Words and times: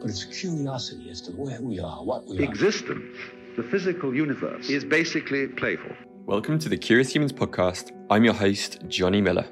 But 0.00 0.08
it's 0.08 0.24
curiosity 0.24 1.10
as 1.10 1.20
to 1.22 1.32
where 1.32 1.60
we 1.60 1.78
are, 1.78 2.02
what 2.02 2.26
we 2.26 2.38
are. 2.38 2.42
Existence, 2.42 3.18
the 3.58 3.62
physical 3.62 4.14
universe, 4.14 4.70
is 4.70 4.82
basically 4.82 5.46
playful. 5.48 5.90
Welcome 6.24 6.58
to 6.60 6.70
the 6.70 6.78
Curious 6.78 7.14
Humans 7.14 7.34
podcast. 7.34 7.92
I'm 8.08 8.24
your 8.24 8.32
host, 8.32 8.78
Johnny 8.88 9.20
Miller. 9.20 9.46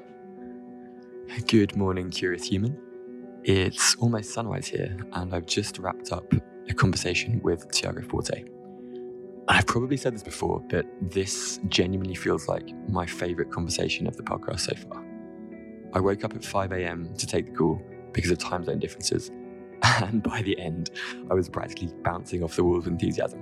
Good 1.47 1.75
morning, 1.75 2.09
Curious 2.09 2.45
Human. 2.45 2.75
It's 3.43 3.93
almost 3.97 4.33
sunrise 4.33 4.65
here, 4.65 4.97
and 5.13 5.35
I've 5.35 5.45
just 5.45 5.77
wrapped 5.77 6.11
up 6.11 6.33
a 6.67 6.73
conversation 6.73 7.39
with 7.43 7.69
Tiago 7.71 8.01
Forte. 8.01 8.43
I've 9.47 9.67
probably 9.67 9.97
said 9.97 10.15
this 10.15 10.23
before, 10.23 10.61
but 10.69 10.87
this 10.99 11.59
genuinely 11.67 12.15
feels 12.15 12.47
like 12.47 12.71
my 12.89 13.05
favourite 13.05 13.51
conversation 13.51 14.07
of 14.07 14.17
the 14.17 14.23
podcast 14.23 14.61
so 14.61 14.75
far. 14.75 15.05
I 15.93 15.99
woke 15.99 16.23
up 16.23 16.35
at 16.35 16.43
5 16.43 16.71
a.m. 16.71 17.13
to 17.17 17.25
take 17.25 17.47
the 17.47 17.51
call 17.51 17.81
because 18.13 18.31
of 18.31 18.37
time 18.37 18.63
zone 18.63 18.79
differences, 18.79 19.29
and 19.83 20.21
by 20.21 20.41
the 20.41 20.59
end, 20.59 20.91
I 21.29 21.33
was 21.33 21.49
practically 21.49 21.93
bouncing 22.03 22.43
off 22.43 22.55
the 22.55 22.63
walls 22.63 22.85
of 22.85 22.91
enthusiasm. 22.93 23.41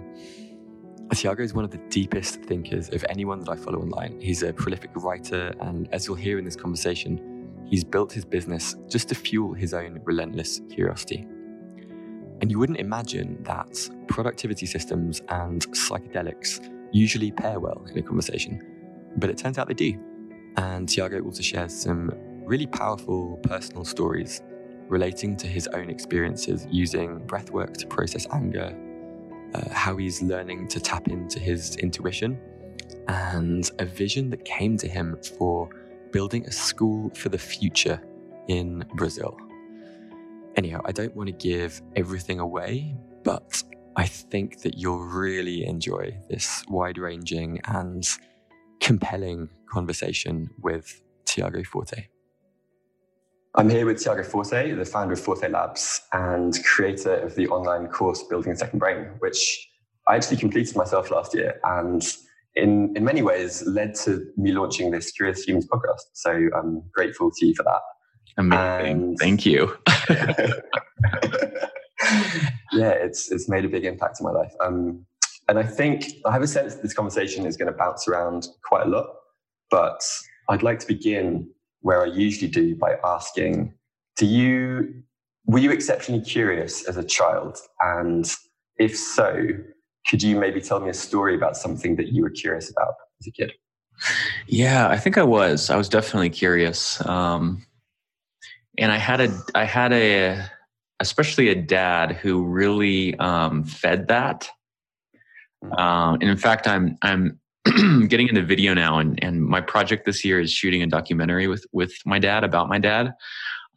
Tiago 1.13 1.41
is 1.41 1.53
one 1.53 1.65
of 1.65 1.71
the 1.71 1.79
deepest 1.89 2.41
thinkers 2.41 2.89
of 2.89 3.03
anyone 3.09 3.39
that 3.39 3.49
I 3.49 3.55
follow 3.55 3.79
online. 3.79 4.19
He's 4.19 4.43
a 4.43 4.53
prolific 4.53 4.91
writer, 4.95 5.53
and 5.61 5.87
as 5.91 6.05
you'll 6.05 6.15
hear 6.15 6.37
in 6.37 6.45
this 6.45 6.55
conversation, 6.55 7.65
he's 7.65 7.83
built 7.83 8.11
his 8.11 8.25
business 8.25 8.75
just 8.87 9.09
to 9.09 9.15
fuel 9.15 9.53
his 9.53 9.73
own 9.73 9.99
relentless 10.03 10.61
curiosity. 10.69 11.25
And 12.41 12.51
you 12.51 12.59
wouldn't 12.59 12.79
imagine 12.79 13.41
that 13.43 13.89
productivity 14.07 14.65
systems 14.65 15.21
and 15.29 15.65
psychedelics 15.71 16.71
usually 16.91 17.31
pair 17.31 17.59
well 17.59 17.83
in 17.89 17.97
a 17.97 18.03
conversation, 18.03 18.61
but 19.17 19.29
it 19.29 19.37
turns 19.37 19.57
out 19.57 19.67
they 19.67 19.73
do. 19.73 19.99
And 20.57 20.87
Tiago 20.87 21.21
also 21.21 21.41
shares 21.41 21.73
some 21.73 22.11
really 22.47 22.65
powerful 22.65 23.37
personal 23.43 23.83
stories 23.83 24.41
relating 24.87 25.35
to 25.35 25.47
his 25.47 25.67
own 25.67 25.89
experiences 25.89 26.65
using 26.71 27.19
breathwork 27.27 27.75
to 27.75 27.85
process 27.87 28.25
anger, 28.31 28.73
uh, 29.53 29.69
how 29.69 29.97
he's 29.97 30.21
learning 30.21 30.67
to 30.69 30.79
tap 30.79 31.09
into 31.09 31.39
his 31.39 31.75
intuition, 31.75 32.39
and 33.09 33.69
a 33.79 33.85
vision 33.85 34.29
that 34.29 34.45
came 34.45 34.77
to 34.77 34.87
him 34.87 35.17
for 35.37 35.69
building 36.11 36.45
a 36.45 36.51
school 36.51 37.09
for 37.15 37.27
the 37.29 37.37
future 37.37 38.01
in 38.47 38.85
Brazil. 38.95 39.37
Anyhow, 40.55 40.81
I 40.85 40.93
don't 40.93 41.15
want 41.15 41.27
to 41.27 41.33
give 41.33 41.81
everything 41.95 42.39
away, 42.39 42.95
but 43.23 43.61
I 43.97 44.05
think 44.05 44.61
that 44.61 44.77
you'll 44.77 45.05
really 45.05 45.65
enjoy 45.65 46.17
this 46.29 46.63
wide 46.69 46.97
ranging 46.97 47.59
and 47.65 48.07
compelling 48.79 49.49
conversation 49.69 50.49
with 50.61 51.01
Tiago 51.25 51.63
Forte. 51.63 52.07
I'm 53.57 53.69
here 53.71 53.87
with 53.87 53.99
Tiago 53.99 54.21
Forte, 54.21 54.71
the 54.73 54.85
founder 54.85 55.13
of 55.13 55.19
Forte 55.19 55.49
Labs 55.49 56.01
and 56.13 56.63
creator 56.63 57.15
of 57.15 57.33
the 57.33 57.47
online 57.47 57.87
course 57.87 58.21
Building 58.21 58.51
a 58.51 58.55
Second 58.55 58.77
Brain, 58.77 59.07
which 59.17 59.67
I 60.07 60.15
actually 60.15 60.37
completed 60.37 60.75
myself 60.75 61.09
last 61.09 61.33
year 61.33 61.59
and 61.63 62.03
in, 62.53 62.95
in 62.95 63.03
many 63.03 63.23
ways 63.23 63.65
led 63.65 63.95
to 63.95 64.31
me 64.37 64.51
launching 64.51 64.91
this 64.91 65.09
Curious 65.11 65.41
Humans 65.41 65.67
podcast. 65.69 66.03
So 66.13 66.49
I'm 66.55 66.83
grateful 66.93 67.31
to 67.35 67.45
you 67.47 67.55
for 67.55 67.63
that. 67.63 67.81
Amazing. 68.37 68.91
And 68.91 69.17
Thank 69.17 69.43
you. 69.43 69.75
yeah, 72.71 72.91
it's 72.91 73.31
it's 73.31 73.49
made 73.49 73.65
a 73.65 73.69
big 73.69 73.85
impact 73.85 74.19
in 74.19 74.25
my 74.25 74.31
life. 74.33 74.53
Um, 74.63 75.03
and 75.49 75.57
I 75.57 75.63
think 75.63 76.05
I 76.27 76.31
have 76.31 76.43
a 76.43 76.47
sense 76.47 76.75
that 76.75 76.83
this 76.83 76.93
conversation 76.93 77.47
is 77.47 77.57
going 77.57 77.71
to 77.71 77.77
bounce 77.77 78.07
around 78.07 78.49
quite 78.63 78.85
a 78.85 78.89
lot. 78.89 79.07
But 79.71 80.03
I'd 80.47 80.61
like 80.61 80.77
to 80.79 80.87
begin 80.87 81.49
where 81.81 82.01
I 82.01 82.05
usually 82.05 82.49
do 82.49 82.75
by 82.75 82.95
asking: 83.03 83.73
Do 84.15 84.25
you 84.25 85.03
were 85.45 85.59
you 85.59 85.71
exceptionally 85.71 86.21
curious 86.21 86.87
as 86.87 86.97
a 86.97 87.03
child? 87.03 87.57
And 87.81 88.29
if 88.77 88.97
so, 88.97 89.47
could 90.09 90.21
you 90.21 90.37
maybe 90.37 90.61
tell 90.61 90.79
me 90.79 90.89
a 90.89 90.93
story 90.93 91.35
about 91.35 91.57
something 91.57 91.95
that 91.95 92.09
you 92.09 92.21
were 92.21 92.29
curious 92.29 92.69
about 92.69 92.93
as 93.21 93.27
a 93.27 93.31
kid? 93.31 93.53
Yeah, 94.47 94.87
I 94.89 94.97
think 94.97 95.17
I 95.17 95.23
was. 95.23 95.69
I 95.69 95.77
was 95.77 95.89
definitely 95.89 96.29
curious. 96.29 97.03
Um, 97.05 97.65
and 98.77 98.91
I 98.91 98.97
had 98.97 99.21
a 99.21 99.39
I 99.55 99.63
had 99.63 99.91
a 99.93 100.45
especially 100.99 101.49
a 101.49 101.55
dad 101.55 102.13
who 102.13 102.43
really 102.43 103.17
um, 103.19 103.63
fed 103.63 104.07
that. 104.07 104.49
Um, 105.77 106.15
and 106.15 106.23
in 106.23 106.37
fact, 106.37 106.67
I'm 106.67 106.97
I'm 107.01 107.39
getting 108.07 108.27
into 108.27 108.43
video 108.43 108.73
now, 108.73 108.99
and 108.99 109.21
and 109.23 109.43
my 109.43 109.61
project 109.61 110.05
this 110.05 110.23
year 110.23 110.39
is 110.39 110.51
shooting 110.51 110.81
a 110.81 110.87
documentary 110.87 111.47
with 111.47 111.65
with 111.71 111.93
my 112.05 112.19
dad 112.19 112.43
about 112.43 112.69
my 112.69 112.79
dad. 112.79 113.13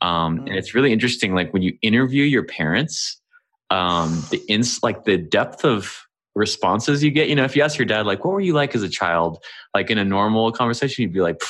Um, 0.00 0.38
and 0.40 0.50
it's 0.50 0.74
really 0.74 0.92
interesting, 0.92 1.34
like 1.34 1.52
when 1.52 1.62
you 1.62 1.76
interview 1.82 2.24
your 2.24 2.44
parents, 2.44 3.20
um, 3.70 4.24
the 4.30 4.42
ins 4.48 4.82
like 4.82 5.04
the 5.04 5.18
depth 5.18 5.64
of 5.64 6.06
responses 6.40 7.04
you 7.04 7.12
get. 7.12 7.28
You 7.28 7.36
know, 7.36 7.44
if 7.44 7.54
you 7.54 7.62
ask 7.62 7.78
your 7.78 7.86
dad, 7.86 8.06
like, 8.06 8.24
what 8.24 8.32
were 8.32 8.40
you 8.40 8.54
like 8.54 8.74
as 8.74 8.82
a 8.82 8.88
child? 8.88 9.44
Like 9.74 9.90
in 9.90 9.98
a 9.98 10.04
normal 10.04 10.50
conversation, 10.50 11.02
you'd 11.02 11.12
be 11.12 11.20
like, 11.20 11.40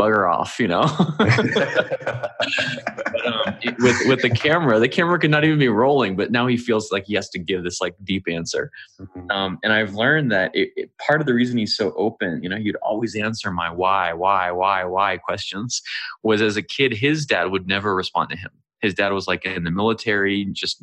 bugger 0.00 0.32
off, 0.32 0.58
you 0.58 0.68
know? 0.68 0.82
but, 1.18 2.36
um, 3.26 3.58
with, 3.80 3.96
with 4.06 4.22
the 4.22 4.30
camera, 4.30 4.78
the 4.78 4.88
camera 4.88 5.18
could 5.18 5.30
not 5.30 5.44
even 5.44 5.58
be 5.58 5.68
rolling, 5.68 6.16
but 6.16 6.30
now 6.30 6.46
he 6.46 6.56
feels 6.56 6.90
like 6.90 7.04
he 7.06 7.14
has 7.14 7.28
to 7.30 7.38
give 7.38 7.64
this 7.64 7.80
like 7.80 7.94
deep 8.04 8.26
answer. 8.28 8.70
Mm-hmm. 8.98 9.30
Um, 9.30 9.58
and 9.62 9.72
I've 9.72 9.94
learned 9.94 10.32
that 10.32 10.54
it, 10.54 10.70
it, 10.76 10.90
part 10.98 11.20
of 11.20 11.26
the 11.26 11.34
reason 11.34 11.58
he's 11.58 11.76
so 11.76 11.92
open, 11.96 12.42
you 12.42 12.48
know, 12.48 12.56
he'd 12.56 12.76
always 12.76 13.14
answer 13.16 13.50
my 13.50 13.70
why, 13.70 14.14
why, 14.14 14.50
why, 14.52 14.84
why 14.84 15.18
questions 15.18 15.82
was 16.22 16.40
as 16.40 16.56
a 16.56 16.62
kid, 16.62 16.94
his 16.94 17.26
dad 17.26 17.50
would 17.50 17.66
never 17.66 17.94
respond 17.94 18.30
to 18.30 18.36
him 18.36 18.50
his 18.80 18.94
dad 18.94 19.12
was 19.12 19.26
like 19.26 19.44
in 19.44 19.64
the 19.64 19.70
military, 19.70 20.44
just 20.52 20.82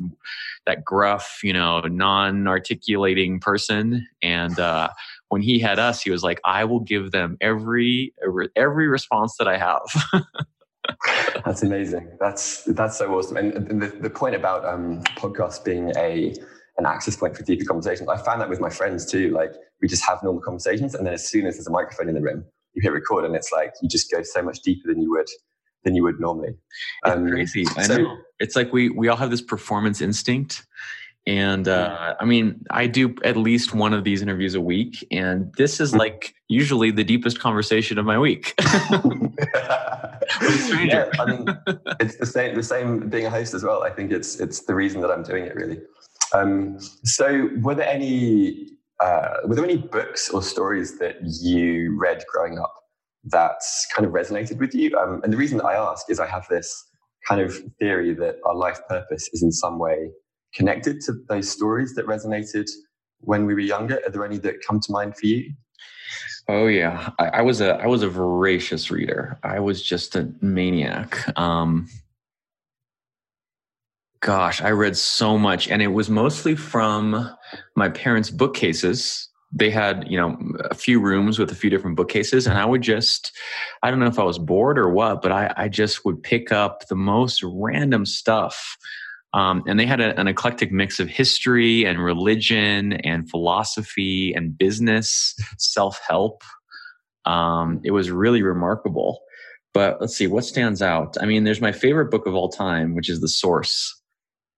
that 0.66 0.84
gruff, 0.84 1.40
you 1.42 1.52
know, 1.52 1.80
non-articulating 1.80 3.40
person. 3.40 4.06
And 4.22 4.58
uh, 4.58 4.88
when 5.28 5.42
he 5.42 5.58
had 5.58 5.78
us, 5.78 6.02
he 6.02 6.10
was 6.10 6.22
like, 6.22 6.40
"I 6.44 6.64
will 6.64 6.80
give 6.80 7.12
them 7.12 7.36
every 7.40 8.12
every 8.56 8.88
response 8.88 9.36
that 9.38 9.48
I 9.48 9.58
have." 9.58 10.24
that's 11.44 11.62
amazing. 11.62 12.10
That's 12.20 12.64
that's 12.64 12.98
so 12.98 13.14
awesome. 13.14 13.36
And 13.36 13.82
the, 13.82 13.88
the 13.88 14.10
point 14.10 14.34
about 14.34 14.64
um, 14.64 15.02
podcasts 15.16 15.64
being 15.64 15.92
a 15.96 16.34
an 16.76 16.86
access 16.86 17.16
point 17.16 17.36
for 17.36 17.44
deeper 17.44 17.64
conversations, 17.64 18.08
I 18.08 18.16
found 18.16 18.40
that 18.40 18.48
with 18.48 18.60
my 18.60 18.70
friends 18.70 19.06
too. 19.10 19.30
Like 19.30 19.52
we 19.80 19.88
just 19.88 20.04
have 20.08 20.22
normal 20.22 20.42
conversations, 20.42 20.94
and 20.94 21.06
then 21.06 21.14
as 21.14 21.28
soon 21.28 21.46
as 21.46 21.56
there's 21.56 21.68
a 21.68 21.70
microphone 21.70 22.08
in 22.08 22.14
the 22.14 22.22
room, 22.22 22.44
you 22.74 22.82
hit 22.82 22.92
record, 22.92 23.24
and 23.24 23.36
it's 23.36 23.52
like 23.52 23.72
you 23.80 23.88
just 23.88 24.10
go 24.10 24.22
so 24.22 24.42
much 24.42 24.60
deeper 24.60 24.88
than 24.88 25.00
you 25.00 25.10
would 25.10 25.28
than 25.84 25.94
you 25.94 26.02
would 26.02 26.20
normally. 26.20 26.54
It's 27.04 27.16
um, 27.16 27.28
crazy. 27.28 27.66
I 27.76 27.82
so. 27.82 28.16
It's 28.40 28.56
like 28.56 28.72
we 28.72 28.90
we 28.90 29.08
all 29.08 29.16
have 29.16 29.30
this 29.30 29.42
performance 29.42 30.00
instinct. 30.00 30.66
And 31.26 31.68
uh, 31.68 32.14
I 32.20 32.26
mean, 32.26 32.62
I 32.70 32.86
do 32.86 33.14
at 33.24 33.38
least 33.38 33.74
one 33.74 33.94
of 33.94 34.04
these 34.04 34.20
interviews 34.20 34.54
a 34.54 34.60
week, 34.60 35.06
and 35.10 35.50
this 35.54 35.80
is 35.80 35.94
like 35.94 36.34
usually 36.48 36.90
the 36.90 37.04
deepest 37.04 37.40
conversation 37.40 37.96
of 37.96 38.04
my 38.04 38.18
week. 38.18 38.52
yeah, 38.60 38.68
I 41.18 41.26
mean, 41.26 41.46
it's 41.98 42.16
the 42.16 42.26
same. 42.26 42.54
The 42.54 42.62
same 42.62 43.08
being 43.08 43.24
a 43.24 43.30
host 43.30 43.54
as 43.54 43.64
well. 43.64 43.84
I 43.84 43.90
think 43.90 44.12
it's 44.12 44.38
it's 44.38 44.66
the 44.66 44.74
reason 44.74 45.00
that 45.00 45.10
I'm 45.10 45.22
doing 45.22 45.46
it 45.46 45.54
really. 45.54 45.80
Um, 46.34 46.78
so, 47.04 47.48
were 47.62 47.74
there 47.74 47.88
any 47.88 48.68
uh, 49.00 49.36
were 49.46 49.54
there 49.54 49.64
any 49.64 49.78
books 49.78 50.28
or 50.28 50.42
stories 50.42 50.98
that 50.98 51.16
you 51.22 51.98
read 51.98 52.22
growing 52.30 52.58
up 52.58 52.83
that's 53.26 53.86
kind 53.94 54.06
of 54.06 54.12
resonated 54.12 54.58
with 54.58 54.74
you? 54.74 54.96
Um, 54.98 55.20
and 55.22 55.32
the 55.32 55.36
reason 55.36 55.58
that 55.58 55.64
I 55.64 55.74
ask 55.74 56.10
is 56.10 56.20
I 56.20 56.26
have 56.26 56.46
this 56.48 56.84
kind 57.26 57.40
of 57.40 57.56
theory 57.78 58.14
that 58.14 58.36
our 58.44 58.54
life 58.54 58.80
purpose 58.88 59.28
is 59.32 59.42
in 59.42 59.50
some 59.50 59.78
way 59.78 60.10
connected 60.54 61.00
to 61.02 61.14
those 61.28 61.50
stories 61.50 61.94
that 61.94 62.06
resonated 62.06 62.66
when 63.20 63.46
we 63.46 63.54
were 63.54 63.60
younger. 63.60 64.00
Are 64.06 64.10
there 64.10 64.24
any 64.24 64.38
that 64.38 64.56
come 64.66 64.80
to 64.80 64.92
mind 64.92 65.16
for 65.16 65.26
you? 65.26 65.52
Oh 66.48 66.66
yeah, 66.66 67.10
I, 67.18 67.26
I 67.26 67.42
was 67.42 67.60
a 67.60 67.74
I 67.76 67.86
was 67.86 68.02
a 68.02 68.08
voracious 68.08 68.90
reader. 68.90 69.38
I 69.42 69.60
was 69.60 69.82
just 69.82 70.14
a 70.14 70.30
maniac. 70.42 71.26
Um, 71.38 71.88
gosh, 74.20 74.60
I 74.60 74.70
read 74.70 74.96
so 74.96 75.38
much, 75.38 75.68
and 75.68 75.80
it 75.80 75.88
was 75.88 76.10
mostly 76.10 76.54
from 76.54 77.34
my 77.76 77.88
parents' 77.88 78.30
bookcases 78.30 79.28
they 79.54 79.70
had 79.70 80.04
you 80.08 80.18
know 80.18 80.36
a 80.70 80.74
few 80.74 81.00
rooms 81.00 81.38
with 81.38 81.50
a 81.50 81.54
few 81.54 81.70
different 81.70 81.96
bookcases 81.96 82.46
and 82.46 82.58
i 82.58 82.64
would 82.64 82.82
just 82.82 83.32
i 83.82 83.90
don't 83.90 84.00
know 84.00 84.06
if 84.06 84.18
i 84.18 84.24
was 84.24 84.38
bored 84.38 84.78
or 84.78 84.90
what 84.90 85.22
but 85.22 85.30
i, 85.32 85.52
I 85.56 85.68
just 85.68 86.04
would 86.04 86.22
pick 86.22 86.52
up 86.52 86.88
the 86.88 86.96
most 86.96 87.42
random 87.42 88.04
stuff. 88.06 88.76
Um, 89.32 89.64
and 89.66 89.80
they 89.80 89.86
had 89.86 90.00
a, 90.00 90.18
an 90.18 90.28
eclectic 90.28 90.70
mix 90.70 91.00
of 91.00 91.08
history 91.08 91.84
and 91.84 91.98
religion 91.98 92.92
and 92.92 93.28
philosophy 93.28 94.32
and 94.32 94.56
business 94.56 95.34
self-help. 95.58 96.44
Um, 97.24 97.80
it 97.82 97.90
was 97.90 98.12
really 98.12 98.42
remarkable. 98.42 99.22
But 99.72 100.00
let's 100.00 100.16
see 100.16 100.28
what 100.28 100.44
stands 100.44 100.82
out? 100.82 101.16
I 101.20 101.26
mean 101.26 101.42
there's 101.42 101.60
my 101.60 101.72
favorite 101.72 102.12
book 102.12 102.26
of 102.26 102.34
all 102.34 102.48
time 102.48 102.94
which 102.94 103.10
is 103.10 103.20
the 103.20 103.28
source. 103.28 104.00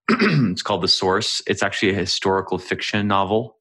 It's 0.10 0.62
called 0.62 0.82
the 0.82 0.88
source. 0.88 1.42
It's 1.46 1.62
actually 1.62 1.92
a 1.92 1.94
historical 1.94 2.58
fiction 2.58 3.08
novel 3.08 3.55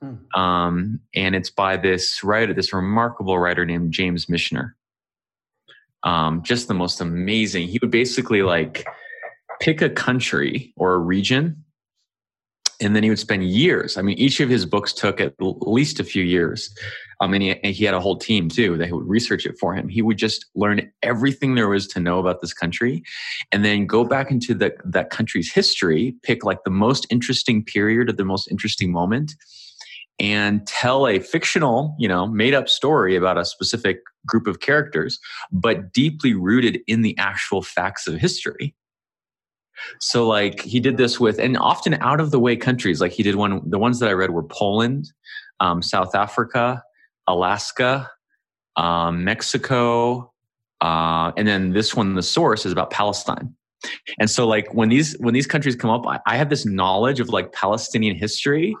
Hmm. 0.00 0.40
Um, 0.40 1.00
and 1.14 1.34
it's 1.34 1.50
by 1.50 1.76
this 1.76 2.22
writer, 2.22 2.52
this 2.52 2.72
remarkable 2.72 3.38
writer 3.38 3.64
named 3.64 3.92
James 3.92 4.26
Michener. 4.26 4.72
Um, 6.02 6.42
just 6.42 6.68
the 6.68 6.74
most 6.74 7.00
amazing. 7.00 7.68
He 7.68 7.78
would 7.80 7.90
basically 7.90 8.42
like 8.42 8.86
pick 9.60 9.82
a 9.82 9.90
country 9.90 10.72
or 10.76 10.94
a 10.94 10.98
region 10.98 11.64
and 12.80 12.94
then 12.94 13.02
he 13.02 13.08
would 13.08 13.18
spend 13.18 13.44
years. 13.44 13.96
I 13.96 14.02
mean, 14.02 14.18
each 14.18 14.40
of 14.40 14.48
his 14.48 14.66
books 14.66 14.92
took 14.92 15.20
at 15.20 15.34
least 15.40 16.00
a 16.00 16.04
few 16.04 16.22
years. 16.22 16.74
I 17.20 17.26
mean, 17.26 17.40
he, 17.40 17.50
and 17.50 17.74
he 17.74 17.84
had 17.84 17.94
a 17.94 18.00
whole 18.00 18.18
team 18.18 18.48
too 18.48 18.76
that 18.76 18.90
would 18.90 19.08
research 19.08 19.46
it 19.46 19.56
for 19.58 19.74
him. 19.74 19.88
He 19.88 20.02
would 20.02 20.18
just 20.18 20.46
learn 20.54 20.90
everything 21.02 21.54
there 21.54 21.68
was 21.68 21.86
to 21.88 22.00
know 22.00 22.18
about 22.18 22.40
this 22.40 22.52
country, 22.52 23.02
and 23.52 23.64
then 23.64 23.86
go 23.86 24.04
back 24.04 24.30
into 24.30 24.54
the, 24.54 24.74
that 24.84 25.10
country's 25.10 25.50
history, 25.50 26.14
pick 26.22 26.44
like 26.44 26.58
the 26.64 26.70
most 26.70 27.06
interesting 27.10 27.64
period 27.64 28.10
or 28.10 28.12
the 28.12 28.24
most 28.24 28.50
interesting 28.50 28.92
moment, 28.92 29.34
and 30.18 30.66
tell 30.66 31.06
a 31.06 31.18
fictional, 31.18 31.94
you 31.98 32.08
know, 32.08 32.26
made 32.26 32.54
up 32.54 32.68
story 32.68 33.16
about 33.16 33.36
a 33.36 33.44
specific 33.44 34.00
group 34.26 34.46
of 34.46 34.60
characters, 34.60 35.18
but 35.52 35.92
deeply 35.92 36.32
rooted 36.32 36.80
in 36.86 37.02
the 37.02 37.16
actual 37.18 37.62
facts 37.62 38.06
of 38.06 38.14
history. 38.14 38.74
So 40.00 40.26
like 40.26 40.62
he 40.62 40.80
did 40.80 40.96
this 40.96 41.20
with, 41.20 41.38
and 41.38 41.56
often 41.58 41.94
out 41.94 42.20
of 42.20 42.30
the 42.30 42.40
way 42.40 42.56
countries. 42.56 43.00
Like 43.00 43.12
he 43.12 43.22
did 43.22 43.34
one. 43.34 43.60
The 43.68 43.78
ones 43.78 43.98
that 44.00 44.08
I 44.08 44.12
read 44.12 44.30
were 44.30 44.42
Poland, 44.42 45.12
um, 45.60 45.82
South 45.82 46.14
Africa, 46.14 46.82
Alaska, 47.26 48.10
um, 48.76 49.24
Mexico, 49.24 50.32
uh, 50.80 51.32
and 51.36 51.46
then 51.46 51.72
this 51.72 51.94
one. 51.94 52.14
The 52.14 52.22
source 52.22 52.64
is 52.64 52.72
about 52.72 52.90
Palestine. 52.90 53.54
And 54.18 54.30
so 54.30 54.46
like 54.46 54.72
when 54.74 54.88
these 54.88 55.14
when 55.18 55.34
these 55.34 55.46
countries 55.46 55.76
come 55.76 55.90
up, 55.90 56.06
I, 56.06 56.20
I 56.26 56.36
have 56.36 56.48
this 56.48 56.64
knowledge 56.64 57.20
of 57.20 57.28
like 57.28 57.52
Palestinian 57.52 58.16
history 58.16 58.74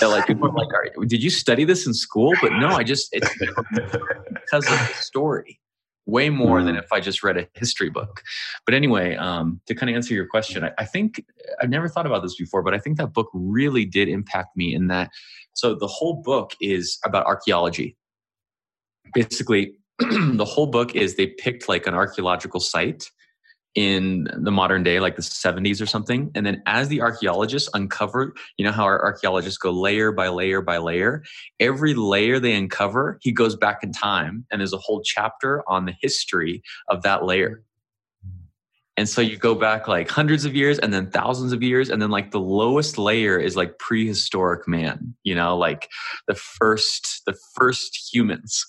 that 0.00 0.08
like 0.08 0.26
people 0.26 0.48
are 0.48 0.52
like, 0.52 0.68
did 1.08 1.22
you 1.22 1.30
study 1.30 1.64
this 1.64 1.86
in 1.86 1.94
school? 1.94 2.32
But 2.40 2.52
no, 2.52 2.68
I 2.68 2.82
just 2.82 3.08
it's 3.12 3.28
because 3.38 4.66
of 4.66 4.78
the 4.78 4.94
story 4.94 5.58
way 6.06 6.30
more 6.30 6.60
mm. 6.60 6.66
than 6.66 6.76
if 6.76 6.92
I 6.92 7.00
just 7.00 7.22
read 7.22 7.36
a 7.36 7.46
history 7.54 7.90
book. 7.90 8.22
But 8.66 8.74
anyway, 8.74 9.16
um, 9.16 9.60
to 9.66 9.74
kind 9.74 9.88
of 9.90 9.96
answer 9.96 10.14
your 10.14 10.26
question, 10.26 10.64
I, 10.64 10.72
I, 10.78 10.84
think 10.84 11.24
I've 11.60 11.70
never 11.70 11.88
thought 11.88 12.06
about 12.06 12.22
this 12.22 12.36
before, 12.36 12.62
but 12.62 12.74
I 12.74 12.78
think 12.78 12.98
that 12.98 13.12
book 13.12 13.28
really 13.32 13.84
did 13.84 14.08
impact 14.08 14.56
me 14.56 14.74
in 14.74 14.88
that. 14.88 15.10
So 15.54 15.74
the 15.74 15.86
whole 15.86 16.14
book 16.14 16.54
is 16.60 16.98
about 17.04 17.26
archaeology. 17.26 17.96
Basically, 19.14 19.74
the 19.98 20.44
whole 20.44 20.66
book 20.66 20.96
is 20.96 21.14
they 21.14 21.28
picked 21.28 21.68
like 21.68 21.86
an 21.86 21.94
archaeological 21.94 22.60
site 22.60 23.08
in 23.74 24.28
the 24.36 24.50
modern 24.50 24.82
day, 24.82 25.00
like 25.00 25.16
the 25.16 25.22
70s 25.22 25.80
or 25.80 25.86
something. 25.86 26.30
And 26.34 26.44
then 26.44 26.62
as 26.66 26.88
the 26.88 27.00
archaeologists 27.00 27.70
uncover, 27.72 28.34
you 28.58 28.64
know 28.64 28.72
how 28.72 28.84
our 28.84 29.02
archaeologists 29.02 29.58
go 29.58 29.70
layer 29.70 30.12
by 30.12 30.28
layer 30.28 30.60
by 30.60 30.78
layer? 30.78 31.22
Every 31.58 31.94
layer 31.94 32.38
they 32.38 32.54
uncover, 32.54 33.18
he 33.22 33.32
goes 33.32 33.56
back 33.56 33.82
in 33.82 33.92
time 33.92 34.46
and 34.50 34.60
there's 34.60 34.74
a 34.74 34.78
whole 34.78 35.02
chapter 35.02 35.62
on 35.68 35.86
the 35.86 35.94
history 36.00 36.62
of 36.88 37.02
that 37.02 37.24
layer. 37.24 37.62
And 38.98 39.08
so 39.08 39.22
you 39.22 39.38
go 39.38 39.54
back 39.54 39.88
like 39.88 40.10
hundreds 40.10 40.44
of 40.44 40.54
years 40.54 40.78
and 40.78 40.92
then 40.92 41.10
thousands 41.10 41.52
of 41.52 41.62
years. 41.62 41.88
And 41.88 42.02
then 42.02 42.10
like 42.10 42.30
the 42.30 42.40
lowest 42.40 42.98
layer 42.98 43.38
is 43.38 43.56
like 43.56 43.78
prehistoric 43.78 44.68
man, 44.68 45.14
you 45.22 45.34
know, 45.34 45.56
like 45.56 45.88
the 46.28 46.34
first, 46.34 47.22
the 47.24 47.34
first 47.54 48.10
humans. 48.12 48.66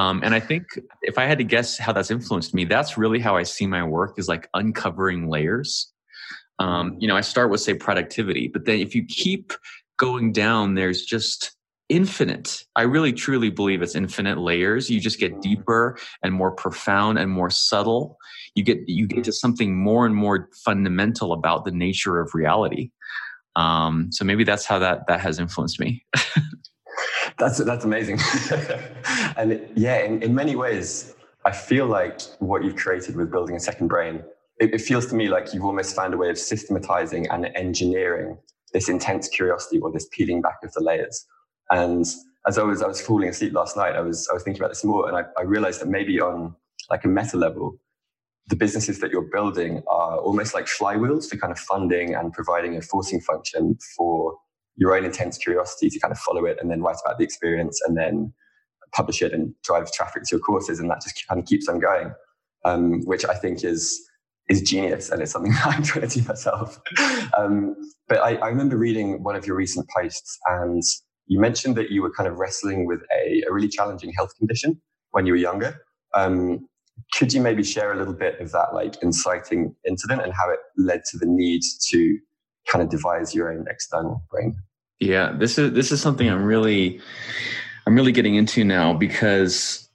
Um, 0.00 0.22
and 0.24 0.34
I 0.34 0.40
think 0.40 0.64
if 1.02 1.18
I 1.18 1.26
had 1.26 1.36
to 1.38 1.44
guess 1.44 1.76
how 1.76 1.92
that's 1.92 2.10
influenced 2.10 2.54
me, 2.54 2.64
that's 2.64 2.96
really 2.96 3.18
how 3.18 3.36
I 3.36 3.42
see 3.42 3.66
my 3.66 3.84
work 3.84 4.18
is 4.18 4.28
like 4.28 4.48
uncovering 4.54 5.28
layers. 5.28 5.92
Um, 6.58 6.96
you 6.98 7.06
know, 7.06 7.16
I 7.16 7.20
start 7.20 7.50
with 7.50 7.60
say 7.60 7.74
productivity, 7.74 8.48
but 8.48 8.64
then 8.64 8.80
if 8.80 8.94
you 8.94 9.04
keep 9.04 9.52
going 9.98 10.32
down, 10.32 10.74
there's 10.74 11.02
just 11.02 11.54
infinite. 11.90 12.64
I 12.76 12.82
really 12.82 13.12
truly 13.12 13.50
believe 13.50 13.82
it's 13.82 13.94
infinite 13.94 14.38
layers. 14.38 14.88
You 14.88 15.00
just 15.00 15.20
get 15.20 15.42
deeper 15.42 15.98
and 16.22 16.32
more 16.32 16.52
profound 16.52 17.18
and 17.18 17.30
more 17.30 17.50
subtle. 17.50 18.16
You 18.54 18.64
get 18.64 18.78
you 18.86 19.06
get 19.06 19.24
to 19.24 19.32
something 19.32 19.76
more 19.76 20.06
and 20.06 20.16
more 20.16 20.48
fundamental 20.64 21.34
about 21.34 21.66
the 21.66 21.72
nature 21.72 22.20
of 22.20 22.34
reality. 22.34 22.90
Um, 23.54 24.10
so 24.12 24.24
maybe 24.24 24.44
that's 24.44 24.64
how 24.64 24.78
that 24.78 25.06
that 25.08 25.20
has 25.20 25.38
influenced 25.38 25.78
me. 25.78 26.06
That's 27.38 27.58
that's 27.58 27.84
amazing. 27.84 28.18
and 29.36 29.68
yeah, 29.74 29.98
in, 29.98 30.22
in 30.22 30.34
many 30.34 30.56
ways, 30.56 31.14
I 31.44 31.52
feel 31.52 31.86
like 31.86 32.20
what 32.38 32.64
you've 32.64 32.76
created 32.76 33.16
with 33.16 33.30
building 33.30 33.56
a 33.56 33.60
second 33.60 33.88
brain, 33.88 34.22
it, 34.58 34.74
it 34.74 34.80
feels 34.80 35.06
to 35.06 35.14
me 35.14 35.28
like 35.28 35.54
you've 35.54 35.64
almost 35.64 35.96
found 35.96 36.14
a 36.14 36.16
way 36.16 36.30
of 36.30 36.38
systematizing 36.38 37.28
and 37.30 37.46
engineering 37.54 38.38
this 38.72 38.88
intense 38.88 39.28
curiosity 39.28 39.80
or 39.80 39.90
this 39.90 40.06
peeling 40.12 40.40
back 40.40 40.58
of 40.62 40.72
the 40.72 40.82
layers. 40.82 41.26
And 41.70 42.04
as 42.46 42.58
I 42.58 42.62
was 42.62 42.82
I 42.82 42.86
was 42.86 43.00
falling 43.00 43.28
asleep 43.28 43.52
last 43.52 43.76
night, 43.76 43.94
I 43.94 44.00
was 44.00 44.28
I 44.30 44.34
was 44.34 44.42
thinking 44.42 44.60
about 44.60 44.70
this 44.70 44.84
more, 44.84 45.08
and 45.08 45.16
I, 45.16 45.24
I 45.38 45.42
realized 45.42 45.80
that 45.80 45.88
maybe 45.88 46.20
on 46.20 46.54
like 46.88 47.04
a 47.04 47.08
meta 47.08 47.36
level, 47.36 47.78
the 48.48 48.56
businesses 48.56 49.00
that 49.00 49.10
you're 49.10 49.30
building 49.30 49.82
are 49.88 50.18
almost 50.18 50.54
like 50.54 50.66
flywheels 50.66 51.28
for 51.28 51.36
kind 51.36 51.52
of 51.52 51.58
funding 51.58 52.14
and 52.14 52.32
providing 52.32 52.76
a 52.76 52.82
forcing 52.82 53.20
function 53.20 53.78
for 53.96 54.36
your 54.76 54.96
own 54.96 55.04
intense 55.04 55.36
curiosity 55.36 55.90
to 55.90 55.98
kind 55.98 56.12
of 56.12 56.18
follow 56.18 56.44
it 56.44 56.58
and 56.60 56.70
then 56.70 56.82
write 56.82 56.96
about 57.04 57.18
the 57.18 57.24
experience 57.24 57.80
and 57.86 57.96
then 57.96 58.32
publish 58.92 59.22
it 59.22 59.32
and 59.32 59.54
drive 59.62 59.90
traffic 59.92 60.22
to 60.24 60.36
your 60.36 60.40
courses 60.40 60.80
and 60.80 60.90
that 60.90 61.00
just 61.02 61.26
kind 61.28 61.40
of 61.40 61.46
keeps 61.46 61.68
on 61.68 61.78
going 61.78 62.12
um, 62.64 63.00
which 63.04 63.24
i 63.24 63.34
think 63.34 63.64
is 63.64 64.00
is 64.48 64.60
genius 64.62 65.10
and 65.10 65.22
it's 65.22 65.32
something 65.32 65.52
that 65.64 65.66
i'm 65.68 65.82
trying 65.82 66.06
to 66.08 66.20
do 66.20 66.26
myself. 66.26 66.80
Um, 67.38 67.76
but 68.08 68.18
I, 68.18 68.34
I, 68.36 68.48
remember 68.48 68.76
reading 68.76 69.22
one 69.22 69.36
of 69.36 69.46
your 69.46 69.54
recent 69.54 69.88
posts 69.96 70.36
and 70.46 70.82
you 71.26 71.38
mentioned 71.38 71.76
that 71.76 71.90
you 71.90 72.02
were 72.02 72.10
kind 72.10 72.28
of 72.28 72.38
wrestling 72.38 72.86
with 72.86 73.00
a, 73.16 73.44
a 73.48 73.52
really 73.52 73.68
challenging 73.68 74.12
health 74.16 74.36
condition 74.36 74.80
when 75.12 75.26
you 75.26 75.32
were 75.32 75.38
younger. 75.38 75.80
Um, 76.14 76.66
could 77.14 77.32
you 77.32 77.40
maybe 77.40 77.62
share 77.62 77.92
a 77.92 77.96
little 77.96 78.14
bit 78.14 78.40
of 78.40 78.50
that 78.50 78.74
like 78.74 79.00
inciting 79.00 79.74
incident 79.86 80.22
and 80.22 80.32
how 80.32 80.50
it 80.50 80.58
led 80.76 81.04
to 81.10 81.18
the 81.18 81.26
need 81.26 81.62
to 81.90 82.18
kind 82.70 82.82
of 82.82 82.88
devise 82.88 83.34
your 83.34 83.52
own 83.52 83.66
external 83.68 84.22
brain 84.30 84.56
yeah, 85.00 85.32
this 85.32 85.58
is 85.58 85.72
this 85.72 85.90
is 85.90 86.00
something 86.00 86.28
I'm 86.28 86.44
really 86.44 87.00
I'm 87.86 87.96
really 87.96 88.12
getting 88.12 88.34
into 88.34 88.64
now 88.64 88.92
because 88.92 89.88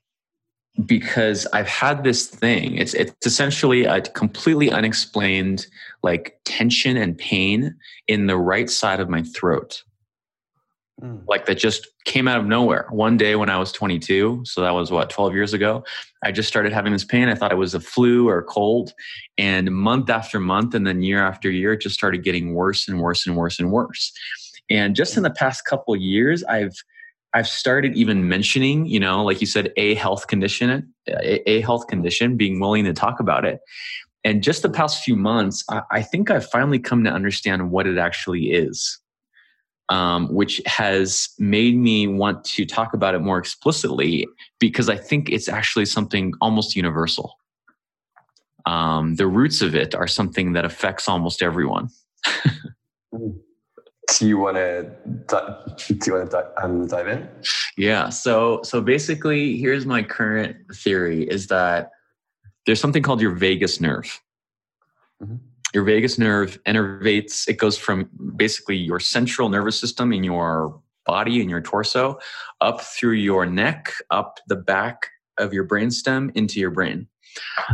because 0.85 1.45
I've 1.53 1.67
had 1.67 2.03
this 2.03 2.27
thing. 2.27 2.75
It's 2.75 2.95
it's 2.95 3.13
essentially 3.25 3.85
a 3.85 4.01
completely 4.01 4.71
unexplained 4.71 5.67
like 6.01 6.39
tension 6.43 6.97
and 6.97 7.17
pain 7.17 7.75
in 8.07 8.25
the 8.25 8.37
right 8.37 8.69
side 8.69 8.99
of 8.99 9.07
my 9.07 9.21
throat. 9.21 9.83
Mm. 11.01 11.23
Like 11.27 11.45
that 11.45 11.55
just 11.55 11.87
came 12.05 12.27
out 12.27 12.39
of 12.39 12.45
nowhere. 12.45 12.87
One 12.89 13.17
day 13.17 13.35
when 13.35 13.49
I 13.49 13.57
was 13.57 13.71
22, 13.73 14.43
so 14.45 14.61
that 14.61 14.73
was 14.73 14.91
what 14.91 15.09
12 15.09 15.33
years 15.33 15.53
ago, 15.53 15.83
I 16.23 16.31
just 16.31 16.47
started 16.47 16.71
having 16.71 16.93
this 16.93 17.03
pain. 17.03 17.27
I 17.27 17.35
thought 17.35 17.51
it 17.51 17.57
was 17.57 17.73
a 17.73 17.79
flu 17.79 18.29
or 18.29 18.37
a 18.37 18.43
cold, 18.43 18.93
and 19.37 19.69
month 19.71 20.09
after 20.09 20.39
month 20.39 20.73
and 20.73 20.87
then 20.87 21.01
year 21.01 21.23
after 21.23 21.49
year 21.51 21.73
it 21.73 21.81
just 21.81 21.95
started 21.95 22.23
getting 22.23 22.53
worse 22.53 22.87
and 22.87 23.01
worse 23.01 23.27
and 23.27 23.35
worse 23.35 23.59
and 23.59 23.71
worse. 23.71 24.13
And 24.69 24.95
just 24.95 25.17
in 25.17 25.23
the 25.23 25.31
past 25.31 25.65
couple 25.65 25.95
years, 25.95 26.43
I've 26.45 26.75
I've 27.33 27.47
started 27.49 27.97
even 27.97 28.29
mentioning, 28.29 28.85
you 28.85 28.99
know, 28.99 29.21
like 29.21 29.41
you 29.41 29.47
said, 29.47 29.73
a 29.75 29.95
health 29.95 30.27
condition, 30.27 30.93
a, 31.09 31.49
a 31.49 31.61
health 31.61 31.87
condition, 31.87 32.37
being 32.37 32.61
willing 32.61 32.85
to 32.85 32.93
talk 32.93 33.19
about 33.19 33.43
it. 33.43 33.59
And 34.23 34.41
just 34.41 34.61
the 34.61 34.69
past 34.69 35.03
few 35.03 35.17
months, 35.17 35.63
I, 35.69 35.81
I 35.91 36.01
think 36.01 36.31
I've 36.31 36.49
finally 36.49 36.79
come 36.79 37.03
to 37.03 37.09
understand 37.11 37.71
what 37.71 37.85
it 37.87 37.97
actually 37.97 38.51
is. 38.51 38.99
Um, 39.89 40.33
which 40.33 40.59
has 40.65 41.29
made 41.37 41.77
me 41.77 42.07
want 42.07 42.43
to 42.45 42.65
talk 42.65 42.95
about 42.95 43.13
it 43.13 43.19
more 43.19 43.37
explicitly 43.37 44.27
because 44.59 44.89
I 44.89 44.97
think 44.97 45.29
it's 45.29 45.47
actually 45.47 45.85
something 45.85 46.33
almost 46.41 46.75
universal. 46.75 47.37
Um, 48.65 49.15
the 49.15 49.27
roots 49.27 49.61
of 49.61 49.75
it 49.75 49.93
are 49.93 50.07
something 50.07 50.53
that 50.53 50.65
affects 50.65 51.07
almost 51.07 51.43
everyone. 51.43 51.89
Do 54.19 54.27
you 54.27 54.37
want 54.37 54.57
to 54.57 54.91
do 55.87 55.97
you 56.05 56.13
want 56.13 56.31
to 56.31 56.63
um, 56.63 56.87
dive 56.87 57.07
in? 57.07 57.27
Yeah. 57.77 58.09
So 58.09 58.61
so 58.63 58.81
basically, 58.81 59.57
here's 59.57 59.85
my 59.85 60.03
current 60.03 60.57
theory: 60.75 61.23
is 61.23 61.47
that 61.47 61.91
there's 62.65 62.79
something 62.79 63.01
called 63.01 63.21
your 63.21 63.31
vagus 63.31 63.81
nerve. 63.81 64.21
Mm-hmm. 65.21 65.35
Your 65.75 65.83
vagus 65.83 66.17
nerve 66.17 66.57
innervates. 66.63 67.47
It 67.49 67.57
goes 67.57 67.77
from 67.77 68.09
basically 68.37 68.77
your 68.77 68.99
central 68.99 69.49
nervous 69.49 69.77
system 69.77 70.13
in 70.13 70.23
your 70.23 70.81
body 71.05 71.41
in 71.41 71.49
your 71.49 71.61
torso 71.61 72.17
up 72.61 72.81
through 72.81 73.11
your 73.11 73.45
neck, 73.45 73.93
up 74.09 74.39
the 74.47 74.55
back 74.55 75.07
of 75.37 75.53
your 75.53 75.67
brainstem 75.67 76.31
into 76.35 76.61
your 76.61 76.71
brain. 76.71 77.07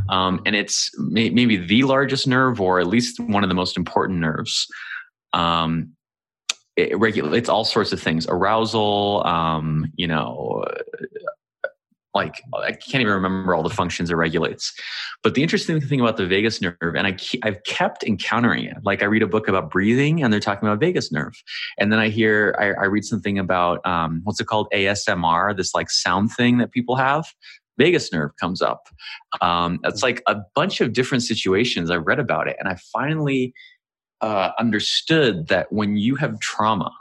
Um, 0.10 0.42
and 0.48 0.56
it's 0.56 0.90
may, 0.98 1.30
maybe 1.30 1.58
the 1.58 1.84
largest 1.84 2.28
nerve, 2.28 2.60
or 2.60 2.80
at 2.80 2.88
least 2.88 3.20
one 3.20 3.44
of 3.44 3.50
the 3.50 3.56
most 3.56 3.78
important 3.78 4.20
nerves. 4.20 4.68
Um, 5.34 5.94
it 6.76 6.98
regulates 6.98 7.50
all 7.50 7.66
sorts 7.66 7.92
of 7.94 8.02
things 8.02 8.26
arousal 8.28 9.22
um, 9.28 9.92
you 9.96 10.08
know 10.08 10.66
like 12.14 12.42
i 12.56 12.72
can't 12.72 13.02
even 13.02 13.14
remember 13.14 13.54
all 13.56 13.64
the 13.64 13.70
functions 13.70 14.10
it 14.10 14.16
regulates 14.16 14.74
but 15.24 15.34
the 15.34 15.42
interesting 15.42 15.80
thing 15.80 16.00
about 16.00 16.18
the 16.18 16.26
vagus 16.26 16.62
nerve 16.62 16.76
and 16.82 17.08
I, 17.08 17.18
i've 17.44 17.64
kept 17.64 18.04
encountering 18.04 18.66
it 18.66 18.78
like 18.84 19.02
i 19.02 19.06
read 19.06 19.24
a 19.24 19.28
book 19.28 19.48
about 19.48 19.70
breathing 19.70 20.24
and 20.24 20.32
they're 20.32 20.40
talking 20.40 20.68
about 20.68 20.80
vagus 20.80 21.12
nerve 21.12 21.34
and 21.80 21.92
then 21.92 22.00
i 22.00 22.10
hear 22.10 22.56
i, 22.60 22.84
I 22.84 22.86
read 22.86 23.06
something 23.06 23.40
about 23.40 23.86
um, 23.86 24.22
what's 24.24 24.40
it 24.40 24.48
called 24.48 24.68
asmr 24.74 25.56
this 25.56 25.74
like 25.74 25.90
sound 25.90 26.32
thing 26.32 26.58
that 26.58 26.72
people 26.72 26.96
have 26.96 27.26
vagus 27.78 28.12
nerve 28.14 28.32
comes 28.40 28.62
up. 28.62 28.90
Um, 29.42 29.80
it's 29.84 30.04
like 30.04 30.22
a 30.28 30.38
bunch 30.56 30.82
of 30.82 30.94
different 30.94 31.24
situations. 31.24 31.90
I've 31.90 32.06
read 32.06 32.20
about 32.20 32.48
it, 32.48 32.56
and 32.60 32.68
I 32.68 32.78
finally 32.94 33.54
uh, 34.22 34.52
understood 34.60 35.48
that 35.48 35.72
when 35.72 35.98
you 35.98 36.16
have 36.16 36.40
trauma, 36.40 36.92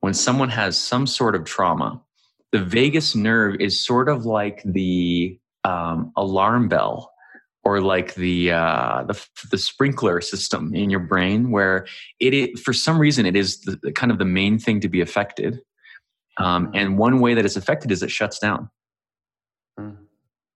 when 0.00 0.14
someone 0.14 0.50
has 0.50 0.78
some 0.78 1.06
sort 1.06 1.34
of 1.34 1.44
trauma, 1.44 2.00
the 2.52 2.58
vagus 2.58 3.14
nerve 3.14 3.56
is 3.60 3.84
sort 3.84 4.08
of 4.08 4.24
like 4.24 4.62
the 4.64 5.38
um, 5.64 6.12
alarm 6.16 6.68
bell 6.68 7.12
or 7.64 7.80
like 7.80 8.14
the, 8.14 8.50
uh, 8.50 9.04
the 9.04 9.26
the 9.50 9.58
sprinkler 9.58 10.20
system 10.20 10.74
in 10.74 10.88
your 10.88 11.00
brain, 11.00 11.50
where 11.50 11.86
it, 12.18 12.32
it 12.32 12.58
for 12.58 12.72
some 12.72 12.98
reason 12.98 13.26
it 13.26 13.36
is 13.36 13.60
the, 13.60 13.78
the, 13.82 13.92
kind 13.92 14.10
of 14.10 14.18
the 14.18 14.24
main 14.24 14.58
thing 14.58 14.80
to 14.80 14.88
be 14.88 15.00
affected. 15.00 15.60
Um, 16.38 16.70
and 16.72 16.98
one 16.98 17.20
way 17.20 17.34
that 17.34 17.44
it's 17.44 17.56
affected 17.56 17.90
is 17.90 18.02
it 18.02 18.10
shuts 18.10 18.38
down. 18.38 18.70
Mm. 19.78 19.96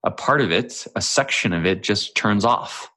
A 0.05 0.11
part 0.11 0.41
of 0.41 0.51
it, 0.51 0.87
a 0.97 1.03
section 1.03 1.53
of 1.53 1.67
it, 1.67 1.83
just 1.83 2.15
turns 2.15 2.45
off. 2.45 2.89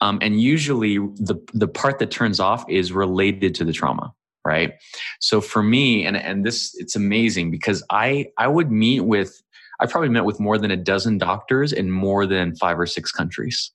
Um, 0.00 0.18
and 0.22 0.40
usually, 0.40 0.96
the 0.96 1.36
the 1.52 1.68
part 1.68 1.98
that 1.98 2.10
turns 2.10 2.40
off 2.40 2.64
is 2.70 2.92
related 2.92 3.54
to 3.56 3.64
the 3.64 3.72
trauma 3.72 4.14
right? 4.44 4.74
So 5.20 5.40
for 5.40 5.62
me 5.62 6.04
and 6.04 6.16
and 6.16 6.44
this 6.44 6.74
it's 6.76 6.96
amazing 6.96 7.50
because 7.50 7.82
i 7.90 8.26
i 8.38 8.48
would 8.48 8.70
meet 8.70 9.00
with 9.00 9.42
i 9.80 9.86
probably 9.86 10.08
met 10.08 10.24
with 10.24 10.40
more 10.40 10.58
than 10.58 10.70
a 10.70 10.76
dozen 10.76 11.18
doctors 11.18 11.72
in 11.72 11.90
more 11.90 12.26
than 12.26 12.56
five 12.56 12.78
or 12.78 12.86
six 12.86 13.12
countries. 13.12 13.72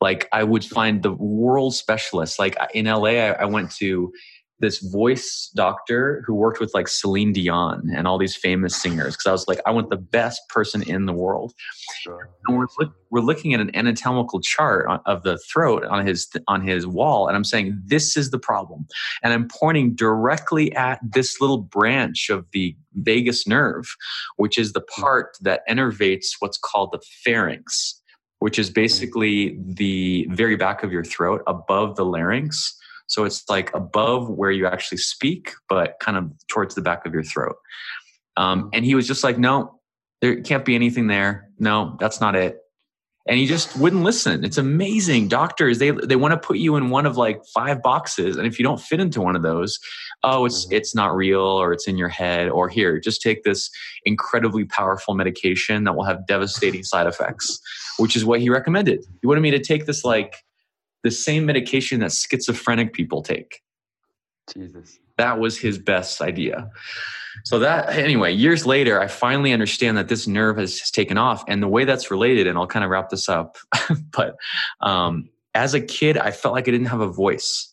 Like 0.00 0.28
i 0.32 0.42
would 0.44 0.64
find 0.64 1.02
the 1.02 1.12
world 1.12 1.74
specialists 1.74 2.38
like 2.38 2.56
in 2.74 2.86
la 2.86 3.04
i, 3.04 3.30
I 3.32 3.44
went 3.44 3.70
to 3.76 4.12
this 4.60 4.78
voice 4.78 5.50
doctor 5.54 6.22
who 6.26 6.34
worked 6.34 6.60
with 6.60 6.72
like 6.74 6.86
Celine 6.86 7.32
Dion 7.32 7.90
and 7.94 8.06
all 8.06 8.18
these 8.18 8.36
famous 8.36 8.76
singers 8.76 9.16
because 9.16 9.26
I 9.26 9.32
was 9.32 9.48
like, 9.48 9.60
I 9.66 9.70
want 9.70 9.90
the 9.90 9.96
best 9.96 10.48
person 10.48 10.82
in 10.82 11.06
the 11.06 11.12
world. 11.12 11.54
Sure. 12.02 12.30
And 12.46 12.58
we're 12.58 12.66
look, 12.78 12.92
we're 13.10 13.20
looking 13.20 13.54
at 13.54 13.60
an 13.60 13.74
anatomical 13.74 14.40
chart 14.40 14.86
of 15.06 15.22
the 15.22 15.38
throat 15.38 15.84
on 15.84 16.06
his 16.06 16.28
on 16.46 16.66
his 16.66 16.86
wall, 16.86 17.26
and 17.26 17.36
I'm 17.36 17.44
saying 17.44 17.80
this 17.84 18.16
is 18.16 18.30
the 18.30 18.38
problem, 18.38 18.86
and 19.22 19.32
I'm 19.32 19.48
pointing 19.48 19.94
directly 19.94 20.72
at 20.74 21.00
this 21.02 21.40
little 21.40 21.58
branch 21.58 22.30
of 22.30 22.46
the 22.52 22.76
vagus 22.94 23.46
nerve, 23.46 23.86
which 24.36 24.58
is 24.58 24.72
the 24.72 24.84
hmm. 24.88 25.02
part 25.02 25.38
that 25.40 25.62
innervates 25.68 26.26
what's 26.38 26.58
called 26.58 26.92
the 26.92 27.00
pharynx. 27.24 27.96
Which 28.40 28.58
is 28.58 28.68
hmm. 28.68 28.74
basically 28.74 29.58
the 29.62 30.26
very 30.30 30.56
back 30.56 30.82
of 30.82 30.92
your 30.92 31.04
throat 31.04 31.42
above 31.46 31.96
the 31.96 32.06
larynx 32.06 32.74
so 33.10 33.24
it's 33.24 33.48
like 33.48 33.74
above 33.74 34.30
where 34.30 34.52
you 34.52 34.66
actually 34.66 34.98
speak, 34.98 35.50
but 35.68 35.96
kind 36.00 36.16
of 36.16 36.30
towards 36.46 36.76
the 36.76 36.80
back 36.80 37.04
of 37.04 37.12
your 37.12 37.24
throat. 37.24 37.56
Um, 38.36 38.60
mm-hmm. 38.60 38.68
and 38.72 38.84
he 38.84 38.94
was 38.94 39.06
just 39.08 39.24
like, 39.24 39.36
no, 39.36 39.80
there 40.20 40.40
can't 40.42 40.64
be 40.64 40.76
anything 40.76 41.08
there. 41.08 41.48
No, 41.58 41.96
that's 41.98 42.20
not 42.20 42.36
it. 42.36 42.58
And 43.28 43.36
he 43.36 43.46
just 43.46 43.76
wouldn't 43.76 44.04
listen. 44.04 44.44
It's 44.44 44.58
amazing. 44.58 45.26
Doctors, 45.26 45.78
they 45.78 45.90
they 45.90 46.16
want 46.16 46.32
to 46.32 46.38
put 46.38 46.56
you 46.58 46.76
in 46.76 46.88
one 46.88 47.04
of 47.04 47.16
like 47.16 47.42
five 47.52 47.82
boxes. 47.82 48.36
And 48.36 48.46
if 48.46 48.58
you 48.58 48.62
don't 48.62 48.80
fit 48.80 49.00
into 49.00 49.20
one 49.20 49.36
of 49.36 49.42
those, 49.42 49.78
oh, 50.22 50.46
it's 50.46 50.64
mm-hmm. 50.64 50.76
it's 50.76 50.94
not 50.94 51.14
real 51.14 51.40
or 51.40 51.72
it's 51.72 51.88
in 51.88 51.98
your 51.98 52.08
head, 52.08 52.48
or 52.48 52.68
here, 52.68 52.98
just 53.00 53.22
take 53.22 53.42
this 53.42 53.70
incredibly 54.04 54.64
powerful 54.64 55.14
medication 55.14 55.84
that 55.84 55.96
will 55.96 56.04
have 56.04 56.26
devastating 56.26 56.84
side 56.84 57.06
effects, 57.06 57.60
which 57.98 58.14
is 58.14 58.24
what 58.24 58.40
he 58.40 58.48
recommended. 58.48 59.04
He 59.20 59.26
wanted 59.26 59.42
me 59.42 59.50
to 59.50 59.58
take 59.58 59.86
this 59.86 60.04
like 60.04 60.36
the 61.02 61.10
same 61.10 61.46
medication 61.46 62.00
that 62.00 62.12
schizophrenic 62.12 62.92
people 62.92 63.22
take. 63.22 63.62
Jesus. 64.52 64.98
That 65.16 65.38
was 65.38 65.58
his 65.58 65.78
best 65.78 66.20
idea. 66.20 66.70
So 67.44 67.58
that 67.60 67.90
anyway, 67.90 68.32
years 68.32 68.66
later, 68.66 69.00
I 69.00 69.06
finally 69.06 69.52
understand 69.52 69.96
that 69.96 70.08
this 70.08 70.26
nerve 70.26 70.56
has, 70.58 70.90
taken 70.90 71.18
off, 71.18 71.44
and 71.46 71.62
the 71.62 71.68
way 71.68 71.84
that's 71.84 72.10
related, 72.10 72.46
and 72.46 72.58
I'll 72.58 72.66
kind 72.66 72.84
of 72.84 72.90
wrap 72.90 73.10
this 73.10 73.28
up. 73.28 73.56
but 74.12 74.36
um, 74.80 75.28
as 75.54 75.74
a 75.74 75.80
kid, 75.80 76.18
I 76.18 76.30
felt 76.30 76.54
like 76.54 76.68
I 76.68 76.70
didn't 76.70 76.88
have 76.88 77.00
a 77.00 77.08
voice. 77.08 77.72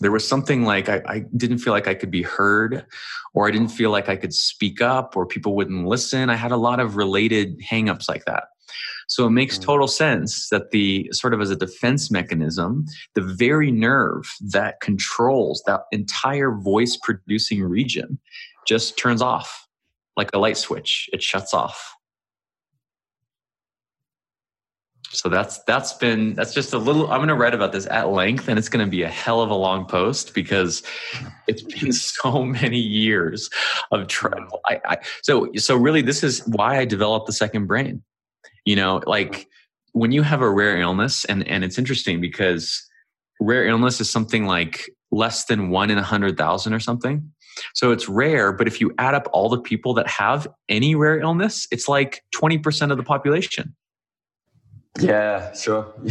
There 0.00 0.12
was 0.12 0.26
something 0.26 0.64
like 0.64 0.88
I, 0.88 1.02
I 1.06 1.24
didn't 1.36 1.58
feel 1.58 1.72
like 1.72 1.88
I 1.88 1.94
could 1.94 2.10
be 2.10 2.22
heard, 2.22 2.86
or 3.32 3.48
I 3.48 3.50
didn't 3.50 3.68
feel 3.68 3.90
like 3.90 4.08
I 4.08 4.16
could 4.16 4.34
speak 4.34 4.80
up, 4.80 5.16
or 5.16 5.26
people 5.26 5.56
wouldn't 5.56 5.86
listen. 5.86 6.30
I 6.30 6.36
had 6.36 6.52
a 6.52 6.56
lot 6.56 6.80
of 6.80 6.96
related 6.96 7.60
hangups 7.60 8.08
like 8.08 8.24
that. 8.26 8.44
So 9.08 9.26
it 9.26 9.30
makes 9.30 9.58
mm. 9.58 9.62
total 9.62 9.88
sense 9.88 10.48
that 10.48 10.70
the 10.70 11.08
sort 11.12 11.34
of 11.34 11.40
as 11.40 11.50
a 11.50 11.56
defense 11.56 12.10
mechanism, 12.10 12.86
the 13.14 13.20
very 13.20 13.70
nerve 13.70 14.24
that 14.52 14.80
controls 14.80 15.62
that 15.66 15.82
entire 15.92 16.52
voice 16.52 16.96
producing 16.96 17.62
region 17.62 18.18
just 18.66 18.98
turns 18.98 19.22
off 19.22 19.66
like 20.16 20.30
a 20.32 20.38
light 20.38 20.56
switch. 20.56 21.08
It 21.12 21.22
shuts 21.22 21.54
off. 21.54 21.94
So 25.10 25.28
that's 25.28 25.62
that's 25.62 25.92
been 25.92 26.34
that's 26.34 26.52
just 26.52 26.72
a 26.72 26.78
little. 26.78 27.04
I'm 27.04 27.18
going 27.18 27.28
to 27.28 27.36
write 27.36 27.54
about 27.54 27.70
this 27.70 27.86
at 27.86 28.08
length, 28.08 28.48
and 28.48 28.58
it's 28.58 28.68
going 28.68 28.84
to 28.84 28.90
be 28.90 29.02
a 29.02 29.08
hell 29.08 29.42
of 29.42 29.50
a 29.50 29.54
long 29.54 29.86
post 29.86 30.34
because 30.34 30.82
it's 31.46 31.62
been 31.62 31.92
so 31.92 32.44
many 32.44 32.80
years 32.80 33.48
of 33.92 34.08
trying. 34.08 34.48
I, 34.66 34.80
I, 34.84 34.96
so 35.22 35.48
so 35.56 35.76
really, 35.76 36.02
this 36.02 36.24
is 36.24 36.40
why 36.48 36.78
I 36.78 36.84
developed 36.84 37.26
the 37.26 37.32
second 37.32 37.66
brain 37.66 38.02
you 38.64 38.76
know 38.76 39.02
like 39.06 39.48
when 39.92 40.12
you 40.12 40.22
have 40.22 40.42
a 40.42 40.50
rare 40.50 40.76
illness 40.80 41.24
and 41.24 41.46
and 41.48 41.64
it's 41.64 41.78
interesting 41.78 42.20
because 42.20 42.84
rare 43.40 43.66
illness 43.66 44.00
is 44.00 44.10
something 44.10 44.46
like 44.46 44.90
less 45.10 45.44
than 45.44 45.70
one 45.70 45.90
in 45.90 45.98
a 45.98 46.02
hundred 46.02 46.36
thousand 46.36 46.74
or 46.74 46.80
something. 46.80 47.30
So 47.74 47.92
it's 47.92 48.08
rare 48.08 48.52
but 48.52 48.66
if 48.66 48.80
you 48.80 48.92
add 48.98 49.14
up 49.14 49.28
all 49.32 49.48
the 49.48 49.60
people 49.60 49.94
that 49.94 50.08
have 50.08 50.48
any 50.68 50.94
rare 50.94 51.20
illness 51.20 51.68
it's 51.70 51.88
like 51.88 52.24
20% 52.34 52.90
of 52.90 52.96
the 52.96 53.04
population. 53.04 53.74
Yeah 55.00 55.52
sure. 55.54 55.92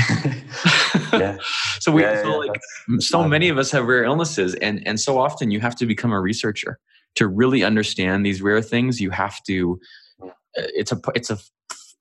Yeah. 1.12 1.38
So 1.80 1.92
we 1.92 2.02
yeah, 2.02 2.24
so, 2.24 2.30
yeah, 2.30 2.36
like 2.36 2.62
so 3.00 3.28
many 3.28 3.50
of 3.50 3.60
us 3.60 3.70
have 3.72 3.86
rare 3.86 4.04
illnesses 4.04 4.56
and 4.56 4.82
and 4.88 5.00
so 5.00 5.20
often 5.20 5.52
you 5.52 5.60
have 5.60 5.76
to 5.76 5.86
become 5.86 6.12
a 6.12 6.20
researcher 6.20 6.80
to 7.16 7.28
really 7.28 7.64
understand 7.64 8.26
these 8.26 8.42
rare 8.42 8.62
things. 8.62 9.00
You 9.00 9.12
have 9.12 9.44
to 9.44 9.80
uh, 10.24 10.30
it's 10.56 10.92
a 10.92 11.00
it's 11.14 11.30
a 11.30 11.38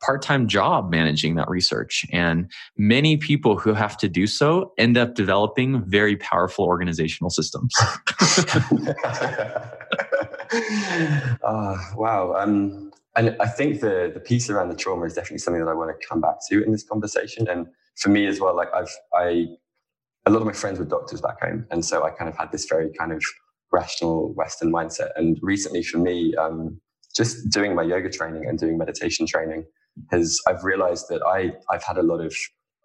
part-time 0.02 0.49
job 0.49 0.90
managing 0.90 1.37
that 1.37 1.49
research. 1.49 2.04
And 2.12 2.50
many 2.76 3.16
people 3.16 3.56
who 3.56 3.73
have 3.73 3.97
to 3.99 4.09
do 4.09 4.26
so 4.26 4.73
end 4.78 4.99
up 4.99 5.14
developing 5.14 5.85
very 5.87 6.16
powerful 6.16 6.64
organizational 6.64 7.30
systems. 7.30 7.75
Uh, 11.42 11.78
wow. 11.97 12.35
Um, 12.37 12.92
and 13.14 13.37
i 13.40 13.47
think 13.47 13.80
the, 13.80 14.11
the 14.12 14.21
piece 14.21 14.49
around 14.49 14.68
the 14.71 14.76
trauma 14.76 15.04
is 15.04 15.14
definitely 15.14 15.38
something 15.38 15.62
that 15.62 15.71
i 15.71 15.75
want 15.75 15.90
to 15.90 16.06
come 16.06 16.21
back 16.21 16.37
to 16.49 16.62
in 16.64 16.73
this 16.73 16.82
conversation. 16.82 17.47
And 17.49 17.66
for 17.97 18.09
me 18.09 18.26
as 18.26 18.40
well 18.40 18.56
like 18.56 18.68
i've 18.75 18.94
i 19.14 19.47
a 20.25 20.30
lot 20.30 20.40
of 20.40 20.47
my 20.47 20.52
friends 20.52 20.78
were 20.78 20.85
doctors 20.85 21.21
back 21.21 21.40
home. 21.42 21.66
And 21.71 21.85
so 21.85 22.04
i 22.04 22.11
kind 22.11 22.28
of 22.28 22.37
had 22.37 22.52
this 22.52 22.66
very 22.66 22.90
kind 22.99 23.12
of 23.12 23.23
rational 23.71 24.32
western 24.35 24.73
mindset. 24.73 25.11
And 25.16 25.38
recently 25.42 25.82
for 25.82 25.99
me 25.99 26.35
um, 26.37 26.80
just 27.14 27.50
doing 27.50 27.75
my 27.75 27.82
yoga 27.82 28.11
training 28.11 28.47
and 28.47 28.59
doing 28.59 28.78
meditation 28.78 29.26
training 29.26 29.64
has 30.11 30.38
I've 30.46 30.64
realized 30.64 31.06
that 31.08 31.22
I 31.22 31.52
I've 31.70 31.82
had 31.82 31.99
a 31.99 32.02
lot 32.02 32.20
of 32.20 32.34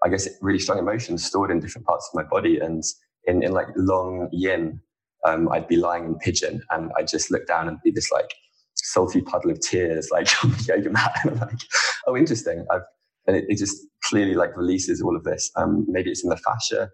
I 0.04 0.10
guess 0.10 0.28
really 0.42 0.60
strong 0.60 0.80
emotions 0.80 1.26
stored 1.26 1.52
in 1.52 1.60
different 1.60 1.88
parts 1.88 2.10
of 2.12 2.18
my 2.18 2.28
body. 2.30 2.60
And 2.60 2.84
in, 3.26 3.44
in 3.44 3.52
like 3.52 3.68
long 3.76 4.30
yin 4.32 4.80
um, 5.26 5.50
I'd 5.52 5.68
be 5.68 5.78
lying 5.78 6.06
in 6.06 6.16
pigeon 6.16 6.62
and 6.72 6.92
I'd 6.98 7.08
just 7.08 7.32
look 7.32 7.48
down 7.48 7.68
and 7.68 7.78
be 7.84 7.92
this 7.92 8.12
like 8.12 8.30
salty 8.76 9.22
puddle 9.22 9.52
of 9.52 9.60
tears 9.60 10.10
like 10.12 10.28
on 10.44 10.52
the 10.52 10.74
yoga 10.76 10.90
mat. 10.90 11.18
And 11.24 11.32
I'm 11.34 11.40
like 11.40 11.60
oh 12.08 12.16
interesting. 12.16 12.66
I've 12.72 12.82
and 13.28 13.36
it, 13.36 13.46
it 13.50 13.58
just 13.58 13.78
clearly 14.06 14.36
like 14.36 14.56
releases 14.56 15.02
all 15.02 15.16
of 15.16 15.24
this. 15.24 15.52
Um, 15.58 15.86
maybe 15.90 16.10
it's 16.10 16.24
in 16.24 16.30
the 16.30 16.38
fascia. 16.38 16.90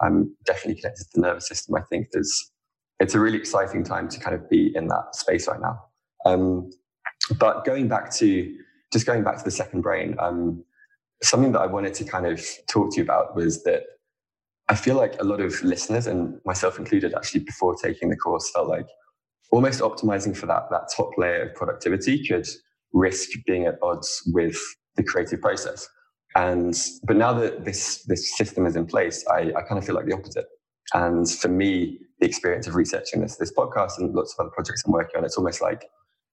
I'm 0.00 0.36
definitely 0.44 0.80
connected 0.80 1.04
to 1.04 1.10
the 1.14 1.20
nervous 1.22 1.48
system. 1.48 1.74
I 1.74 1.80
think 1.82 2.08
there's 2.12 2.52
it's 3.00 3.14
a 3.14 3.20
really 3.20 3.38
exciting 3.38 3.84
time 3.84 4.08
to 4.08 4.20
kind 4.20 4.34
of 4.34 4.48
be 4.50 4.72
in 4.74 4.88
that 4.88 5.14
space 5.14 5.48
right 5.48 5.60
now. 5.60 5.78
Um, 6.26 6.70
but 7.38 7.64
going 7.64 7.88
back 7.88 8.12
to 8.16 8.54
just 8.92 9.06
going 9.06 9.24
back 9.24 9.38
to 9.38 9.44
the 9.44 9.50
second 9.50 9.82
brain, 9.82 10.16
um, 10.18 10.64
something 11.22 11.52
that 11.52 11.60
I 11.60 11.66
wanted 11.66 11.94
to 11.94 12.04
kind 12.04 12.26
of 12.26 12.44
talk 12.68 12.92
to 12.92 12.96
you 12.96 13.02
about 13.02 13.34
was 13.34 13.64
that 13.64 13.82
I 14.68 14.74
feel 14.74 14.96
like 14.96 15.20
a 15.20 15.24
lot 15.24 15.40
of 15.40 15.62
listeners, 15.62 16.06
and 16.06 16.38
myself 16.44 16.78
included, 16.78 17.14
actually 17.14 17.40
before 17.40 17.74
taking 17.74 18.10
the 18.10 18.16
course, 18.16 18.50
felt 18.50 18.68
like 18.68 18.86
almost 19.50 19.80
optimizing 19.80 20.36
for 20.36 20.46
that 20.46 20.68
that 20.70 20.88
top 20.94 21.10
layer 21.16 21.48
of 21.48 21.54
productivity 21.54 22.26
could 22.26 22.46
risk 22.92 23.30
being 23.46 23.66
at 23.66 23.78
odds 23.82 24.22
with 24.32 24.58
the 24.96 25.02
creative 25.02 25.40
process. 25.40 25.88
And 26.36 26.74
but 27.04 27.16
now 27.16 27.32
that 27.34 27.64
this 27.64 28.04
this 28.04 28.36
system 28.36 28.66
is 28.66 28.76
in 28.76 28.86
place, 28.86 29.24
I, 29.30 29.52
I 29.56 29.62
kind 29.62 29.78
of 29.78 29.84
feel 29.84 29.94
like 29.94 30.06
the 30.06 30.14
opposite. 30.14 30.46
And 30.94 31.30
for 31.30 31.48
me, 31.48 31.98
the 32.20 32.26
experience 32.26 32.66
of 32.66 32.74
researching 32.74 33.22
this 33.22 33.36
this 33.36 33.52
podcast 33.52 33.98
and 33.98 34.14
lots 34.14 34.34
of 34.34 34.44
other 34.44 34.52
projects 34.54 34.82
I'm 34.84 34.92
working 34.92 35.18
on, 35.18 35.24
it's 35.24 35.38
almost 35.38 35.62
like 35.62 35.88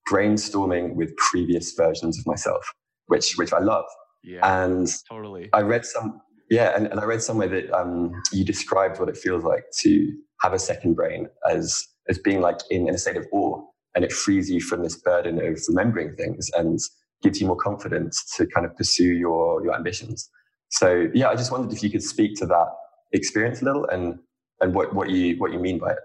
brainstorming 0.10 0.96
with 0.96 1.16
previous 1.18 1.74
versions 1.74 2.18
of 2.20 2.26
myself, 2.26 2.66
which 3.08 3.34
which 3.38 3.54
I 3.54 3.60
love. 3.60 3.86
Yeah, 4.24 4.40
and 4.44 4.88
totally. 5.10 5.50
I 5.54 5.62
read 5.62 5.86
some 5.86 6.22
yeah, 6.50 6.76
and, 6.76 6.88
and 6.88 7.00
I 7.00 7.06
read 7.06 7.22
somewhere 7.22 7.48
that 7.48 7.72
um, 7.72 8.12
you 8.32 8.46
described 8.46 9.00
what 9.00 9.10
it 9.10 9.18
feels 9.18 9.44
like 9.44 9.64
to 9.82 10.14
have 10.42 10.54
a 10.54 10.60
second 10.60 10.96
brain 10.96 11.28
as 11.50 11.84
as 12.08 12.20
being 12.20 12.42
like 12.42 12.60
in, 12.70 12.88
in 12.88 12.96
a 12.96 12.98
state 12.98 13.18
of 13.18 13.26
awe, 13.32 13.62
and 13.96 14.04
it 14.06 14.12
frees 14.12 14.50
you 14.50 14.62
from 14.62 14.84
this 14.84 14.96
burden 14.96 15.40
of 15.46 15.60
remembering 15.70 16.16
things. 16.16 16.50
And 16.56 16.80
gives 17.26 17.42
you 17.42 17.48
more 17.48 17.56
confidence 17.56 18.24
to 18.38 18.46
kind 18.46 18.66
of 18.66 18.76
pursue 18.76 19.14
your 19.14 19.64
your 19.64 19.76
ambitions. 19.76 20.30
So 20.70 21.08
yeah, 21.14 21.30
I 21.30 21.36
just 21.36 21.52
wondered 21.52 21.74
if 21.74 21.84
you 21.84 21.90
could 21.90 22.04
speak 22.04 22.36
to 22.36 22.46
that 22.48 22.68
experience 23.14 23.62
a 23.62 23.66
little 23.66 23.86
and 23.88 24.20
and 24.62 24.74
what 24.74 24.94
what 24.94 25.10
you 25.10 25.36
what 25.38 25.52
you 25.52 25.60
mean 25.60 25.80
by 25.80 25.92
it. 25.92 26.00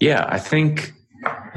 Yeah, 0.00 0.26
I 0.28 0.38
think 0.38 0.92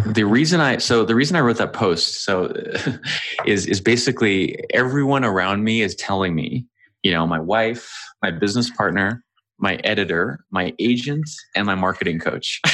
the 0.05 0.23
reason 0.23 0.61
I 0.61 0.77
so 0.77 1.03
the 1.03 1.15
reason 1.15 1.35
I 1.35 1.41
wrote 1.41 1.57
that 1.57 1.73
post 1.73 2.23
so 2.23 2.53
is 3.45 3.65
is 3.65 3.81
basically 3.81 4.59
everyone 4.73 5.23
around 5.23 5.63
me 5.63 5.81
is 5.81 5.95
telling 5.95 6.35
me, 6.35 6.65
you 7.03 7.11
know, 7.11 7.25
my 7.25 7.39
wife, 7.39 7.91
my 8.21 8.31
business 8.31 8.69
partner, 8.69 9.23
my 9.59 9.75
editor, 9.83 10.39
my 10.51 10.73
agent, 10.79 11.29
and 11.55 11.65
my 11.65 11.75
marketing 11.75 12.19
coach. 12.19 12.61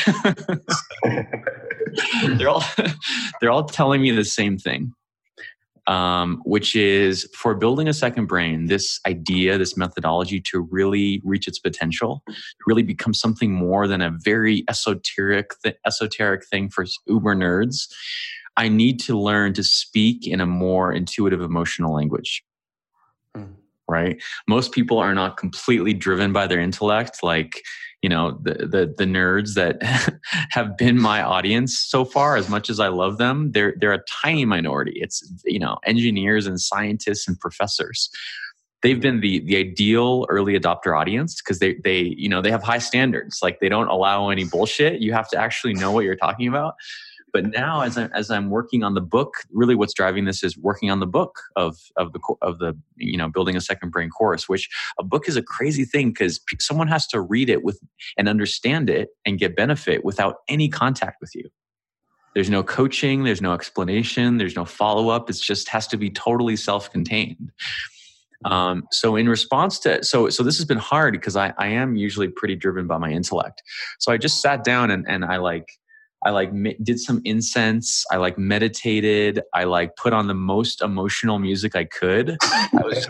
they're 2.38 2.50
all 2.50 2.64
they're 3.40 3.52
all 3.52 3.66
telling 3.66 4.02
me 4.02 4.12
the 4.12 4.26
same 4.26 4.58
thing 4.58 4.92
um, 5.88 6.42
which 6.46 6.76
is 6.76 7.30
for 7.36 7.56
building 7.56 7.88
a 7.88 7.94
second 7.94 8.28
brain, 8.28 8.68
this 8.68 9.00
idea, 9.06 9.58
this 9.58 9.76
methodology 9.76 10.40
to 10.42 10.62
really 10.72 11.22
reach 11.24 11.48
its 11.48 11.60
potential, 11.60 12.24
really 12.68 12.84
become 12.84 13.14
something 13.14 13.52
more 13.52 13.88
than 13.88 14.02
a 14.02 14.12
very 14.12 14.64
esoteric, 14.70 15.52
th- 15.64 15.76
esoteric 15.86 16.46
thing 16.46 16.70
for 16.70 16.86
uber 17.08 17.36
nerds. 17.36 17.88
I 18.56 18.70
need 18.70 19.00
to 19.02 19.18
learn 19.18 19.54
to 19.54 19.64
speak 19.64 20.28
in 20.28 20.40
a 20.40 20.46
more 20.46 20.94
intuitive 20.94 21.42
emotional 21.42 21.94
language. 21.94 22.44
Mm. 23.36 23.56
Right? 23.90 24.22
Most 24.48 24.72
people 24.72 25.00
are 25.00 25.14
not 25.14 25.38
completely 25.38 25.94
driven 25.94 26.32
by 26.32 26.48
their 26.48 26.60
intellect. 26.60 27.22
Like, 27.22 27.62
you 28.04 28.10
know 28.10 28.38
the 28.44 28.54
the, 28.54 28.94
the 28.98 29.06
nerds 29.06 29.56
that 29.56 29.82
have 30.52 30.78
been 30.78 31.00
my 31.00 31.24
audience 31.24 31.80
so 31.80 32.06
far 32.06 32.36
as 32.36 32.50
much 32.50 32.70
as 32.70 32.80
i 32.80 32.90
love 32.90 33.18
them 33.18 33.52
they're 33.54 33.74
they're 33.80 33.94
a 33.94 34.04
tiny 34.22 34.46
minority. 34.46 34.94
It's 34.96 35.24
you 35.46 35.60
know 35.60 35.78
engineers 35.86 36.46
and 36.46 36.60
scientists 36.60 37.28
and 37.28 37.40
professors. 37.40 38.10
They've 38.82 39.00
been 39.00 39.22
the 39.22 39.40
the 39.46 39.56
ideal 39.56 40.26
early 40.30 40.60
adopter 40.60 40.98
audience 40.98 41.42
because 41.42 41.60
they 41.60 41.76
they 41.84 42.14
you 42.18 42.28
know 42.28 42.42
they 42.42 42.52
have 42.52 42.64
high 42.64 42.80
standards. 42.80 43.40
Like 43.42 43.60
they 43.60 43.70
don't 43.70 43.88
allow 43.88 44.30
any 44.30 44.44
bullshit. 44.44 45.02
You 45.02 45.14
have 45.14 45.30
to 45.30 45.38
actually 45.38 45.74
know 45.74 45.92
what 45.92 46.04
you're 46.04 46.16
talking 46.16 46.48
about 46.48 46.76
but 47.34 47.48
now, 47.48 47.82
as 47.82 47.98
I'm 47.98 48.12
as 48.14 48.30
I'm 48.30 48.52
working 48.52 48.84
on 48.84 48.94
the 48.94 49.02
book, 49.02 49.34
really, 49.52 49.74
what's 49.74 49.94
driving 49.94 50.26
this 50.26 50.44
is 50.44 50.56
working 50.56 50.92
on 50.92 51.00
the 51.00 51.08
book 51.08 51.40
of 51.56 51.78
of 51.98 52.14
the 52.14 52.20
of 52.44 52.60
the 52.60 52.78
you 52.96 53.18
know 53.18 53.28
building 53.28 53.56
a 53.56 53.62
second 53.62 53.90
brain 53.90 54.12
course. 54.12 54.48
Which 54.48 54.70
a 55.00 55.04
book 55.04 55.28
is 55.28 55.36
a 55.36 55.42
crazy 55.42 55.84
thing 55.84 56.10
because 56.10 56.40
someone 56.60 56.88
has 56.88 57.08
to 57.08 57.20
read 57.20 57.50
it 57.50 57.64
with 57.64 57.80
and 58.18 58.30
understand 58.30 58.88
it 58.88 59.10
and 59.26 59.40
get 59.40 59.56
benefit 59.56 60.06
without 60.06 60.38
any 60.48 60.70
contact 60.70 61.18
with 61.20 61.34
you. 61.34 61.50
There's 62.36 62.52
no 62.52 62.62
coaching. 62.64 63.24
There's 63.24 63.42
no 63.42 63.54
explanation. 63.54 64.38
There's 64.38 64.56
no 64.56 64.66
follow 64.66 65.10
up. 65.10 65.30
It 65.30 65.38
just 65.38 65.70
has 65.70 65.88
to 65.88 65.98
be 65.98 66.12
totally 66.12 66.56
self 66.56 66.92
contained. 66.92 67.52
Um, 68.46 68.84
so 68.92 69.16
in 69.16 69.28
response 69.28 69.80
to 69.80 70.04
so 70.04 70.30
so 70.30 70.44
this 70.44 70.58
has 70.58 70.66
been 70.66 70.78
hard 70.78 71.14
because 71.14 71.36
I, 71.36 71.54
I 71.58 71.68
am 71.68 71.96
usually 71.96 72.28
pretty 72.28 72.56
driven 72.56 72.86
by 72.86 73.00
my 73.00 73.10
intellect. 73.10 73.64
So 74.00 74.12
I 74.12 74.18
just 74.18 74.40
sat 74.40 74.64
down 74.64 74.92
and, 74.92 75.08
and 75.08 75.26
I 75.26 75.38
like 75.38 75.68
I 76.26 76.30
like 76.30 76.52
did 76.84 77.00
some 77.00 77.22
incense. 77.26 78.06
I 78.12 78.18
like 78.18 78.38
meditated. 78.38 79.42
I 79.54 79.66
like 79.66 79.96
put 79.96 80.14
on 80.14 80.28
the 80.28 80.34
most 80.34 80.82
emotional 80.82 81.40
music 81.40 81.76
I 81.76 81.86
could. 81.86 82.38
I 82.42 82.70
was, 82.74 83.08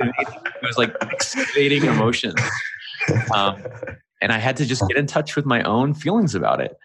it 0.00 0.62
was 0.62 0.78
like 0.78 0.94
excavating 1.02 1.84
emotions. 1.84 2.40
Um, 3.34 3.62
and 4.20 4.32
I 4.32 4.38
had 4.38 4.56
to 4.56 4.66
just 4.66 4.82
get 4.88 4.96
in 4.96 5.06
touch 5.06 5.36
with 5.36 5.46
my 5.46 5.62
own 5.62 5.94
feelings 5.94 6.34
about 6.34 6.60
it. 6.60 6.76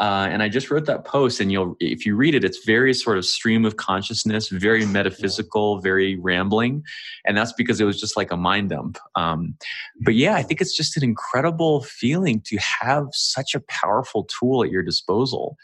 Uh, 0.00 0.28
and 0.30 0.42
I 0.42 0.48
just 0.48 0.70
wrote 0.70 0.86
that 0.86 1.04
post, 1.04 1.40
and 1.40 1.52
you'll, 1.52 1.76
if 1.78 2.06
you 2.06 2.16
read 2.16 2.34
it, 2.34 2.42
it's 2.42 2.64
very 2.64 2.94
sort 2.94 3.18
of 3.18 3.26
stream 3.26 3.66
of 3.66 3.76
consciousness, 3.76 4.48
very 4.48 4.86
metaphysical, 4.86 5.78
very 5.80 6.16
rambling, 6.16 6.82
and 7.26 7.36
that's 7.36 7.52
because 7.52 7.82
it 7.82 7.84
was 7.84 8.00
just 8.00 8.16
like 8.16 8.32
a 8.32 8.36
mind 8.36 8.70
dump. 8.70 8.96
Um, 9.14 9.56
but 10.00 10.14
yeah, 10.14 10.36
I 10.36 10.42
think 10.42 10.62
it's 10.62 10.74
just 10.74 10.96
an 10.96 11.04
incredible 11.04 11.82
feeling 11.82 12.40
to 12.46 12.56
have 12.56 13.08
such 13.12 13.54
a 13.54 13.60
powerful 13.60 14.24
tool 14.24 14.64
at 14.64 14.70
your 14.70 14.82
disposal 14.82 15.58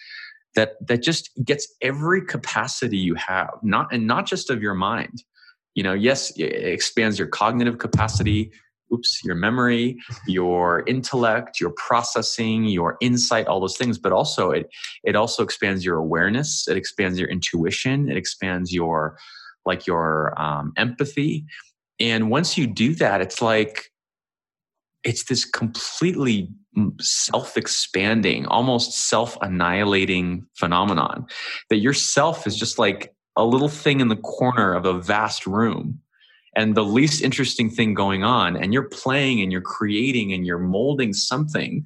that 0.54 0.74
that 0.86 1.02
just 1.02 1.30
gets 1.42 1.66
every 1.80 2.22
capacity 2.22 2.98
you 2.98 3.14
have, 3.14 3.54
not 3.62 3.90
and 3.90 4.06
not 4.06 4.26
just 4.26 4.50
of 4.50 4.62
your 4.62 4.74
mind. 4.74 5.22
You 5.74 5.82
know, 5.82 5.94
yes, 5.94 6.30
it 6.36 6.44
expands 6.44 7.18
your 7.18 7.28
cognitive 7.28 7.78
capacity, 7.78 8.50
oops, 8.92 9.22
your 9.24 9.34
memory, 9.34 9.98
your 10.26 10.84
intellect, 10.86 11.60
your 11.60 11.70
processing, 11.70 12.64
your 12.64 12.96
insight, 13.00 13.46
all 13.46 13.60
those 13.60 13.76
things. 13.76 13.98
But 13.98 14.12
also 14.12 14.50
it 14.50 14.68
it 15.04 15.16
also 15.16 15.42
expands 15.42 15.84
your 15.84 15.96
awareness, 15.96 16.66
it 16.68 16.76
expands 16.76 17.18
your 17.18 17.28
intuition, 17.28 18.10
it 18.10 18.16
expands 18.16 18.72
your 18.72 19.18
like 19.64 19.86
your 19.86 20.40
um, 20.40 20.72
empathy. 20.76 21.44
And 21.98 22.30
once 22.30 22.56
you 22.56 22.66
do 22.66 22.94
that, 22.96 23.20
it's 23.20 23.42
like 23.42 23.90
it's 25.02 25.24
this 25.24 25.44
completely 25.44 26.50
self-expanding, 27.00 28.46
almost 28.46 29.08
self-annihilating 29.08 30.46
phenomenon 30.54 31.26
that 31.70 31.76
yourself 31.76 32.46
is 32.46 32.56
just 32.56 32.78
like 32.78 33.14
a 33.36 33.44
little 33.44 33.68
thing 33.68 34.00
in 34.00 34.08
the 34.08 34.16
corner 34.16 34.74
of 34.74 34.84
a 34.84 35.00
vast 35.00 35.46
room 35.46 36.00
and 36.56 36.74
the 36.74 36.84
least 36.84 37.22
interesting 37.22 37.70
thing 37.70 37.94
going 37.94 38.24
on 38.24 38.56
and 38.56 38.72
you're 38.72 38.88
playing 38.88 39.40
and 39.40 39.52
you're 39.52 39.60
creating 39.60 40.32
and 40.32 40.46
you're 40.46 40.58
molding 40.58 41.12
something 41.12 41.84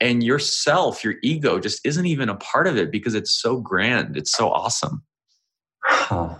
and 0.00 0.22
yourself 0.22 1.02
your 1.04 1.14
ego 1.22 1.58
just 1.58 1.80
isn't 1.86 2.06
even 2.06 2.28
a 2.28 2.34
part 2.36 2.66
of 2.66 2.76
it 2.76 2.90
because 2.90 3.14
it's 3.14 3.32
so 3.40 3.56
grand 3.56 4.16
it's 4.16 4.32
so 4.32 4.50
awesome 4.50 5.02
huh. 5.84 6.34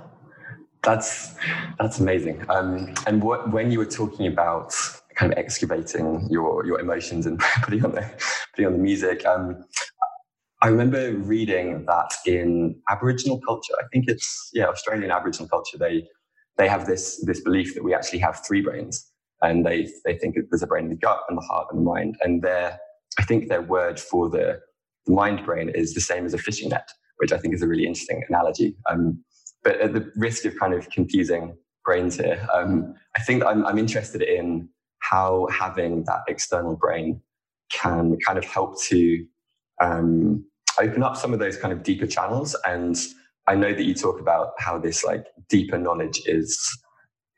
that's 0.82 1.34
that's 1.78 2.00
amazing 2.00 2.44
um, 2.50 2.92
and 3.06 3.22
what 3.22 3.50
when 3.50 3.70
you 3.70 3.78
were 3.78 3.86
talking 3.86 4.26
about 4.26 4.74
kind 5.14 5.32
of 5.32 5.38
excavating 5.38 6.26
your 6.30 6.66
your 6.66 6.80
emotions 6.80 7.24
and 7.24 7.38
putting 7.62 7.84
on 7.84 7.92
the 7.92 8.10
putting 8.52 8.66
on 8.66 8.72
the 8.72 8.78
music 8.78 9.24
um, 9.24 9.64
I 10.62 10.68
remember 10.68 11.10
reading 11.16 11.84
that 11.86 12.12
in 12.24 12.76
Aboriginal 12.88 13.40
culture. 13.40 13.74
I 13.80 13.88
think 13.92 14.04
it's 14.06 14.48
yeah, 14.52 14.66
Australian 14.66 15.10
Aboriginal 15.10 15.48
culture. 15.48 15.76
They 15.76 16.06
they 16.58 16.68
have 16.68 16.86
this 16.86 17.22
this 17.24 17.40
belief 17.40 17.74
that 17.74 17.84
we 17.84 17.94
actually 17.94 18.18
have 18.20 18.44
three 18.46 18.60
brains, 18.60 19.10
and 19.40 19.64
they 19.64 19.88
they 20.04 20.16
think 20.16 20.36
there's 20.50 20.62
a 20.62 20.66
brain 20.66 20.84
in 20.84 20.90
the 20.90 20.96
gut 20.96 21.20
and 21.28 21.36
the 21.36 21.42
heart 21.42 21.68
and 21.70 21.80
the 21.80 21.84
mind. 21.84 22.16
And 22.22 22.42
their 22.42 22.78
I 23.18 23.24
think 23.24 23.48
their 23.48 23.62
word 23.62 24.00
for 24.00 24.28
the, 24.28 24.60
the 25.06 25.12
mind 25.12 25.44
brain 25.44 25.68
is 25.68 25.94
the 25.94 26.00
same 26.00 26.24
as 26.24 26.34
a 26.34 26.38
fishing 26.38 26.70
net, 26.70 26.88
which 27.18 27.32
I 27.32 27.38
think 27.38 27.54
is 27.54 27.62
a 27.62 27.68
really 27.68 27.86
interesting 27.86 28.22
analogy. 28.28 28.76
Um, 28.88 29.22
but 29.62 29.80
at 29.80 29.92
the 29.92 30.10
risk 30.16 30.44
of 30.44 30.58
kind 30.58 30.74
of 30.74 30.88
confusing 30.90 31.56
brains 31.84 32.16
here, 32.16 32.46
um, 32.52 32.94
I 33.16 33.20
think 33.20 33.44
I'm, 33.44 33.66
I'm 33.66 33.78
interested 33.78 34.22
in 34.22 34.68
how 35.00 35.48
having 35.50 36.04
that 36.04 36.20
external 36.28 36.76
brain 36.76 37.20
can 37.70 38.18
kind 38.24 38.38
of 38.38 38.44
help 38.44 38.80
to 38.84 39.24
um, 39.80 40.44
open 40.80 41.02
up 41.02 41.16
some 41.16 41.32
of 41.32 41.38
those 41.38 41.56
kind 41.56 41.72
of 41.72 41.82
deeper 41.82 42.06
channels 42.06 42.56
and 42.66 42.96
I 43.46 43.54
know 43.54 43.72
that 43.72 43.82
you 43.82 43.94
talk 43.94 44.20
about 44.20 44.52
how 44.58 44.78
this 44.78 45.04
like 45.04 45.26
deeper 45.48 45.78
knowledge 45.78 46.22
is 46.26 46.58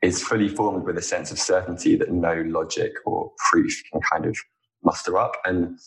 is 0.01 0.21
fully 0.21 0.47
formed 0.47 0.85
with 0.85 0.97
a 0.97 1.01
sense 1.01 1.31
of 1.31 1.39
certainty 1.39 1.95
that 1.95 2.11
no 2.11 2.43
logic 2.47 2.91
or 3.05 3.31
proof 3.49 3.71
can 3.91 4.01
kind 4.01 4.25
of 4.25 4.37
muster 4.83 5.17
up. 5.17 5.33
And 5.45 5.77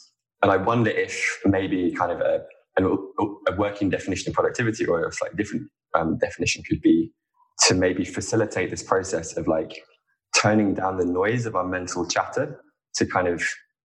and 0.42 0.50
I 0.50 0.56
wonder 0.56 0.90
if 0.90 1.38
maybe 1.44 1.92
kind 1.92 2.12
of 2.12 2.20
a 2.20 2.40
a 2.80 3.56
working 3.56 3.90
definition 3.90 4.30
of 4.30 4.34
productivity 4.34 4.86
or 4.86 5.04
a 5.04 5.12
slightly 5.12 5.36
different 5.36 5.68
um, 5.94 6.16
definition 6.18 6.62
could 6.68 6.80
be 6.80 7.12
to 7.66 7.74
maybe 7.74 8.04
facilitate 8.04 8.70
this 8.70 8.84
process 8.84 9.36
of 9.36 9.48
like 9.48 9.82
turning 10.40 10.74
down 10.74 10.96
the 10.96 11.04
noise 11.04 11.44
of 11.44 11.56
our 11.56 11.66
mental 11.66 12.06
chatter 12.06 12.60
to 12.94 13.06
kind 13.06 13.26
of 13.26 13.42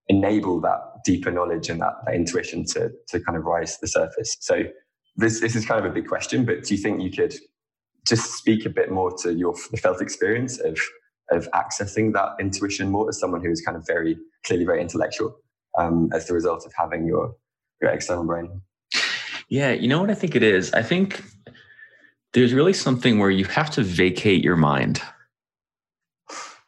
enable 0.09 0.61
that 0.61 0.79
deeper 1.05 1.31
knowledge 1.31 1.69
and 1.69 1.81
that, 1.81 1.93
that 2.05 2.13
intuition 2.13 2.65
to 2.65 2.91
to 3.07 3.19
kind 3.21 3.37
of 3.37 3.43
rise 3.45 3.73
to 3.73 3.77
the 3.81 3.87
surface. 3.87 4.35
So 4.41 4.63
this 5.15 5.39
this 5.41 5.55
is 5.55 5.65
kind 5.65 5.83
of 5.83 5.89
a 5.89 5.93
big 5.93 6.07
question, 6.07 6.45
but 6.45 6.63
do 6.63 6.75
you 6.75 6.81
think 6.81 7.01
you 7.01 7.11
could 7.11 7.35
just 8.07 8.33
speak 8.33 8.65
a 8.65 8.69
bit 8.69 8.91
more 8.91 9.15
to 9.19 9.33
your 9.33 9.55
felt 9.55 10.01
experience 10.01 10.59
of 10.59 10.79
of 11.31 11.49
accessing 11.51 12.13
that 12.13 12.31
intuition 12.39 12.89
more 12.89 13.07
as 13.09 13.19
someone 13.19 13.43
who 13.43 13.49
is 13.49 13.61
kind 13.61 13.77
of 13.77 13.85
very 13.87 14.17
clearly 14.45 14.65
very 14.65 14.81
intellectual 14.81 15.35
um, 15.77 16.09
as 16.13 16.27
the 16.27 16.33
result 16.33 16.65
of 16.65 16.73
having 16.77 17.05
your 17.05 17.35
your 17.81 17.91
external 17.91 18.25
brain? 18.25 18.61
Yeah, 19.49 19.71
you 19.71 19.87
know 19.87 19.99
what 19.99 20.09
I 20.09 20.15
think 20.15 20.35
it 20.35 20.43
is. 20.43 20.73
I 20.73 20.81
think 20.81 21.23
there's 22.33 22.53
really 22.53 22.73
something 22.73 23.19
where 23.19 23.29
you 23.29 23.45
have 23.45 23.69
to 23.71 23.83
vacate 23.83 24.43
your 24.43 24.55
mind. 24.55 25.01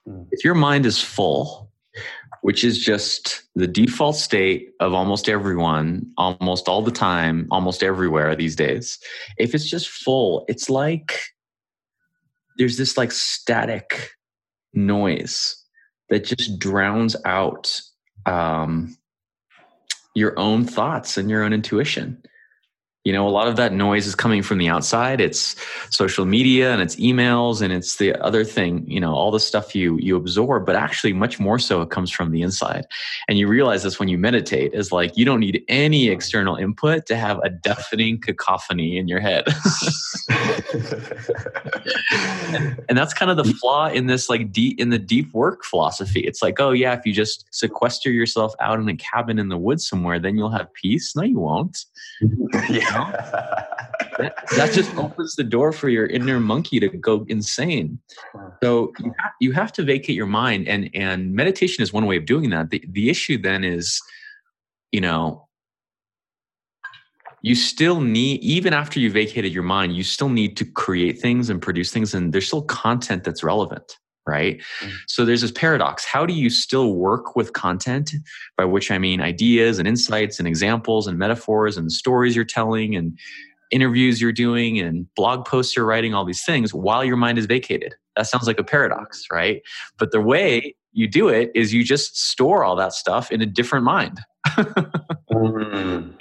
Hmm. 0.07 0.23
If 0.31 0.43
your 0.43 0.53
mind 0.53 0.85
is 0.85 1.01
full, 1.01 1.64
which 2.45 2.63
is 2.63 2.77
just 2.77 3.41
the 3.55 3.65
default 3.65 4.15
state 4.15 4.69
of 4.79 4.93
almost 4.93 5.27
everyone, 5.27 6.05
almost 6.15 6.69
all 6.69 6.83
the 6.83 6.91
time, 6.91 7.47
almost 7.49 7.81
everywhere 7.81 8.35
these 8.35 8.55
days. 8.55 8.99
If 9.39 9.55
it's 9.55 9.67
just 9.67 9.89
full, 9.89 10.45
it's 10.47 10.69
like 10.69 11.21
there's 12.59 12.77
this 12.77 12.99
like 12.99 13.11
static 13.11 14.11
noise 14.75 15.55
that 16.09 16.23
just 16.23 16.59
drowns 16.59 17.15
out 17.25 17.81
um, 18.27 18.95
your 20.13 20.37
own 20.37 20.65
thoughts 20.65 21.17
and 21.17 21.31
your 21.31 21.41
own 21.41 21.51
intuition. 21.51 22.21
You 23.05 23.13
know 23.13 23.27
a 23.27 23.29
lot 23.29 23.47
of 23.47 23.55
that 23.55 23.71
noise 23.71 24.07
is 24.07 24.15
coming 24.15 24.41
from 24.41 24.57
the 24.57 24.67
outside. 24.67 25.21
It's 25.21 25.55
social 25.91 26.25
media 26.25 26.73
and 26.73 26.81
it's 26.81 26.95
emails 26.95 27.61
and 27.61 27.71
it's 27.71 27.97
the 27.97 28.15
other 28.15 28.43
thing 28.43 28.83
you 28.89 28.99
know 28.99 29.13
all 29.13 29.29
the 29.29 29.39
stuff 29.39 29.75
you 29.75 29.97
you 29.99 30.15
absorb 30.15 30.65
but 30.65 30.75
actually 30.75 31.13
much 31.13 31.39
more 31.39 31.59
so 31.59 31.83
it 31.83 31.91
comes 31.91 32.09
from 32.09 32.31
the 32.31 32.41
inside. 32.41 32.87
And 33.29 33.37
you 33.37 33.47
realize 33.47 33.83
this 33.83 33.99
when 33.99 34.09
you 34.09 34.17
meditate 34.17 34.73
is 34.73 34.91
like 34.91 35.15
you 35.15 35.23
don't 35.23 35.39
need 35.39 35.63
any 35.67 36.09
external 36.09 36.55
input 36.55 37.05
to 37.05 37.15
have 37.15 37.37
a 37.43 37.49
deafening 37.49 38.19
cacophony 38.19 38.97
in 38.97 39.07
your 39.07 39.19
head. 39.19 39.43
And, 42.53 42.83
and 42.89 42.97
that's 42.97 43.13
kind 43.13 43.29
of 43.29 43.37
the 43.37 43.43
flaw 43.43 43.87
in 43.87 44.07
this 44.07 44.29
like 44.29 44.51
deep 44.51 44.79
in 44.79 44.89
the 44.89 44.97
deep 44.97 45.31
work 45.31 45.63
philosophy. 45.63 46.21
It's 46.21 46.41
like 46.41 46.59
oh 46.59 46.71
yeah 46.71 46.93
if 46.97 47.05
you 47.05 47.13
just 47.13 47.45
sequester 47.51 48.09
yourself 48.09 48.55
out 48.59 48.79
in 48.79 48.89
a 48.89 48.97
cabin 48.97 49.37
in 49.37 49.49
the 49.49 49.59
woods 49.59 49.87
somewhere 49.87 50.17
then 50.17 50.37
you'll 50.37 50.49
have 50.49 50.73
peace. 50.73 51.15
No 51.15 51.21
you 51.21 51.37
won't. 51.37 51.85
Yeah 52.67 52.94
that, 54.17 54.35
that, 54.55 54.73
just 54.73 54.95
opens 54.95 55.35
the 55.35 55.43
door 55.43 55.71
for 55.71 55.89
your 55.89 56.05
inner 56.07 56.39
monkey 56.39 56.79
to 56.79 56.87
go 56.87 57.25
insane. 57.27 57.99
So 58.63 58.93
you 58.99 59.13
have, 59.19 59.31
you 59.39 59.51
have 59.51 59.71
to 59.73 59.83
vacate 59.83 60.15
your 60.15 60.25
mind, 60.25 60.67
and 60.67 60.89
and 60.93 61.33
meditation 61.33 61.81
is 61.81 61.91
one 61.91 62.05
way 62.05 62.17
of 62.17 62.25
doing 62.25 62.49
that. 62.51 62.69
The 62.69 62.83
the 62.89 63.09
issue 63.09 63.37
then 63.37 63.63
is, 63.63 64.01
you 64.91 65.01
know, 65.01 65.47
you 67.41 67.55
still 67.55 68.01
need 68.01 68.41
even 68.41 68.73
after 68.73 68.99
you 68.99 69.11
vacated 69.11 69.53
your 69.53 69.63
mind, 69.63 69.95
you 69.95 70.03
still 70.03 70.29
need 70.29 70.57
to 70.57 70.65
create 70.65 71.19
things 71.19 71.49
and 71.49 71.61
produce 71.61 71.91
things, 71.91 72.13
and 72.13 72.33
there's 72.33 72.47
still 72.47 72.63
content 72.63 73.23
that's 73.23 73.43
relevant 73.43 73.97
right? 74.25 74.57
Mm-hmm. 74.81 74.95
So 75.07 75.25
there's 75.25 75.41
this 75.41 75.51
paradox. 75.51 76.05
How 76.05 76.25
do 76.25 76.33
you 76.33 76.49
still 76.49 76.93
work 76.93 77.35
with 77.35 77.53
content, 77.53 78.13
by 78.57 78.65
which 78.65 78.91
I 78.91 78.97
mean 78.97 79.21
ideas 79.21 79.79
and 79.79 79.87
insights 79.87 80.39
and 80.39 80.47
examples 80.47 81.07
and 81.07 81.17
metaphors 81.17 81.77
and 81.77 81.91
stories 81.91 82.35
you're 82.35 82.45
telling 82.45 82.95
and 82.95 83.17
interviews 83.71 84.21
you're 84.21 84.31
doing 84.31 84.79
and 84.79 85.07
blog 85.15 85.45
posts 85.45 85.75
you're 85.75 85.85
writing, 85.85 86.13
all 86.13 86.25
these 86.25 86.43
things 86.43 86.73
while 86.73 87.03
your 87.03 87.17
mind 87.17 87.37
is 87.37 87.45
vacated. 87.45 87.95
That 88.15 88.27
sounds 88.27 88.47
like 88.47 88.59
a 88.59 88.63
paradox, 88.63 89.25
right? 89.31 89.61
But 89.97 90.11
the 90.11 90.21
way 90.21 90.75
you 90.93 91.07
do 91.07 91.27
it 91.27 91.51
is 91.53 91.73
you 91.73 91.83
just 91.83 92.17
store 92.17 92.63
all 92.63 92.75
that 92.77 92.93
stuff 92.93 93.31
in 93.31 93.41
a 93.41 93.45
different 93.45 93.83
mind. 93.83 94.19
mm, 94.47 96.13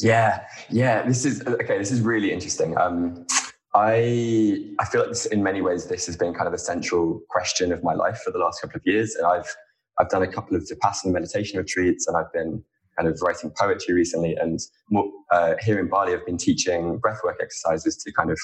yeah, 0.00 0.44
yeah. 0.68 1.02
This 1.02 1.24
is 1.24 1.44
okay. 1.46 1.78
This 1.78 1.90
is 1.90 2.02
really 2.02 2.32
interesting. 2.32 2.76
Um, 2.76 3.26
I 3.74 4.74
I 4.78 4.84
feel 4.86 5.02
like 5.02 5.10
this, 5.10 5.26
in 5.26 5.42
many 5.42 5.60
ways 5.60 5.86
this 5.86 6.06
has 6.06 6.16
been 6.16 6.34
kind 6.34 6.48
of 6.48 6.54
a 6.54 6.58
central 6.58 7.20
question 7.28 7.72
of 7.72 7.82
my 7.82 7.94
life 7.94 8.18
for 8.24 8.30
the 8.30 8.38
last 8.38 8.60
couple 8.60 8.76
of 8.76 8.82
years, 8.86 9.14
and 9.14 9.26
I've 9.26 9.54
I've 9.98 10.08
done 10.08 10.22
a 10.22 10.28
couple 10.28 10.56
of 10.56 10.62
Vipassana 10.64 11.12
meditation 11.12 11.58
retreats, 11.58 12.06
and 12.06 12.16
I've 12.16 12.32
been 12.32 12.64
kind 12.96 13.08
of 13.08 13.20
writing 13.22 13.52
poetry 13.56 13.94
recently. 13.94 14.34
And 14.34 14.58
more, 14.90 15.08
uh, 15.30 15.54
here 15.60 15.78
in 15.78 15.88
Bali, 15.88 16.14
I've 16.14 16.26
been 16.26 16.38
teaching 16.38 17.00
breathwork 17.00 17.36
exercises 17.40 17.96
to 17.98 18.12
kind 18.12 18.30
of 18.30 18.38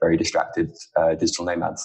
very 0.00 0.16
distracted 0.16 0.72
uh, 0.96 1.14
digital 1.14 1.44
nomads. 1.44 1.84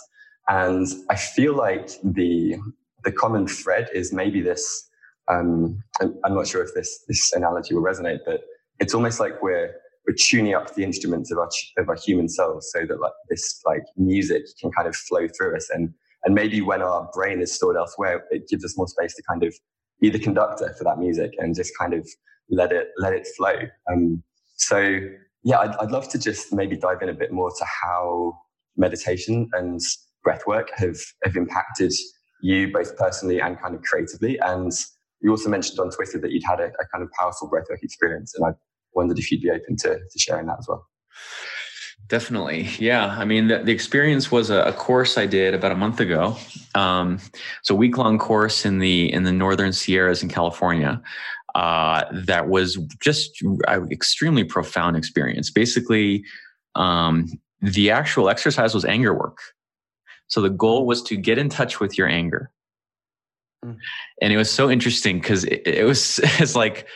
And 0.50 0.88
I 1.10 1.16
feel 1.16 1.56
like 1.56 1.92
the 2.04 2.58
the 3.04 3.12
common 3.12 3.48
thread 3.48 3.90
is 3.94 4.12
maybe 4.14 4.42
this. 4.42 4.90
Um, 5.28 5.82
I'm 6.02 6.36
not 6.36 6.48
sure 6.48 6.62
if 6.62 6.74
this 6.74 7.04
this 7.08 7.32
analogy 7.34 7.74
will 7.74 7.84
resonate, 7.84 8.20
but 8.26 8.42
it's 8.80 8.94
almost 8.94 9.20
like 9.20 9.42
we're 9.42 9.76
we're 10.08 10.16
tuning 10.18 10.54
up 10.54 10.74
the 10.76 10.84
instruments 10.84 11.32
of 11.32 11.38
our 11.38 11.50
of 11.78 11.90
our 11.90 11.96
human 11.96 12.28
selves 12.28 12.72
so 12.74 12.86
that 12.86 13.00
like 13.00 13.14
this 13.30 13.62
like 13.66 13.84
music 13.98 14.44
can 14.60 14.72
kind 14.72 14.88
of 14.88 14.96
flow 14.96 15.28
through 15.28 15.56
us 15.56 15.70
and 15.70 15.94
and 16.24 16.36
maybe 16.36 16.62
when 16.62 16.82
our 16.82 17.10
brain 17.14 17.42
is 17.42 17.54
stored 17.54 17.76
elsewhere, 17.76 18.24
it 18.30 18.48
gives 18.48 18.64
us 18.64 18.78
more 18.78 18.88
space 18.88 19.16
to 19.16 19.24
kind 19.24 19.44
of 19.44 19.56
be 20.00 20.10
the 20.10 20.20
conductor 20.20 20.74
for 20.78 20.84
that 20.84 21.00
music 21.00 21.32
and 21.40 21.56
just 21.56 21.72
kind 21.78 21.94
of 21.94 22.08
let 22.50 22.72
it 22.72 22.90
let 22.98 23.14
it 23.14 23.28
flow. 23.38 23.56
Um, 23.92 24.24
so 24.58 25.00
yeah, 25.44 25.60
I'd, 25.60 25.76
I'd 25.78 25.92
love 25.92 26.10
to 26.10 26.20
just 26.20 26.54
maybe 26.54 26.76
dive 26.76 27.02
in 27.02 27.10
a 27.10 27.14
bit 27.14 27.32
more 27.32 27.50
to 27.50 27.66
how 27.66 28.38
meditation 28.78 29.50
and 29.54 29.80
breath 30.24 30.44
work 30.46 30.70
have 30.76 30.98
have 31.24 31.36
impacted 31.36 31.94
you 32.44 32.72
both 32.72 32.96
personally 32.98 33.40
and 33.40 33.60
kind 33.60 33.76
of 33.76 33.82
creatively. 33.82 34.40
And 34.40 34.72
you 35.22 35.32
also 35.32 35.50
mentioned 35.50 35.80
on 35.80 35.90
Twitter 35.92 36.20
that 36.20 36.32
you'd 36.32 36.44
had 36.48 36.60
a, 36.60 36.66
a 36.66 36.86
kind 36.92 37.04
of 37.04 37.12
powerful 37.18 37.50
breathwork 37.50 37.82
experience, 37.82 38.34
and 38.36 38.46
I 38.46 38.52
wondered 38.94 39.20
if 39.20 39.32
you'd 39.32 39.42
be 39.42 39.52
open 39.52 39.78
to, 39.78 40.00
to 40.00 40.20
sharing 40.20 40.48
that 40.48 40.58
as 40.60 40.68
well. 40.68 40.88
Definitely. 42.08 42.68
Yeah. 42.78 43.16
I 43.18 43.24
mean, 43.24 43.48
the, 43.48 43.60
the 43.60 43.72
experience 43.72 44.32
was 44.32 44.50
a, 44.50 44.64
a, 44.64 44.74
course 44.74 45.18
I 45.18 45.26
did 45.26 45.54
about 45.54 45.72
a 45.72 45.76
month 45.76 46.02
ago. 46.02 46.36
Um, 46.76 47.20
it's 47.60 47.70
a 47.70 47.76
week 47.76 47.98
long 47.98 48.18
course 48.18 48.66
in 48.66 48.80
the, 48.80 49.12
in 49.14 49.24
the 49.24 49.32
Northern 49.32 49.72
Sierras 49.72 50.22
in 50.22 50.28
California. 50.28 51.02
Uh, 51.56 52.04
that 52.12 52.50
was 52.50 52.78
just 53.02 53.42
an 53.42 53.88
extremely 53.92 54.44
profound 54.44 54.98
experience. 54.98 55.50
Basically, 55.50 56.26
um, 56.76 57.32
the 57.62 57.92
actual 57.92 58.30
exercise 58.30 58.74
was 58.74 58.84
anger 58.84 59.14
work. 59.14 59.38
So 60.28 60.42
the 60.42 60.50
goal 60.50 60.86
was 60.86 61.02
to 61.04 61.16
get 61.16 61.38
in 61.38 61.50
touch 61.50 61.80
with 61.80 61.98
your 61.98 62.08
anger. 62.08 62.52
Mm. 63.66 63.78
And 64.22 64.34
it 64.34 64.38
was 64.38 64.50
so 64.50 64.70
interesting 64.70 65.20
because 65.20 65.44
it, 65.46 65.62
it 65.66 65.86
was, 65.86 66.20
it's 66.24 66.56
like, 66.56 66.88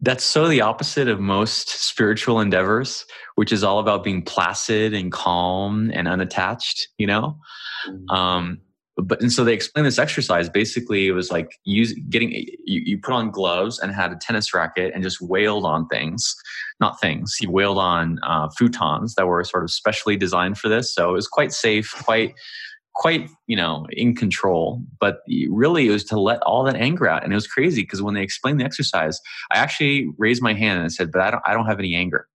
that's 0.00 0.24
so 0.24 0.46
the 0.46 0.60
opposite 0.60 1.08
of 1.08 1.18
most 1.20 1.68
spiritual 1.68 2.40
endeavors, 2.40 3.04
which 3.34 3.52
is 3.52 3.64
all 3.64 3.78
about 3.80 4.04
being 4.04 4.22
placid 4.22 4.94
and 4.94 5.10
calm 5.10 5.90
and 5.92 6.06
unattached, 6.06 6.88
you 6.98 7.06
know? 7.06 7.36
Mm-hmm. 7.88 8.10
Um, 8.10 8.58
but 8.96 9.20
and 9.20 9.32
so 9.32 9.44
they 9.44 9.54
explained 9.54 9.86
this 9.86 9.98
exercise. 9.98 10.48
Basically, 10.48 11.06
it 11.06 11.12
was 11.12 11.30
like 11.30 11.58
use 11.64 11.92
getting 12.08 12.32
you, 12.32 12.82
you 12.84 12.98
put 12.98 13.14
on 13.14 13.30
gloves 13.30 13.78
and 13.78 13.92
had 13.92 14.10
a 14.12 14.16
tennis 14.16 14.52
racket 14.52 14.92
and 14.92 15.04
just 15.04 15.20
wailed 15.20 15.64
on 15.64 15.86
things, 15.86 16.34
not 16.80 17.00
things. 17.00 17.36
He 17.38 17.46
wailed 17.46 17.78
on 17.78 18.18
uh, 18.24 18.48
futons 18.60 19.14
that 19.14 19.26
were 19.26 19.44
sort 19.44 19.62
of 19.62 19.70
specially 19.70 20.16
designed 20.16 20.58
for 20.58 20.68
this. 20.68 20.92
So 20.92 21.10
it 21.10 21.12
was 21.12 21.28
quite 21.28 21.52
safe, 21.52 21.92
quite 22.02 22.34
quite 22.98 23.30
you 23.46 23.56
know 23.56 23.86
in 23.90 24.14
control 24.14 24.82
but 25.00 25.20
really 25.48 25.86
it 25.86 25.90
was 25.90 26.04
to 26.04 26.18
let 26.18 26.42
all 26.42 26.64
that 26.64 26.74
anger 26.74 27.08
out 27.08 27.22
and 27.22 27.32
it 27.32 27.34
was 27.34 27.46
crazy 27.46 27.82
because 27.82 28.02
when 28.02 28.14
they 28.14 28.22
explained 28.22 28.58
the 28.58 28.64
exercise 28.64 29.20
i 29.52 29.56
actually 29.56 30.08
raised 30.18 30.42
my 30.42 30.52
hand 30.52 30.78
and 30.78 30.84
i 30.84 30.88
said 30.88 31.12
but 31.12 31.22
i 31.22 31.30
don't 31.30 31.42
i 31.46 31.54
don't 31.54 31.66
have 31.66 31.78
any 31.78 31.94
anger 31.94 32.26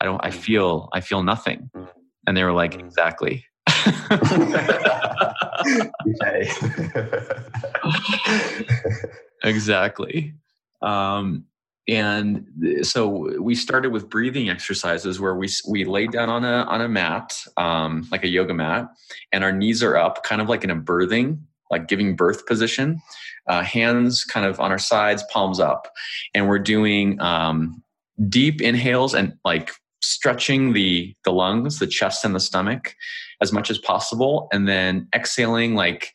i 0.00 0.04
don't 0.04 0.22
i 0.22 0.28
mm. 0.28 0.34
feel 0.34 0.90
i 0.92 1.00
feel 1.00 1.22
nothing 1.22 1.70
mm. 1.74 1.88
and 2.26 2.36
they 2.36 2.44
were 2.44 2.52
like 2.52 2.74
mm. 2.74 2.80
exactly 2.80 3.46
exactly 9.42 10.34
um, 10.82 11.46
and 11.88 12.46
so 12.82 13.40
we 13.40 13.54
started 13.54 13.92
with 13.92 14.08
breathing 14.08 14.50
exercises 14.50 15.20
where 15.20 15.36
we 15.36 15.48
we 15.68 15.84
laid 15.84 16.10
down 16.10 16.28
on 16.28 16.44
a 16.44 16.64
on 16.64 16.80
a 16.80 16.88
mat 16.88 17.40
um, 17.56 18.06
like 18.10 18.24
a 18.24 18.28
yoga 18.28 18.54
mat 18.54 18.88
and 19.32 19.44
our 19.44 19.52
knees 19.52 19.82
are 19.82 19.96
up 19.96 20.24
kind 20.24 20.40
of 20.40 20.48
like 20.48 20.64
in 20.64 20.70
a 20.70 20.76
birthing 20.76 21.38
like 21.70 21.88
giving 21.88 22.16
birth 22.16 22.46
position 22.46 23.00
uh, 23.46 23.62
hands 23.62 24.24
kind 24.24 24.46
of 24.46 24.60
on 24.60 24.70
our 24.70 24.78
sides 24.78 25.24
palms 25.30 25.60
up. 25.60 25.92
And 26.34 26.48
we're 26.48 26.58
doing 26.58 27.20
um, 27.20 27.82
deep 28.28 28.60
inhales 28.60 29.14
and 29.14 29.36
like 29.44 29.70
stretching 30.02 30.72
the 30.72 31.14
the 31.24 31.32
lungs 31.32 31.78
the 31.78 31.86
chest 31.86 32.24
and 32.24 32.34
the 32.34 32.40
stomach 32.40 32.94
as 33.40 33.50
much 33.50 33.70
as 33.70 33.78
possible 33.78 34.46
and 34.52 34.68
then 34.68 35.08
exhaling 35.14 35.74
like 35.74 36.12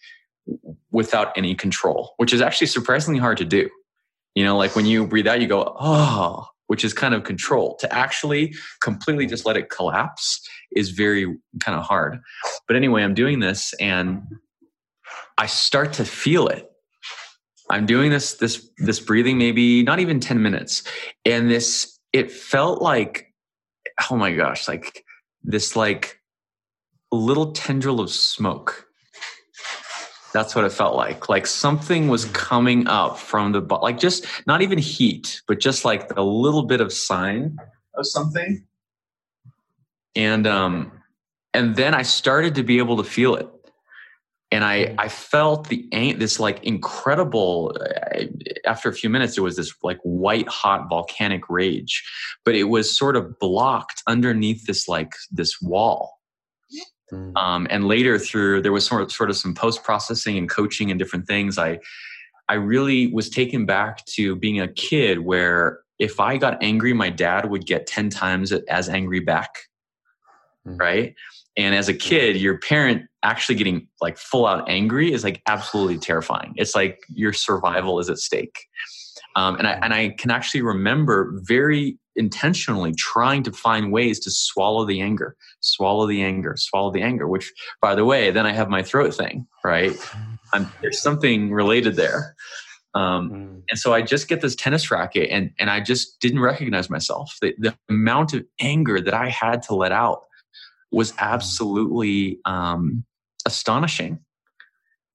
without 0.91 1.35
any 1.35 1.55
control 1.55 2.13
which 2.17 2.31
is 2.31 2.41
actually 2.41 2.67
surprisingly 2.67 3.19
hard 3.19 3.37
to 3.37 3.43
do 3.43 3.67
you 4.35 4.43
know, 4.43 4.57
like 4.57 4.75
when 4.75 4.85
you 4.85 5.05
breathe 5.05 5.27
out, 5.27 5.41
you 5.41 5.47
go, 5.47 5.75
oh, 5.79 6.45
which 6.67 6.85
is 6.85 6.93
kind 6.93 7.13
of 7.13 7.23
control. 7.23 7.75
To 7.81 7.93
actually 7.93 8.55
completely 8.79 9.27
just 9.27 9.45
let 9.45 9.57
it 9.57 9.69
collapse 9.69 10.47
is 10.75 10.91
very 10.91 11.25
kind 11.59 11.77
of 11.77 11.83
hard. 11.83 12.19
But 12.67 12.77
anyway, 12.77 13.03
I'm 13.03 13.13
doing 13.13 13.39
this 13.39 13.73
and 13.79 14.23
I 15.37 15.47
start 15.47 15.93
to 15.93 16.05
feel 16.05 16.47
it. 16.47 16.67
I'm 17.69 17.85
doing 17.85 18.11
this 18.11 18.35
this 18.35 18.69
this 18.77 18.99
breathing 18.99 19.37
maybe 19.37 19.83
not 19.83 19.99
even 19.99 20.19
10 20.19 20.41
minutes. 20.41 20.83
And 21.25 21.49
this 21.49 21.99
it 22.13 22.31
felt 22.31 22.81
like 22.81 23.27
oh 24.09 24.15
my 24.15 24.33
gosh, 24.33 24.67
like 24.67 25.03
this 25.43 25.75
like 25.75 26.19
little 27.11 27.51
tendril 27.51 27.99
of 27.99 28.09
smoke 28.09 28.87
that's 30.33 30.55
what 30.55 30.65
it 30.65 30.71
felt 30.71 30.95
like. 30.95 31.29
Like 31.29 31.45
something 31.45 32.07
was 32.07 32.25
coming 32.25 32.87
up 32.87 33.17
from 33.17 33.51
the 33.51 33.61
butt. 33.61 33.81
like 33.81 33.99
just 33.99 34.25
not 34.47 34.61
even 34.61 34.77
heat, 34.77 35.41
but 35.47 35.59
just 35.59 35.85
like 35.85 36.11
a 36.15 36.21
little 36.23 36.63
bit 36.63 36.81
of 36.81 36.93
sign 36.93 37.57
of 37.95 38.05
something. 38.07 38.65
And 40.15 40.47
um 40.47 40.91
and 41.53 41.75
then 41.75 41.93
I 41.93 42.03
started 42.03 42.55
to 42.55 42.63
be 42.63 42.77
able 42.77 42.97
to 42.97 43.03
feel 43.03 43.35
it. 43.35 43.47
And 44.53 44.63
I 44.63 44.95
I 44.97 45.09
felt 45.09 45.69
the 45.69 45.87
this 46.17 46.39
like 46.39 46.63
incredible 46.63 47.75
uh, 47.79 48.23
after 48.65 48.89
a 48.89 48.93
few 48.93 49.09
minutes 49.09 49.37
it 49.37 49.41
was 49.41 49.57
this 49.57 49.73
like 49.83 49.99
white 50.03 50.47
hot 50.47 50.87
volcanic 50.89 51.49
rage, 51.49 52.03
but 52.45 52.55
it 52.55 52.65
was 52.65 52.95
sort 52.95 53.15
of 53.15 53.37
blocked 53.39 54.01
underneath 54.07 54.65
this 54.65 54.87
like 54.87 55.13
this 55.31 55.61
wall 55.61 56.20
Mm. 57.11 57.35
Um, 57.37 57.67
and 57.69 57.87
later 57.87 58.17
through 58.17 58.61
there 58.61 58.71
was 58.71 58.85
sort 58.85 59.01
of, 59.01 59.11
sort 59.11 59.29
of 59.29 59.37
some 59.37 59.53
post 59.53 59.83
processing 59.83 60.37
and 60.37 60.49
coaching 60.49 60.91
and 60.91 60.99
different 60.99 61.27
things. 61.27 61.57
I 61.57 61.79
I 62.49 62.55
really 62.55 63.07
was 63.07 63.29
taken 63.29 63.65
back 63.65 64.05
to 64.07 64.35
being 64.35 64.59
a 64.59 64.67
kid 64.67 65.19
where 65.19 65.79
if 65.99 66.19
I 66.19 66.37
got 66.37 66.61
angry, 66.61 66.93
my 66.93 67.09
dad 67.09 67.49
would 67.49 67.65
get 67.65 67.87
10 67.87 68.09
times 68.09 68.51
as 68.51 68.89
angry 68.89 69.19
back. 69.19 69.51
Mm. 70.67 70.79
Right. 70.79 71.15
And 71.57 71.75
as 71.75 71.89
a 71.89 71.93
kid, 71.93 72.37
your 72.37 72.57
parent 72.57 73.03
actually 73.23 73.55
getting 73.55 73.87
like 74.01 74.17
full 74.17 74.45
out 74.45 74.69
angry 74.69 75.13
is 75.13 75.23
like 75.23 75.41
absolutely 75.47 75.97
terrifying. 75.97 76.53
It's 76.55 76.75
like 76.75 76.99
your 77.09 77.33
survival 77.33 77.99
is 77.99 78.09
at 78.09 78.17
stake. 78.17 78.67
Um, 79.35 79.55
and 79.55 79.67
I 79.67 79.71
and 79.81 79.93
I 79.93 80.09
can 80.17 80.31
actually 80.31 80.61
remember 80.61 81.33
very 81.43 81.97
intentionally 82.15 82.93
trying 82.93 83.43
to 83.43 83.51
find 83.51 83.91
ways 83.91 84.19
to 84.19 84.31
swallow 84.31 84.85
the 84.85 85.01
anger, 85.01 85.35
swallow 85.61 86.05
the 86.07 86.21
anger, 86.21 86.55
swallow 86.57 86.91
the 86.91 87.01
anger. 87.01 87.27
Which, 87.27 87.51
by 87.81 87.95
the 87.95 88.05
way, 88.05 88.31
then 88.31 88.45
I 88.45 88.53
have 88.53 88.69
my 88.69 88.83
throat 88.83 89.13
thing, 89.13 89.47
right? 89.63 89.95
I'm, 90.53 90.71
there's 90.81 91.01
something 91.01 91.51
related 91.51 91.95
there. 91.95 92.35
Um, 92.93 93.31
mm. 93.31 93.61
And 93.69 93.79
so 93.79 93.93
I 93.93 94.01
just 94.01 94.27
get 94.27 94.41
this 94.41 94.55
tennis 94.55 94.91
racket, 94.91 95.29
and 95.31 95.51
and 95.59 95.69
I 95.69 95.79
just 95.79 96.19
didn't 96.19 96.41
recognize 96.41 96.89
myself. 96.89 97.37
The, 97.41 97.55
the 97.57 97.75
amount 97.89 98.33
of 98.33 98.43
anger 98.59 98.99
that 98.99 99.13
I 99.13 99.29
had 99.29 99.61
to 99.63 99.75
let 99.75 99.91
out 99.91 100.23
was 100.91 101.13
mm. 101.13 101.19
absolutely 101.19 102.39
um, 102.45 103.05
astonishing. 103.45 104.19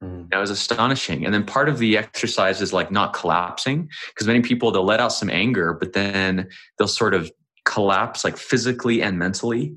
Mm. 0.03 0.31
That 0.31 0.39
was 0.39 0.51
astonishing. 0.51 1.25
And 1.25 1.33
then 1.33 1.45
part 1.45 1.69
of 1.69 1.79
the 1.79 1.97
exercise 1.97 2.61
is 2.61 2.73
like 2.73 2.91
not 2.91 3.15
collapsing 3.15 3.89
because 4.09 4.27
many 4.27 4.41
people 4.41 4.71
they'll 4.71 4.85
let 4.85 5.01
out 5.01 5.13
some 5.13 5.31
anger, 5.31 5.73
but 5.73 5.95
then 5.95 6.49
they'll 6.79 6.89
sort 6.89 7.15
of 7.15 7.31
collapse 7.65 8.25
like 8.25 8.37
physically 8.37 9.03
and 9.03 9.19
mentally. 9.19 9.75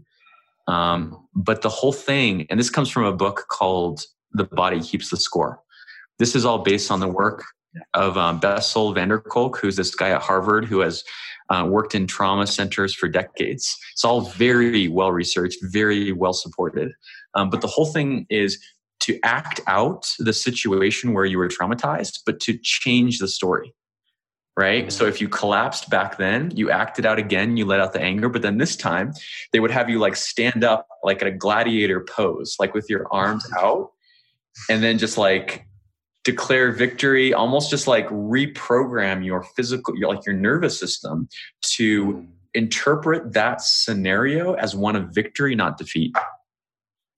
Um, 0.67 1.27
but 1.34 1.62
the 1.62 1.69
whole 1.69 1.93
thing, 1.93 2.45
and 2.49 2.60
this 2.60 2.69
comes 2.69 2.89
from 2.89 3.05
a 3.05 3.13
book 3.13 3.45
called 3.49 4.03
The 4.34 4.43
Body 4.43 4.82
Keeps 4.82 5.10
the 5.10 5.17
Score. 5.17 5.62
This 6.19 6.36
is 6.36 6.45
all 6.45 6.60
based 6.60 6.91
on 6.91 6.99
the 6.99 7.08
work 7.08 7.43
of 7.93 8.17
um, 8.17 8.39
Bessel 8.39 8.93
van 8.93 9.08
der 9.08 9.19
Kolk, 9.19 9.58
who's 9.58 9.77
this 9.77 9.95
guy 9.95 10.10
at 10.10 10.21
Harvard 10.21 10.65
who 10.65 10.79
has 10.79 11.03
uh, 11.49 11.65
worked 11.67 11.95
in 11.95 12.08
trauma 12.08 12.45
centers 12.45 12.93
for 12.93 13.08
decades. 13.08 13.75
It's 13.93 14.03
all 14.03 14.21
very 14.21 14.88
well 14.88 15.12
researched, 15.12 15.58
very 15.63 16.12
well 16.12 16.34
supported. 16.34 16.91
Um, 17.34 17.49
but 17.49 17.62
the 17.62 17.67
whole 17.67 17.86
thing 17.86 18.25
is 18.29 18.60
to 19.02 19.20
act 19.24 19.62
out 19.68 20.14
the 20.20 20.34
situation 20.34 21.14
where 21.14 21.26
you 21.26 21.38
were 21.38 21.48
traumatized, 21.48 22.20
but 22.26 22.40
to 22.42 22.58
change 22.62 23.20
the 23.20 23.28
story. 23.28 23.74
Right. 24.58 24.92
So 24.92 25.06
if 25.06 25.22
you 25.22 25.30
collapsed 25.30 25.90
back 25.90 26.18
then, 26.18 26.52
you 26.54 26.70
acted 26.70 27.06
out 27.06 27.18
again, 27.18 27.56
you 27.56 27.66
let 27.66 27.80
out 27.80 27.94
the 27.94 28.02
anger, 28.02 28.28
but 28.28 28.42
then 28.42 28.58
this 28.58 28.76
time 28.76 29.14
they 29.54 29.62
would 29.62 29.72
have 29.72 29.90
you 29.90 30.00
like 30.00 30.18
stand 30.18 30.66
up 30.66 30.86
like 31.02 31.22
in 31.22 31.30
a 31.30 31.32
gladiator 31.32 32.02
pose, 32.02 32.58
like 32.60 32.74
with 32.74 32.90
your 32.90 33.08
arms 33.10 33.50
out, 33.58 33.92
and 34.70 34.84
then 34.84 34.98
just 34.98 35.18
like 35.18 35.66
declare 36.26 36.74
victory, 36.74 37.34
almost 37.34 37.70
just 37.70 37.88
like 37.88 38.08
reprogram 38.10 39.24
your 39.24 39.44
physical, 39.44 39.98
your, 39.98 40.10
like 40.10 40.26
your 40.26 40.36
nervous 40.36 40.78
system 40.78 41.30
to 41.62 42.06
mm. 42.06 42.28
interpret 42.54 43.32
that 43.32 43.62
scenario 43.62 44.56
as 44.56 44.76
one 44.76 44.98
of 44.98 45.10
victory, 45.16 45.56
not 45.56 45.78
defeat. 45.78 46.14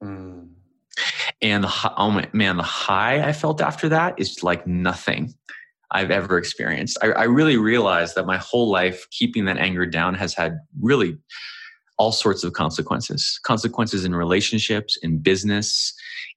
Mm. 0.04 0.50
And 1.42 1.64
the 1.64 1.94
oh 1.98 2.22
man, 2.34 2.58
the 2.58 2.64
high 2.64 3.28
I 3.28 3.34
felt 3.34 3.62
after 3.62 3.90
that 3.90 4.20
is 4.20 4.44
like 4.44 4.68
nothing 4.68 5.34
I've 5.92 6.12
ever 6.12 6.38
experienced. 6.38 6.98
I, 7.02 7.08
I 7.08 7.24
really 7.24 7.58
realized 7.58 8.16
that 8.16 8.26
my 8.26 8.38
whole 8.38 8.70
life 8.70 9.08
keeping 9.12 9.46
that 9.46 9.58
anger 9.58 9.86
down 9.86 10.14
has 10.16 10.34
had 10.34 10.60
really 10.80 11.18
all 11.98 12.12
sorts 12.12 12.44
of 12.44 12.54
consequences. 12.54 13.40
Consequences 13.44 14.06
in 14.06 14.16
relationships, 14.16 14.98
in 15.04 15.20
business, 15.20 15.94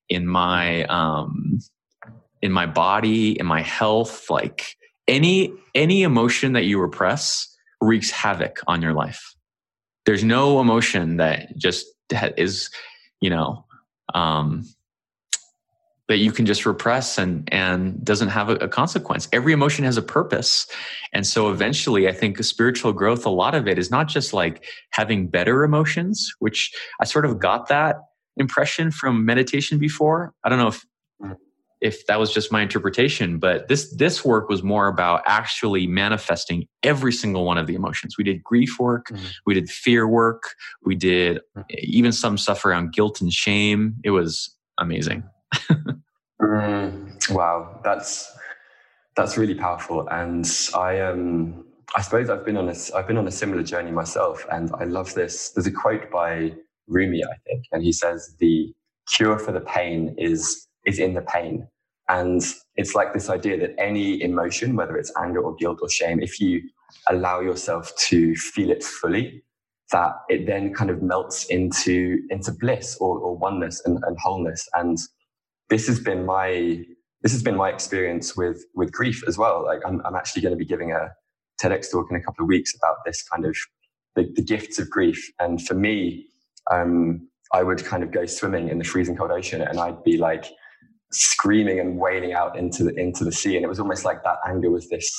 in 0.08 0.26
my 0.26 0.84
um, 0.84 1.58
in 2.42 2.52
my 2.52 2.66
body, 2.66 3.38
in 3.38 3.46
my 3.46 3.62
health. 3.62 4.28
Like 4.28 4.76
any 5.06 5.52
any 5.74 6.02
emotion 6.02 6.52
that 6.54 6.64
you 6.64 6.80
repress 6.80 7.48
wreaks 7.80 8.10
havoc 8.10 8.60
on 8.66 8.82
your 8.82 8.92
life. 8.92 9.34
There's 10.06 10.24
no 10.24 10.60
emotion 10.60 11.16
that 11.16 11.56
just 11.56 11.86
is, 12.36 12.70
you 13.20 13.30
know, 13.30 13.64
um, 14.14 14.64
that 16.08 16.18
you 16.18 16.32
can 16.32 16.44
just 16.44 16.66
repress 16.66 17.18
and 17.18 17.48
and 17.52 18.02
doesn't 18.04 18.28
have 18.28 18.50
a, 18.50 18.54
a, 18.56 18.68
consequence 18.68 19.28
every 19.32 19.52
emotion 19.52 19.84
has 19.84 19.96
a 19.96 20.02
purpose 20.02 20.66
and 21.12 21.26
so 21.26 21.50
eventually 21.50 22.08
i 22.08 22.12
think 22.12 22.42
spiritual 22.42 22.92
growth 22.92 23.24
a 23.24 23.30
lot 23.30 23.54
of 23.54 23.66
it 23.66 23.78
is 23.78 23.90
not 23.90 24.08
just 24.08 24.32
like 24.32 24.64
having 24.90 25.28
better 25.28 25.64
emotions 25.64 26.32
which 26.38 26.72
i 27.00 27.04
sort 27.04 27.24
of 27.24 27.38
got 27.38 27.68
that 27.68 27.96
impression 28.36 28.90
from 28.90 29.24
meditation 29.24 29.78
before 29.78 30.32
i 30.44 30.48
don't 30.48 30.58
know 30.58 30.68
if 30.68 30.84
mm. 31.22 31.36
if 31.80 32.06
that 32.06 32.18
was 32.18 32.32
just 32.32 32.52
my 32.52 32.62
interpretation 32.62 33.38
but 33.38 33.68
this 33.68 33.94
this 33.96 34.24
work 34.24 34.48
was 34.48 34.62
more 34.62 34.88
about 34.88 35.22
actually 35.26 35.86
manifesting 35.86 36.66
every 36.82 37.12
single 37.12 37.44
one 37.44 37.56
of 37.56 37.66
the 37.66 37.74
emotions 37.74 38.18
we 38.18 38.24
did 38.24 38.42
grief 38.42 38.78
work 38.78 39.06
mm-hmm. 39.08 39.24
we 39.46 39.54
did 39.54 39.70
fear 39.70 40.06
work 40.08 40.54
we 40.84 40.94
did 40.94 41.36
mm-hmm. 41.56 41.62
even 41.78 42.12
some 42.12 42.36
stuff 42.36 42.64
around 42.64 42.92
guilt 42.92 43.20
and 43.20 43.32
shame 43.32 43.94
it 44.04 44.10
was 44.10 44.54
amazing 44.78 45.22
mm, 46.42 47.30
wow 47.34 47.80
that's 47.84 48.32
that's 49.16 49.38
really 49.38 49.54
powerful. 49.54 50.08
And 50.10 50.46
i 50.74 51.00
um 51.00 51.64
i 51.96 52.02
suppose 52.02 52.30
i've 52.30 52.44
been 52.46 52.56
on 52.56 52.68
a 52.68 52.74
i've 52.96 53.06
been 53.08 53.18
on 53.18 53.28
a 53.28 53.32
similar 53.32 53.62
journey 53.62 53.90
myself 53.90 54.46
and 54.52 54.70
i 54.80 54.84
love 54.84 55.14
this. 55.14 55.50
There's 55.50 55.66
a 55.66 55.72
quote 55.72 56.10
by 56.10 56.54
rumi 56.88 57.22
i 57.24 57.36
think 57.46 57.64
and 57.72 57.82
he 57.82 57.92
says 57.92 58.34
the 58.40 58.72
cure 59.14 59.38
for 59.38 59.52
the 59.52 59.60
pain 59.60 60.14
is 60.18 60.66
is 60.86 60.98
in 60.98 61.14
the 61.14 61.22
pain. 61.22 61.68
And 62.08 62.42
it's 62.76 62.94
like 62.96 63.14
this 63.14 63.30
idea 63.30 63.58
that 63.60 63.74
any 63.80 64.22
emotion, 64.22 64.76
whether 64.76 64.96
it's 64.96 65.12
anger 65.22 65.40
or 65.40 65.54
guilt 65.56 65.78
or 65.82 65.88
shame, 65.88 66.20
if 66.20 66.40
you 66.40 66.62
allow 67.08 67.40
yourself 67.40 67.92
to 68.08 68.34
feel 68.36 68.70
it 68.70 68.84
fully, 68.84 69.42
that 69.92 70.12
it 70.28 70.46
then 70.46 70.74
kind 70.74 70.90
of 70.90 71.02
melts 71.02 71.46
into 71.46 72.18
into 72.30 72.52
bliss 72.52 72.98
or, 73.00 73.18
or 73.20 73.36
oneness 73.38 73.80
and, 73.86 73.98
and 74.06 74.18
wholeness. 74.22 74.68
And 74.74 74.98
this 75.70 75.86
has 75.86 76.00
been 76.00 76.24
my 76.24 76.84
this 77.22 77.32
has 77.32 77.42
been 77.42 77.56
my 77.56 77.70
experience 77.70 78.36
with 78.36 78.64
with 78.74 78.92
grief 78.92 79.22
as 79.26 79.38
well. 79.38 79.64
Like 79.64 79.80
I'm, 79.86 80.00
I'm 80.04 80.14
actually 80.14 80.42
going 80.42 80.52
to 80.52 80.58
be 80.58 80.64
giving 80.64 80.92
a 80.92 81.10
TEDx 81.62 81.90
talk 81.90 82.06
in 82.10 82.16
a 82.16 82.22
couple 82.22 82.44
of 82.44 82.48
weeks 82.48 82.74
about 82.74 82.96
this 83.04 83.22
kind 83.22 83.46
of 83.46 83.56
the, 84.16 84.30
the 84.34 84.42
gifts 84.42 84.78
of 84.78 84.90
grief. 84.90 85.32
And 85.38 85.64
for 85.64 85.74
me, 85.74 86.26
um, 86.70 87.28
I 87.52 87.62
would 87.62 87.84
kind 87.84 88.02
of 88.02 88.10
go 88.10 88.26
swimming 88.26 88.68
in 88.68 88.78
the 88.78 88.84
freezing 88.84 89.16
cold 89.16 89.30
ocean, 89.30 89.62
and 89.62 89.78
I'd 89.78 90.02
be 90.04 90.16
like 90.16 90.46
screaming 91.12 91.78
and 91.78 91.98
wailing 91.98 92.32
out 92.32 92.58
into 92.58 92.84
the 92.84 92.94
into 92.94 93.24
the 93.24 93.32
sea. 93.32 93.56
And 93.56 93.64
it 93.64 93.68
was 93.68 93.80
almost 93.80 94.04
like 94.04 94.22
that 94.24 94.38
anger 94.46 94.70
was 94.70 94.88
this 94.88 95.10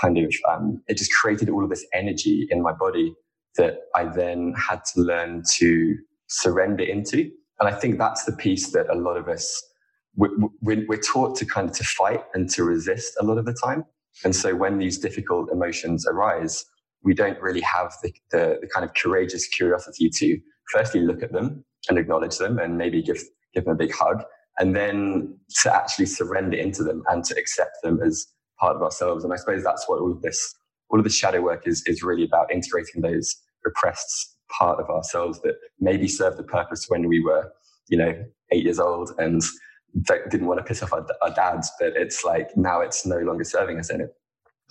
kind 0.00 0.18
of 0.18 0.32
um, 0.48 0.82
it 0.88 0.96
just 0.96 1.12
created 1.12 1.48
all 1.48 1.64
of 1.64 1.70
this 1.70 1.84
energy 1.92 2.46
in 2.50 2.62
my 2.62 2.72
body 2.72 3.14
that 3.56 3.78
I 3.94 4.04
then 4.04 4.54
had 4.56 4.84
to 4.94 5.00
learn 5.00 5.42
to 5.56 5.96
surrender 6.28 6.84
into. 6.84 7.30
And 7.58 7.68
I 7.68 7.72
think 7.72 7.98
that's 7.98 8.24
the 8.24 8.32
piece 8.32 8.70
that 8.72 8.88
a 8.88 8.94
lot 8.94 9.16
of 9.16 9.28
us 9.28 9.62
we're, 10.16 10.30
we're 10.60 11.00
taught 11.00 11.36
to 11.38 11.46
kind 11.46 11.68
of 11.68 11.76
to 11.76 11.84
fight 11.84 12.22
and 12.34 12.50
to 12.50 12.64
resist 12.64 13.14
a 13.20 13.24
lot 13.24 13.38
of 13.38 13.44
the 13.46 13.54
time. 13.54 13.84
And 14.24 14.34
so 14.34 14.54
when 14.54 14.78
these 14.78 14.98
difficult 14.98 15.50
emotions 15.50 16.06
arise, 16.06 16.64
we 17.02 17.14
don't 17.14 17.40
really 17.40 17.62
have 17.62 17.92
the, 18.02 18.12
the, 18.30 18.58
the 18.60 18.66
kind 18.66 18.84
of 18.84 18.94
courageous 18.94 19.46
curiosity 19.46 20.10
to 20.10 20.38
firstly 20.72 21.00
look 21.00 21.22
at 21.22 21.32
them 21.32 21.64
and 21.88 21.98
acknowledge 21.98 22.38
them 22.38 22.58
and 22.58 22.76
maybe 22.76 23.02
give 23.02 23.22
give 23.54 23.64
them 23.64 23.72
a 23.74 23.76
big 23.76 23.92
hug 23.92 24.22
and 24.58 24.76
then 24.76 25.36
to 25.62 25.74
actually 25.74 26.06
surrender 26.06 26.56
into 26.56 26.84
them 26.84 27.02
and 27.08 27.24
to 27.24 27.34
accept 27.36 27.76
them 27.82 28.00
as 28.02 28.26
part 28.58 28.76
of 28.76 28.82
ourselves. 28.82 29.24
And 29.24 29.32
I 29.32 29.36
suppose 29.36 29.64
that's 29.64 29.88
what 29.88 30.00
all 30.00 30.12
of 30.12 30.22
this, 30.22 30.54
all 30.90 30.98
of 31.00 31.04
the 31.04 31.10
shadow 31.10 31.40
work 31.40 31.66
is, 31.66 31.82
is 31.86 32.02
really 32.02 32.24
about 32.24 32.52
integrating 32.52 33.00
those 33.00 33.34
repressed 33.64 34.36
part 34.50 34.78
of 34.78 34.90
ourselves 34.90 35.40
that 35.42 35.54
maybe 35.80 36.08
served 36.08 36.36
the 36.36 36.44
purpose 36.44 36.86
when 36.88 37.08
we 37.08 37.20
were, 37.20 37.50
you 37.88 37.96
know, 37.96 38.12
eight 38.52 38.64
years 38.64 38.78
old 38.78 39.12
and 39.18 39.42
didn't 40.30 40.46
want 40.46 40.58
to 40.58 40.64
piss 40.64 40.82
off 40.82 40.92
our, 40.92 41.06
our 41.22 41.34
dads, 41.34 41.70
but 41.78 41.94
it's 41.96 42.24
like 42.24 42.56
now 42.56 42.80
it's 42.80 43.04
no 43.06 43.18
longer 43.18 43.44
serving 43.44 43.78
us 43.78 43.90
and 43.90 44.02
it 44.02 44.14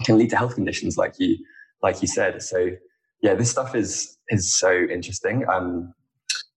can 0.04 0.18
lead 0.18 0.30
to 0.30 0.38
health 0.38 0.56
conditions 0.56 0.98
like 0.98 1.16
you, 1.20 1.38
like 1.82 2.02
you 2.02 2.08
said. 2.08 2.42
So 2.42 2.72
yeah, 3.22 3.34
this 3.34 3.52
stuff 3.52 3.76
is, 3.76 4.18
is 4.30 4.58
so 4.58 4.72
interesting. 4.72 5.48
Um, 5.50 5.94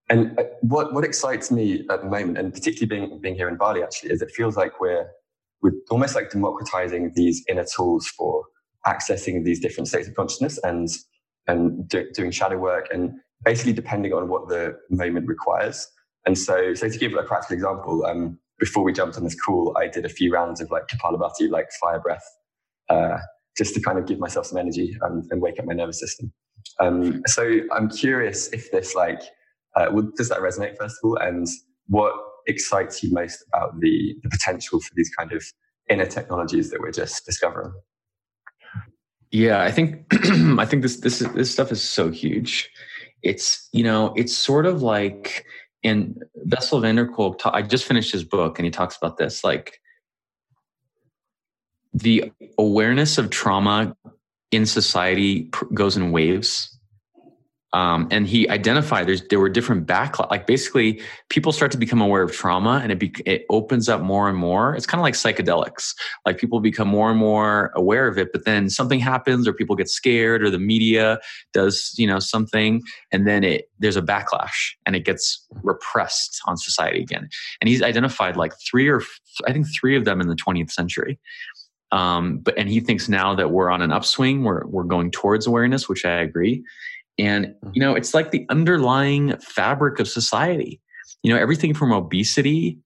and 0.09 0.39
uh, 0.39 0.45
what, 0.61 0.93
what 0.93 1.05
excites 1.05 1.51
me 1.51 1.85
at 1.91 2.03
the 2.03 2.09
moment, 2.09 2.39
and 2.39 2.53
particularly 2.53 2.87
being, 2.87 3.21
being 3.21 3.35
here 3.35 3.49
in 3.49 3.57
Bali 3.57 3.83
actually, 3.83 4.11
is 4.11 4.23
it 4.23 4.31
feels 4.31 4.57
like 4.57 4.81
we're, 4.81 5.07
we're 5.63 5.73
almost 5.91 6.15
like 6.15 6.31
democratizing 6.31 7.13
these 7.15 7.45
inner 7.49 7.65
tools 7.65 8.07
for 8.07 8.45
accessing 8.87 9.45
these 9.45 9.61
different 9.61 9.89
states 9.89 10.09
of 10.09 10.15
consciousness 10.15 10.59
and, 10.65 10.89
and 11.47 11.89
do, 11.89 12.09
doing 12.15 12.31
shadow 12.31 12.59
work 12.59 12.89
and 12.93 13.13
basically 13.45 13.73
depending 13.73 14.13
on 14.13 14.29
what 14.29 14.49
the 14.49 14.77
moment 14.91 15.27
requires. 15.27 15.89
And 16.27 16.39
so, 16.39 16.75
so 16.75 16.89
to 16.89 16.99
give 16.99 17.15
a 17.15 17.23
practical 17.23 17.55
example, 17.55 18.05
um, 18.07 18.39
before 18.59 18.85
we 18.85 18.93
jumped 18.93 19.17
on 19.17 19.25
this 19.25 19.39
call, 19.41 19.77
I 19.77 19.89
did 19.89 20.05
a 20.05 20.09
few 20.09 20.33
rounds 20.33 20.61
of 20.61 20.71
like 20.71 20.85
Kapalabhati, 20.89 21.51
like 21.51 21.67
fire 21.81 22.01
breath, 22.01 22.25
uh, 22.89 23.19
just 23.57 23.75
to 23.75 23.81
kind 23.81 23.99
of 23.99 24.07
give 24.07 24.19
myself 24.19 24.47
some 24.47 24.59
energy 24.59 24.97
and, 25.03 25.25
and 25.31 25.43
wake 25.43 25.59
up 25.59 25.67
my 25.67 25.75
nervous 25.75 26.01
system. 26.01 26.33
Um, 26.81 27.23
so 27.27 27.61
I'm 27.73 27.91
curious 27.91 28.49
if 28.49 28.71
this 28.71 28.95
like 28.95 29.21
uh, 29.75 29.87
does 30.17 30.29
that 30.29 30.41
resonate, 30.41 30.77
first 30.77 30.97
of 31.03 31.09
all? 31.09 31.17
And 31.17 31.47
what 31.89 32.13
excites 32.47 33.03
you 33.03 33.13
most 33.13 33.45
about 33.49 33.81
the, 33.81 34.15
the 34.23 34.29
potential 34.29 34.81
for 34.81 34.91
these 34.95 35.11
kind 35.17 35.33
of 35.33 35.45
inner 35.89 36.07
technologies 36.07 36.71
that 36.71 36.81
we're 36.81 36.93
just 36.93 37.25
discovering? 37.25 37.73
Yeah, 39.31 39.63
I 39.63 39.71
think 39.71 40.05
I 40.59 40.67
think 40.67 40.83
this 40.83 41.01
this 41.01 41.21
this 41.21 41.51
stuff 41.51 41.73
is 41.73 41.83
so 41.83 42.11
huge. 42.11 42.71
It's 43.23 43.69
you 43.73 43.83
know 43.83 44.13
it's 44.15 44.37
sort 44.37 44.67
of 44.67 44.83
like 44.83 45.47
in 45.83 46.21
Bessel 46.45 46.81
van 46.81 46.97
der 46.97 47.07
Kolk. 47.07 47.41
I 47.45 47.63
just 47.63 47.85
finished 47.85 48.13
his 48.13 48.25
book 48.25 48.59
and 48.59 48.65
he 48.65 48.71
talks 48.71 48.97
about 48.97 49.17
this 49.17 49.45
like 49.45 49.81
the 51.93 52.33
awareness 52.59 53.19
of 53.19 53.31
trauma 53.31 53.97
in 54.51 54.67
society 54.67 55.51
goes 55.75 55.97
in 55.97 56.13
waves 56.13 56.79
um, 57.75 58.07
and 58.11 58.27
he 58.27 58.49
identified 58.51 59.07
there's 59.07 59.27
there 59.29 59.41
were 59.41 59.49
different 59.49 59.87
backlash. 59.87 60.31
Like 60.31 60.47
basically, 60.47 61.01
people 61.31 61.53
start 61.53 61.73
to 61.73 61.79
become 61.79 62.03
aware 62.03 62.23
of 62.23 62.33
trauma, 62.33 62.81
and 62.83 62.93
it 62.93 62.99
be, 62.99 63.15
it 63.25 63.47
opens 63.49 63.89
up 63.89 64.03
more 64.03 64.29
and 64.29 64.37
more. 64.37 64.75
It's 64.75 64.85
kind 64.85 65.01
of 65.01 65.03
like 65.03 65.15
psychedelics. 65.15 65.95
Like 66.27 66.37
people 66.37 66.61
become 66.61 66.89
more 66.89 67.11
and 67.11 67.19
more 67.19 67.73
aware 67.75 68.09
of 68.09 68.19
it, 68.19 68.31
but 68.31 68.45
then 68.45 68.69
something 68.69 69.01
happens, 69.01 69.49
or 69.49 69.55
people 69.55 69.75
get 69.75 69.89
scared, 69.89 70.43
or 70.43 70.51
the 70.51 70.59
media 70.59 71.19
does 71.55 71.95
you 71.97 72.07
know 72.07 72.19
something, 72.19 72.83
and 73.11 73.27
then 73.27 73.43
it 73.43 73.71
there's 73.79 73.97
a 73.97 74.03
backlash, 74.03 74.73
and 74.85 74.95
it 74.95 75.07
gets 75.07 75.47
repressed 75.63 76.43
on 76.47 76.59
society 76.59 77.01
again. 77.01 77.27
And 77.63 77.69
he's 77.69 77.83
identified 77.83 78.37
like 78.37 78.53
three 78.69 78.89
or 78.89 79.01
I 79.47 79.53
think 79.53 79.67
three 79.75 79.97
of 79.97 80.05
them 80.05 80.21
in 80.21 80.29
the 80.29 80.37
20th 80.37 80.71
century. 80.71 81.19
Um, 81.91 82.39
but 82.39 82.57
and 82.59 82.69
he 82.69 82.81
thinks 82.81 83.09
now 83.09 83.35
that 83.35 83.51
we're 83.51 83.71
on 83.71 83.81
an 83.81 83.93
upswing, 83.93 84.45
we're 84.45 84.67
we're 84.67 84.85
going 84.85 85.11
towards 85.11 85.47
awareness, 85.47 85.89
which 85.89 86.05
I 86.05 86.21
agree 86.21 86.65
and, 87.23 87.47
mm-hmm. 87.47 87.71
you 87.75 87.81
know, 87.81 87.95
it's 87.95 88.15
like 88.15 88.33
the 88.33 88.45
underlying 88.49 89.37
fabric 89.39 90.01
of 90.01 90.09
society. 90.09 90.81
You 91.23 91.33
know, 91.33 91.41
everything 91.41 91.73
from 91.73 91.93
obesity, 91.93 92.79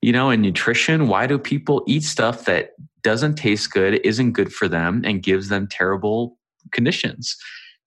you 0.00 0.10
know, 0.10 0.30
and 0.30 0.40
nutrition. 0.40 1.06
Why 1.06 1.26
do 1.26 1.38
people 1.38 1.84
eat 1.86 2.02
stuff 2.02 2.46
that 2.46 2.70
doesn't 3.02 3.34
taste 3.34 3.70
good, 3.72 4.00
isn't 4.02 4.32
good 4.32 4.52
for 4.52 4.68
them, 4.68 5.02
and 5.04 5.22
gives 5.22 5.48
them 5.48 5.68
terrible 5.70 6.38
conditions? 6.72 7.36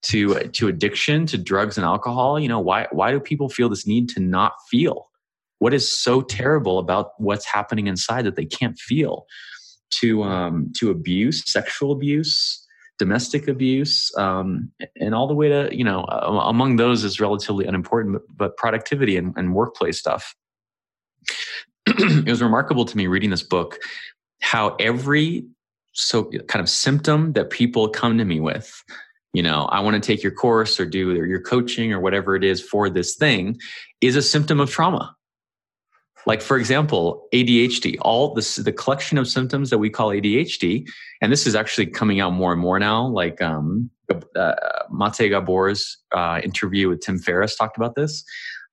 To 0.02 0.34
to 0.50 0.68
addiction, 0.68 1.26
to 1.26 1.36
drugs 1.36 1.76
and 1.76 1.84
alcohol. 1.84 2.38
You 2.38 2.46
know, 2.46 2.60
why 2.60 2.86
why 2.92 3.10
do 3.10 3.18
people 3.18 3.48
feel 3.48 3.68
this 3.68 3.84
need 3.84 4.08
to 4.10 4.20
not 4.20 4.52
feel? 4.70 5.08
What 5.58 5.74
is 5.74 5.90
so 5.90 6.20
terrible 6.20 6.78
about 6.78 7.10
what's 7.18 7.44
happening 7.44 7.88
inside 7.88 8.24
that 8.26 8.36
they 8.36 8.46
can't 8.46 8.78
feel? 8.78 9.26
To 10.00 10.22
um, 10.22 10.72
to 10.76 10.90
abuse, 10.90 11.42
sexual 11.50 11.90
abuse, 11.90 12.64
domestic 12.98 13.48
abuse, 13.48 14.12
um, 14.16 14.70
and 15.00 15.14
all 15.14 15.26
the 15.26 15.34
way 15.34 15.48
to, 15.48 15.68
you 15.72 15.84
know, 15.84 16.02
among 16.04 16.76
those 16.76 17.04
is 17.04 17.20
relatively 17.20 17.66
unimportant, 17.66 18.20
but, 18.36 18.56
productivity 18.56 19.16
and, 19.16 19.34
and 19.36 19.54
workplace 19.54 19.98
stuff. 19.98 20.34
it 21.86 22.28
was 22.28 22.42
remarkable 22.42 22.84
to 22.84 22.96
me 22.96 23.06
reading 23.06 23.30
this 23.30 23.42
book 23.42 23.78
how 24.40 24.76
every 24.78 25.44
so 25.92 26.24
kind 26.48 26.62
of 26.62 26.68
symptom 26.68 27.32
that 27.32 27.50
people 27.50 27.88
come 27.88 28.18
to 28.18 28.24
me 28.24 28.40
with 28.40 28.82
you 29.32 29.42
know 29.42 29.64
i 29.66 29.80
want 29.80 29.94
to 29.94 30.00
take 30.00 30.22
your 30.22 30.32
course 30.32 30.78
or 30.78 30.86
do 30.86 31.14
your 31.14 31.40
coaching 31.40 31.92
or 31.92 32.00
whatever 32.00 32.36
it 32.36 32.44
is 32.44 32.60
for 32.62 32.88
this 32.88 33.16
thing 33.16 33.58
is 34.00 34.16
a 34.16 34.22
symptom 34.22 34.60
of 34.60 34.70
trauma 34.70 35.14
like, 36.28 36.42
for 36.42 36.58
example, 36.58 37.26
ADHD, 37.32 37.96
all 38.02 38.34
this, 38.34 38.56
the 38.56 38.70
collection 38.70 39.16
of 39.16 39.26
symptoms 39.26 39.70
that 39.70 39.78
we 39.78 39.88
call 39.88 40.10
ADHD, 40.10 40.86
and 41.22 41.32
this 41.32 41.46
is 41.46 41.54
actually 41.54 41.86
coming 41.86 42.20
out 42.20 42.34
more 42.34 42.52
and 42.52 42.60
more 42.60 42.78
now. 42.78 43.08
Like 43.08 43.40
um, 43.40 43.90
uh, 44.36 44.54
Mate 44.90 45.32
Gabor's 45.32 45.96
uh, 46.14 46.42
interview 46.44 46.90
with 46.90 47.00
Tim 47.00 47.18
Ferriss 47.18 47.56
talked 47.56 47.78
about 47.78 47.94
this. 47.94 48.24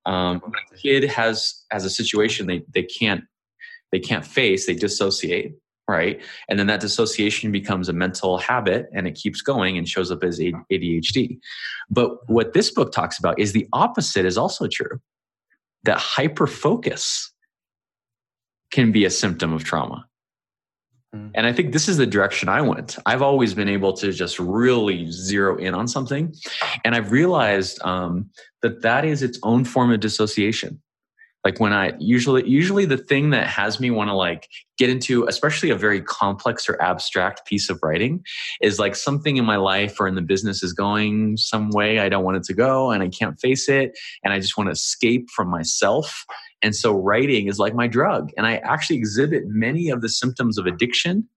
Um, 0.05 0.41
kid 0.83 1.05
has 1.05 1.63
has 1.71 1.85
a 1.85 1.89
situation 1.89 2.45
they 2.45 2.61
they 2.73 2.83
can't 2.83 3.23
they 3.93 3.99
can't 3.99 4.25
face, 4.25 4.67
they 4.67 4.75
dissociate, 4.75 5.53
right? 5.87 6.21
And 6.49 6.59
then 6.59 6.67
that 6.67 6.81
dissociation 6.81 7.53
becomes 7.53 7.87
a 7.87 7.93
mental 7.93 8.37
habit 8.37 8.87
and 8.93 9.07
it 9.07 9.15
keeps 9.15 9.41
going 9.41 9.77
and 9.77 9.87
shows 9.87 10.11
up 10.11 10.25
as 10.25 10.39
ADHD. 10.39 11.39
But 11.89 12.29
what 12.29 12.51
this 12.51 12.69
book 12.69 12.91
talks 12.91 13.17
about 13.17 13.39
is 13.39 13.53
the 13.53 13.65
opposite 13.71 14.25
is 14.25 14.37
also 14.37 14.67
true. 14.67 14.99
That 15.85 15.99
hyper 15.99 16.47
focus 16.47 17.31
can 18.75 18.91
be 18.91 19.05
a 19.05 19.09
symptom 19.09 19.53
of 19.53 19.63
trauma. 19.63 20.05
Mm. 21.15 21.31
And 21.33 21.47
I 21.47 21.53
think 21.53 21.71
this 21.71 21.87
is 21.87 21.95
the 21.95 22.05
direction 22.05 22.49
I 22.49 22.59
went. 22.59 22.97
I've 23.05 23.21
always 23.21 23.53
been 23.53 23.69
able 23.69 23.93
to 23.93 24.11
just 24.11 24.37
really 24.37 25.09
zero 25.11 25.55
in 25.57 25.73
on 25.73 25.87
something. 25.87 26.35
And 26.83 26.93
I've 26.93 27.09
realized 27.09 27.81
um, 27.85 28.29
that 28.61 28.81
that 28.81 29.05
is 29.05 29.23
its 29.23 29.39
own 29.43 29.63
form 29.63 29.93
of 29.93 30.01
dissociation 30.01 30.81
like 31.45 31.59
when 31.59 31.71
i 31.71 31.93
usually 31.99 32.43
usually 32.49 32.85
the 32.85 32.97
thing 32.97 33.29
that 33.29 33.45
has 33.45 33.79
me 33.79 33.91
want 33.91 34.09
to 34.09 34.15
like 34.15 34.49
get 34.77 34.89
into 34.89 35.25
especially 35.27 35.69
a 35.69 35.75
very 35.75 36.01
complex 36.01 36.67
or 36.67 36.81
abstract 36.81 37.45
piece 37.45 37.69
of 37.69 37.79
writing 37.83 38.21
is 38.61 38.79
like 38.79 38.95
something 38.95 39.37
in 39.37 39.45
my 39.45 39.55
life 39.55 39.99
or 39.99 40.07
in 40.07 40.15
the 40.15 40.21
business 40.21 40.63
is 40.63 40.73
going 40.73 41.37
some 41.37 41.69
way 41.69 41.99
i 41.99 42.09
don't 42.09 42.23
want 42.23 42.35
it 42.35 42.43
to 42.43 42.53
go 42.53 42.89
and 42.89 43.03
i 43.03 43.07
can't 43.07 43.39
face 43.39 43.69
it 43.69 43.97
and 44.23 44.33
i 44.33 44.39
just 44.39 44.57
want 44.57 44.67
to 44.67 44.71
escape 44.71 45.29
from 45.29 45.47
myself 45.47 46.25
and 46.65 46.75
so 46.75 46.93
writing 46.93 47.47
is 47.47 47.59
like 47.59 47.75
my 47.75 47.85
drug. 47.85 48.31
And 48.37 48.47
i 48.47 48.55
actually 48.55 48.95
exhibit 48.95 49.43
many 49.45 49.89
of 49.89 50.01
the 50.01 50.09
symptoms 50.09 50.57
of 50.57 50.65
addiction. 50.65 51.29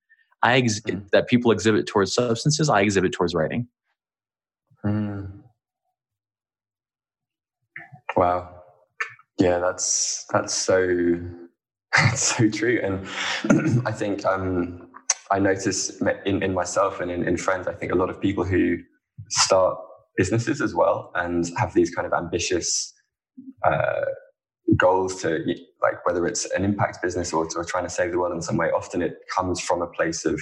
I 0.42 0.56
ex- 0.56 0.80
mm. 0.80 1.06
that 1.10 1.28
people 1.28 1.50
exhibit 1.50 1.86
towards 1.86 2.14
substances. 2.14 2.70
I 2.70 2.80
exhibit 2.80 3.12
towards 3.12 3.34
writing. 3.34 3.68
Mm. 4.86 5.30
wow. 8.16 8.54
Yeah, 9.38 9.58
that's 9.58 10.24
that's 10.32 10.54
so 10.54 11.20
that's 11.94 12.36
so 12.36 12.48
true, 12.48 12.80
and 12.82 13.82
I 13.86 13.92
think 13.92 14.24
um, 14.24 14.88
I 15.30 15.38
notice 15.38 16.00
in, 16.24 16.42
in 16.42 16.54
myself 16.54 17.00
and 17.00 17.10
in, 17.10 17.28
in 17.28 17.36
friends, 17.36 17.68
I 17.68 17.74
think 17.74 17.92
a 17.92 17.96
lot 17.96 18.08
of 18.08 18.20
people 18.20 18.44
who 18.44 18.78
start 19.28 19.78
businesses 20.16 20.60
as 20.62 20.74
well 20.74 21.12
and 21.14 21.48
have 21.56 21.74
these 21.74 21.94
kind 21.94 22.06
of 22.06 22.12
ambitious 22.12 22.94
uh, 23.64 24.06
goals 24.76 25.20
to 25.22 25.44
like 25.82 26.04
whether 26.06 26.26
it's 26.26 26.44
an 26.52 26.64
impact 26.64 27.02
business 27.02 27.32
or, 27.32 27.48
or 27.56 27.64
trying 27.64 27.84
to 27.84 27.90
save 27.90 28.12
the 28.12 28.18
world 28.18 28.34
in 28.34 28.42
some 28.42 28.56
way. 28.56 28.68
Often 28.70 29.02
it 29.02 29.16
comes 29.34 29.60
from 29.60 29.82
a 29.82 29.86
place 29.86 30.24
of 30.24 30.40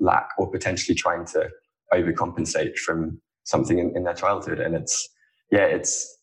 lack 0.00 0.30
or 0.38 0.50
potentially 0.50 0.94
trying 0.94 1.24
to 1.26 1.48
overcompensate 1.92 2.76
from 2.76 3.20
something 3.44 3.78
in, 3.78 3.96
in 3.96 4.04
their 4.04 4.14
childhood, 4.14 4.60
and 4.60 4.74
it's 4.74 5.08
yeah, 5.50 5.64
it's 5.64 6.18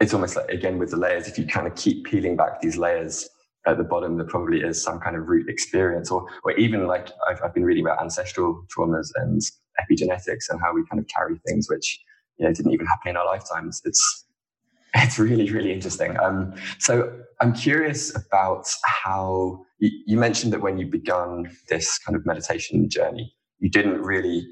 it's 0.00 0.12
almost 0.12 0.36
like 0.36 0.48
again 0.48 0.78
with 0.78 0.90
the 0.90 0.96
layers 0.96 1.28
if 1.28 1.38
you 1.38 1.46
kind 1.46 1.66
of 1.66 1.74
keep 1.76 2.04
peeling 2.04 2.36
back 2.36 2.60
these 2.60 2.76
layers 2.76 3.28
at 3.66 3.78
the 3.78 3.84
bottom 3.84 4.16
there 4.16 4.26
probably 4.26 4.60
is 4.60 4.82
some 4.82 5.00
kind 5.00 5.16
of 5.16 5.26
root 5.28 5.48
experience 5.48 6.10
or 6.10 6.26
or 6.42 6.52
even 6.52 6.86
like 6.86 7.08
I've, 7.28 7.40
I've 7.42 7.54
been 7.54 7.64
reading 7.64 7.84
about 7.84 8.02
ancestral 8.02 8.66
traumas 8.76 9.08
and 9.14 9.40
epigenetics 9.80 10.50
and 10.50 10.60
how 10.60 10.74
we 10.74 10.84
kind 10.90 11.00
of 11.00 11.06
carry 11.08 11.40
things 11.46 11.68
which 11.70 11.98
you 12.36 12.46
know 12.46 12.52
didn't 12.52 12.72
even 12.72 12.86
happen 12.86 13.10
in 13.10 13.16
our 13.16 13.26
lifetimes 13.26 13.80
it's 13.84 14.26
it's 15.04 15.18
really 15.18 15.50
really 15.50 15.72
interesting. 15.72 16.18
Um, 16.20 16.54
so 16.78 17.12
i'm 17.40 17.52
curious 17.52 18.14
about 18.16 18.64
how 18.84 19.60
you, 19.80 19.90
you 20.06 20.16
mentioned 20.16 20.52
that 20.52 20.60
when 20.60 20.78
you 20.78 20.86
began 20.86 21.50
this 21.68 21.98
kind 21.98 22.14
of 22.14 22.24
meditation 22.24 22.88
journey 22.88 23.34
you 23.58 23.68
didn't 23.68 24.00
really 24.02 24.46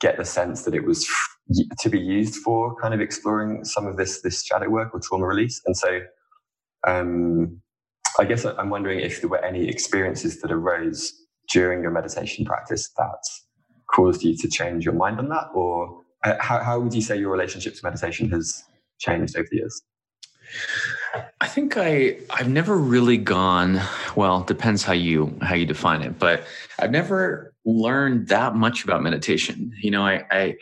get 0.00 0.16
the 0.16 0.24
sense 0.24 0.62
that 0.62 0.74
it 0.74 0.84
was 0.84 1.08
to 1.78 1.88
be 1.88 1.98
used 1.98 2.36
for 2.36 2.74
kind 2.80 2.94
of 2.94 3.00
exploring 3.00 3.64
some 3.64 3.86
of 3.86 3.96
this 3.96 4.22
this 4.22 4.44
shadow 4.44 4.68
work 4.68 4.94
or 4.94 5.00
trauma 5.00 5.26
release. 5.26 5.60
And 5.66 5.76
so, 5.76 6.00
um, 6.86 7.60
I 8.18 8.24
guess 8.24 8.44
I'm 8.44 8.70
wondering 8.70 9.00
if 9.00 9.20
there 9.20 9.30
were 9.30 9.44
any 9.44 9.68
experiences 9.68 10.40
that 10.40 10.50
arose 10.50 11.12
during 11.52 11.82
your 11.82 11.90
meditation 11.90 12.44
practice 12.44 12.90
that 12.96 13.22
caused 13.94 14.22
you 14.22 14.36
to 14.38 14.48
change 14.48 14.84
your 14.84 14.94
mind 14.94 15.18
on 15.18 15.28
that, 15.28 15.48
or 15.54 16.02
uh, 16.24 16.34
how 16.40 16.62
how 16.62 16.80
would 16.80 16.94
you 16.94 17.02
say 17.02 17.16
your 17.16 17.30
relationship 17.30 17.74
to 17.74 17.80
meditation 17.84 18.30
has 18.30 18.64
changed 18.98 19.36
over 19.36 19.46
the 19.50 19.58
years? 19.58 19.82
I 21.40 21.48
think 21.48 21.76
I 21.76 22.18
I've 22.30 22.48
never 22.48 22.76
really 22.76 23.16
gone 23.16 23.80
well 24.14 24.42
depends 24.42 24.84
how 24.84 24.92
you 24.92 25.36
how 25.42 25.56
you 25.56 25.66
define 25.66 26.02
it 26.02 26.20
but 26.20 26.44
I've 26.78 26.92
never 26.92 27.52
learned 27.64 28.28
that 28.28 28.54
much 28.54 28.84
about 28.84 29.02
meditation 29.02 29.72
you 29.82 29.90
know 29.90 30.06
I 30.06 30.24
I 30.30 30.54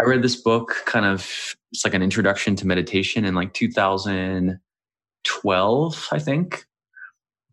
I 0.00 0.04
read 0.04 0.22
this 0.22 0.36
book 0.36 0.76
kind 0.86 1.06
of 1.06 1.56
it's 1.72 1.84
like 1.84 1.94
an 1.94 2.02
introduction 2.02 2.54
to 2.56 2.66
meditation 2.66 3.24
in 3.26 3.34
like 3.34 3.52
2012, 3.52 6.08
I 6.10 6.18
think. 6.18 6.64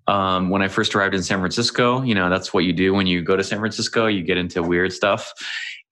Um, 0.08 0.50
when 0.50 0.62
I 0.62 0.68
first 0.68 0.96
arrived 0.96 1.16
in 1.16 1.24
San 1.24 1.40
Francisco, 1.40 2.02
you 2.02 2.14
know, 2.14 2.30
that's 2.30 2.54
what 2.54 2.66
you 2.66 2.74
do 2.74 2.94
when 2.94 3.08
you 3.08 3.22
go 3.22 3.36
to 3.36 3.44
San 3.44 3.60
Francisco, 3.60 4.08
you 4.08 4.24
get 4.24 4.38
into 4.38 4.62
weird 4.62 4.92
stuff. 4.92 5.34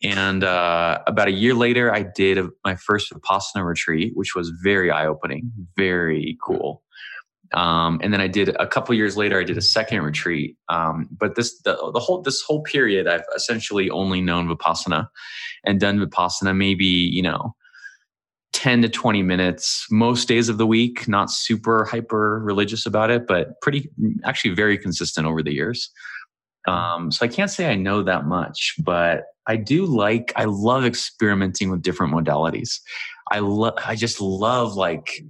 And 0.03 0.43
uh, 0.43 0.99
about 1.07 1.27
a 1.27 1.31
year 1.31 1.53
later, 1.53 1.93
I 1.93 2.03
did 2.03 2.37
a, 2.37 2.49
my 2.65 2.75
first 2.75 3.11
Vipassana 3.11 3.65
retreat, 3.65 4.13
which 4.15 4.35
was 4.35 4.49
very 4.63 4.91
eye 4.91 5.05
opening, 5.05 5.51
very 5.77 6.37
cool. 6.43 6.81
Um, 7.53 7.99
and 8.01 8.13
then 8.13 8.21
I 8.21 8.27
did 8.27 8.49
a 8.59 8.65
couple 8.65 8.95
years 8.95 9.17
later, 9.17 9.39
I 9.39 9.43
did 9.43 9.57
a 9.57 9.61
second 9.61 10.01
retreat. 10.01 10.57
Um, 10.69 11.09
but 11.11 11.35
this 11.35 11.61
the, 11.61 11.75
the 11.93 11.99
whole 11.99 12.21
this 12.21 12.41
whole 12.41 12.63
period, 12.63 13.07
I've 13.07 13.25
essentially 13.35 13.89
only 13.89 14.21
known 14.21 14.47
vipassana 14.47 15.09
and 15.65 15.79
done 15.79 15.99
vipassana 15.99 16.55
maybe 16.55 16.85
you 16.85 17.21
know 17.21 17.53
10 18.61 18.83
to 18.83 18.89
20 18.89 19.23
minutes 19.23 19.87
most 19.89 20.27
days 20.27 20.47
of 20.47 20.59
the 20.59 20.67
week 20.67 21.07
not 21.07 21.31
super 21.31 21.83
hyper 21.85 22.39
religious 22.39 22.85
about 22.85 23.09
it 23.09 23.25
but 23.25 23.59
pretty 23.61 23.89
actually 24.23 24.53
very 24.53 24.77
consistent 24.77 25.25
over 25.25 25.41
the 25.41 25.51
years 25.51 25.89
um, 26.67 27.11
so 27.11 27.25
i 27.25 27.27
can't 27.27 27.49
say 27.49 27.71
i 27.71 27.75
know 27.75 28.03
that 28.03 28.25
much 28.25 28.75
but 28.83 29.23
I 29.47 29.55
do 29.55 29.85
like, 29.85 30.31
I 30.35 30.45
love 30.45 30.85
experimenting 30.85 31.71
with 31.71 31.81
different 31.81 32.13
modalities. 32.13 32.79
I 33.31 33.39
love, 33.39 33.73
I 33.85 33.95
just 33.95 34.21
love 34.21 34.75
like 34.75 35.23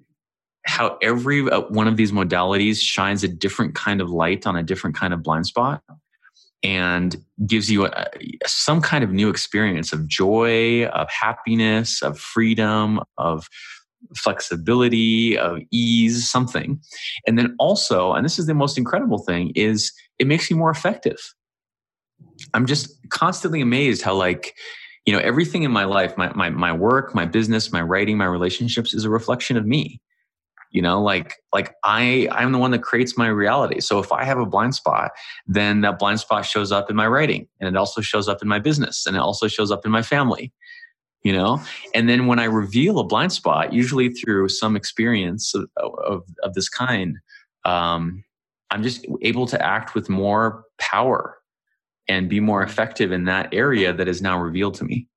how 0.65 0.97
every 1.01 1.49
uh, 1.49 1.61
one 1.61 1.88
of 1.88 1.97
these 1.97 2.11
modalities 2.11 2.79
shines 2.79 3.23
a 3.23 3.27
different 3.27 3.73
kind 3.73 4.01
of 4.01 4.11
light 4.11 4.45
on 4.45 4.55
a 4.55 4.63
different 4.63 4.95
kind 4.95 5.13
of 5.13 5.23
blind 5.23 5.47
spot 5.47 5.82
and 6.64 7.18
gives 7.45 7.72
you 7.72 7.86
a, 7.86 8.05
some 8.45 8.82
kind 8.82 9.03
of 9.03 9.12
new 9.12 9.30
experience 9.30 9.93
of 9.93 10.07
joy, 10.07 10.86
of 10.88 11.09
happiness, 11.09 12.01
of 12.01 12.20
freedom, 12.20 12.99
of 13.18 13.47
flexibility, 14.16 15.38
of 15.38 15.59
ease, 15.72 16.30
something. 16.30 16.80
And 17.28 17.38
then 17.38 17.55
also, 17.59 18.14
and 18.14 18.26
this 18.26 18.39
is 18.39 18.47
the 18.47 18.53
most 18.53 18.78
incredible 18.78 19.20
thing, 19.20 19.51
is 19.55 19.91
it 20.20 20.28
makes 20.28 20.49
you 20.49 20.55
more 20.55 20.72
effective. 20.72 21.20
I'm 22.53 22.66
just 22.66 22.95
constantly 23.09 23.62
amazed 23.62 24.01
how 24.01 24.16
like 24.16 24.55
you 25.05 25.14
know 25.14 25.20
everything 25.20 25.64
in 25.64 25.72
my 25.72 25.86
life 25.86 26.16
my, 26.18 26.32
my 26.34 26.49
my 26.51 26.72
work 26.72 27.16
my 27.16 27.26
business 27.26 27.72
my 27.72 27.82
writing 27.82 28.18
my 28.18 28.26
relationships 28.26 28.93
is 28.93 29.03
a 29.03 29.09
reflection 29.09 29.57
of 29.57 29.66
me 29.66 29.99
you 30.72 30.82
know 30.82 31.01
like 31.01 31.36
like 31.53 31.76
i 31.84 32.28
i'm 32.32 32.51
the 32.51 32.57
one 32.57 32.72
that 32.72 32.82
creates 32.82 33.17
my 33.17 33.28
reality. 33.28 33.80
So 33.80 33.99
if 33.99 34.11
i 34.11 34.24
have 34.24 34.39
a 34.39 34.45
blind 34.45 34.76
spot 34.76 35.11
then 35.47 35.82
that 35.82 35.99
blind 35.99 36.19
spot 36.19 36.45
shows 36.45 36.72
up 36.72 36.89
in 36.89 36.95
my 36.95 37.07
writing 37.07 37.47
and 37.59 37.67
it 37.67 37.78
also 37.78 38.01
shows 38.01 38.28
up 38.28 38.41
in 38.41 38.47
my 38.47 38.59
business 38.59 39.05
and 39.05 39.15
it 39.15 39.19
also 39.19 39.47
shows 39.47 39.72
up 39.72 39.86
in 39.86 39.91
my 39.91 40.01
family 40.01 40.51
you 41.24 41.32
know? 41.32 41.61
And 41.93 42.09
then 42.09 42.26
when 42.26 42.39
i 42.39 42.45
reveal 42.45 42.99
a 42.99 43.03
blind 43.03 43.32
spot 43.32 43.74
usually 43.74 44.09
through 44.09 44.49
some 44.49 44.76
experience 44.76 45.53
of 45.53 45.69
of, 45.78 46.24
of 46.43 46.53
this 46.53 46.69
kind 46.69 47.17
um, 47.65 48.24
i'm 48.72 48.82
just 48.82 49.05
able 49.22 49.45
to 49.47 49.61
act 49.61 49.93
with 49.93 50.09
more 50.09 50.63
power 50.80 51.38
and 52.07 52.30
be 52.30 52.39
more 52.39 52.63
effective 52.63 53.11
in 53.11 53.26
that 53.26 53.53
area 53.53 53.93
that 53.93 54.07
is 54.07 54.22
now 54.22 54.39
revealed 54.39 54.74
to 54.76 54.84
me 54.84 55.07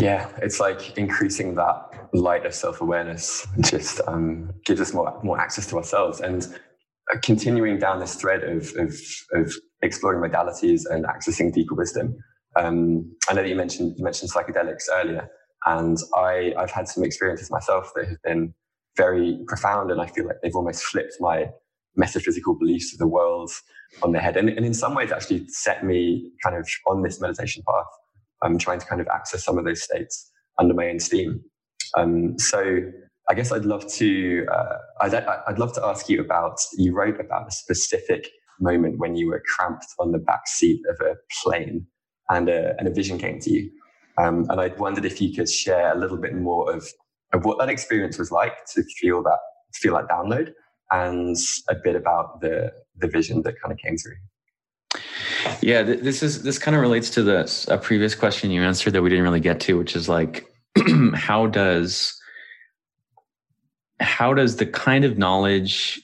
yeah, 0.00 0.28
it's 0.42 0.60
like 0.60 0.96
increasing 0.96 1.54
that 1.56 2.08
light 2.12 2.46
of 2.46 2.54
self 2.54 2.80
awareness 2.80 3.46
just 3.60 4.00
um, 4.06 4.52
gives 4.64 4.80
us 4.80 4.94
more 4.94 5.18
more 5.24 5.40
access 5.40 5.66
to 5.66 5.76
ourselves 5.76 6.20
and 6.20 6.46
uh, 7.12 7.18
continuing 7.22 7.78
down 7.78 7.98
this 7.98 8.14
thread 8.14 8.44
of, 8.44 8.72
of, 8.76 8.94
of 9.32 9.52
exploring 9.82 10.30
modalities 10.30 10.82
and 10.88 11.04
accessing 11.04 11.52
deeper 11.52 11.74
wisdom. 11.74 12.16
Um, 12.56 13.14
I 13.28 13.34
know 13.34 13.42
that 13.42 13.48
you 13.48 13.56
mentioned 13.56 13.94
you 13.98 14.04
mentioned 14.04 14.30
psychedelics 14.30 14.84
earlier, 14.92 15.28
and 15.66 15.96
I 16.14 16.54
I've 16.56 16.70
had 16.70 16.88
some 16.88 17.02
experiences 17.02 17.50
myself 17.50 17.90
that 17.96 18.06
have 18.06 18.22
been 18.22 18.54
very 18.96 19.38
profound, 19.48 19.90
and 19.90 20.00
I 20.00 20.06
feel 20.06 20.26
like 20.26 20.36
they've 20.42 20.54
almost 20.54 20.84
flipped 20.84 21.14
my 21.18 21.46
metaphysical 21.96 22.56
beliefs 22.56 22.92
of 22.92 23.00
the 23.00 23.08
world 23.08 23.50
on 24.02 24.12
their 24.12 24.22
head, 24.22 24.36
and, 24.36 24.48
and 24.48 24.64
in 24.64 24.74
some 24.74 24.94
ways 24.94 25.10
actually 25.10 25.48
set 25.48 25.84
me 25.84 26.30
kind 26.44 26.56
of 26.56 26.68
on 26.86 27.02
this 27.02 27.20
meditation 27.20 27.64
path 27.68 27.86
I'm 28.42 28.58
trying 28.58 28.80
to 28.80 28.86
kind 28.86 29.00
of 29.00 29.08
access 29.08 29.44
some 29.44 29.58
of 29.58 29.64
those 29.64 29.82
states 29.82 30.30
under 30.58 30.74
my 30.74 30.88
own 30.88 31.00
steam. 31.00 31.40
Um, 31.96 32.38
so 32.38 32.80
I 33.30 33.34
guess 33.34 33.52
I'd 33.52 33.64
love 33.64 33.90
to 33.94 34.46
uh, 34.50 34.76
I'd, 35.00 35.14
I'd 35.14 35.58
love 35.58 35.72
to 35.74 35.84
ask 35.84 36.08
you 36.08 36.20
about 36.20 36.58
you 36.76 36.94
wrote 36.94 37.20
about 37.20 37.48
a 37.48 37.50
specific 37.50 38.28
moment 38.60 38.98
when 38.98 39.16
you 39.16 39.28
were 39.28 39.42
cramped 39.56 39.86
on 39.98 40.12
the 40.12 40.18
back 40.18 40.46
seat 40.46 40.80
of 40.88 41.06
a 41.06 41.14
plane 41.42 41.86
and 42.30 42.48
a, 42.48 42.74
and 42.78 42.88
a 42.88 42.90
vision 42.90 43.18
came 43.18 43.38
to 43.40 43.50
you. 43.50 43.70
Um, 44.18 44.46
and 44.50 44.60
I 44.60 44.68
wondered 44.68 45.04
if 45.04 45.20
you 45.20 45.32
could 45.34 45.48
share 45.48 45.92
a 45.94 45.98
little 45.98 46.16
bit 46.16 46.34
more 46.34 46.72
of, 46.72 46.86
of 47.32 47.44
what 47.44 47.58
that 47.58 47.68
experience 47.68 48.18
was 48.18 48.32
like 48.32 48.64
to 48.74 48.82
feel 49.00 49.22
that 49.22 49.38
feel 49.74 49.94
that 49.94 50.08
download 50.08 50.52
and 50.90 51.36
a 51.68 51.74
bit 51.74 51.94
about 51.94 52.40
the 52.40 52.72
the 52.96 53.08
vision 53.08 53.42
that 53.42 53.60
kind 53.60 53.72
of 53.72 53.78
came 53.78 53.96
through. 53.96 54.16
Yeah, 55.60 55.82
th- 55.82 56.00
this 56.00 56.22
is 56.22 56.42
this 56.42 56.58
kind 56.58 56.74
of 56.74 56.80
relates 56.80 57.10
to 57.10 57.22
this 57.22 57.66
a 57.68 57.78
previous 57.78 58.14
question 58.14 58.50
you 58.50 58.62
answered 58.62 58.92
that 58.92 59.02
we 59.02 59.10
didn't 59.10 59.24
really 59.24 59.40
get 59.40 59.60
to, 59.60 59.76
which 59.78 59.94
is 59.96 60.08
like, 60.08 60.46
how 61.14 61.46
does 61.46 62.14
how 64.00 64.32
does 64.34 64.56
the 64.56 64.66
kind 64.66 65.04
of 65.04 65.18
knowledge 65.18 66.00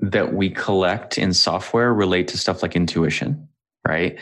that 0.00 0.34
we 0.34 0.50
collect 0.50 1.16
in 1.16 1.32
software 1.32 1.94
relate 1.94 2.28
to 2.28 2.38
stuff 2.38 2.62
like 2.62 2.76
intuition? 2.76 3.48
right 3.86 4.18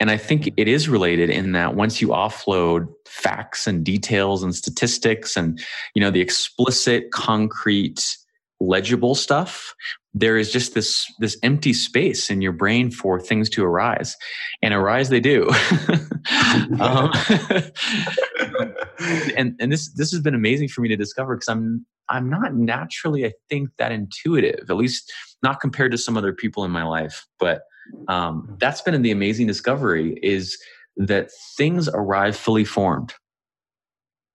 and 0.00 0.10
i 0.10 0.16
think 0.16 0.48
it 0.56 0.68
is 0.68 0.88
related 0.88 1.30
in 1.30 1.52
that 1.52 1.74
once 1.74 2.00
you 2.00 2.08
offload 2.08 2.86
facts 3.06 3.66
and 3.66 3.84
details 3.84 4.42
and 4.42 4.54
statistics 4.54 5.36
and 5.36 5.60
you 5.94 6.00
know 6.00 6.10
the 6.10 6.20
explicit 6.20 7.10
concrete 7.10 8.16
legible 8.60 9.14
stuff 9.14 9.74
there 10.12 10.36
is 10.36 10.50
just 10.52 10.74
this 10.74 11.06
this 11.20 11.38
empty 11.42 11.72
space 11.72 12.30
in 12.30 12.40
your 12.40 12.52
brain 12.52 12.90
for 12.90 13.20
things 13.20 13.48
to 13.48 13.64
arise. 13.64 14.16
And 14.60 14.74
arise 14.74 15.08
they 15.08 15.20
do. 15.20 15.50
Um, 16.80 17.10
and 19.36 19.54
and 19.58 19.72
this 19.72 19.92
this 19.94 20.10
has 20.10 20.20
been 20.20 20.34
amazing 20.34 20.68
for 20.68 20.82
me 20.82 20.88
to 20.88 20.96
discover 20.96 21.34
because 21.34 21.48
i'm 21.48 21.86
i'm 22.10 22.28
not 22.28 22.54
naturally 22.54 23.24
i 23.24 23.32
think 23.48 23.70
that 23.78 23.90
intuitive 23.90 24.68
at 24.68 24.76
least 24.76 25.10
not 25.42 25.60
compared 25.60 25.92
to 25.92 25.98
some 25.98 26.16
other 26.16 26.32
people 26.32 26.64
in 26.64 26.70
my 26.70 26.84
life. 26.84 27.26
But 27.38 27.62
um, 28.08 28.56
that's 28.60 28.82
been 28.82 29.00
the 29.02 29.10
amazing 29.10 29.46
discovery 29.46 30.18
is 30.22 30.58
that 30.96 31.30
things 31.56 31.88
arrive 31.88 32.36
fully 32.36 32.64
formed 32.64 33.14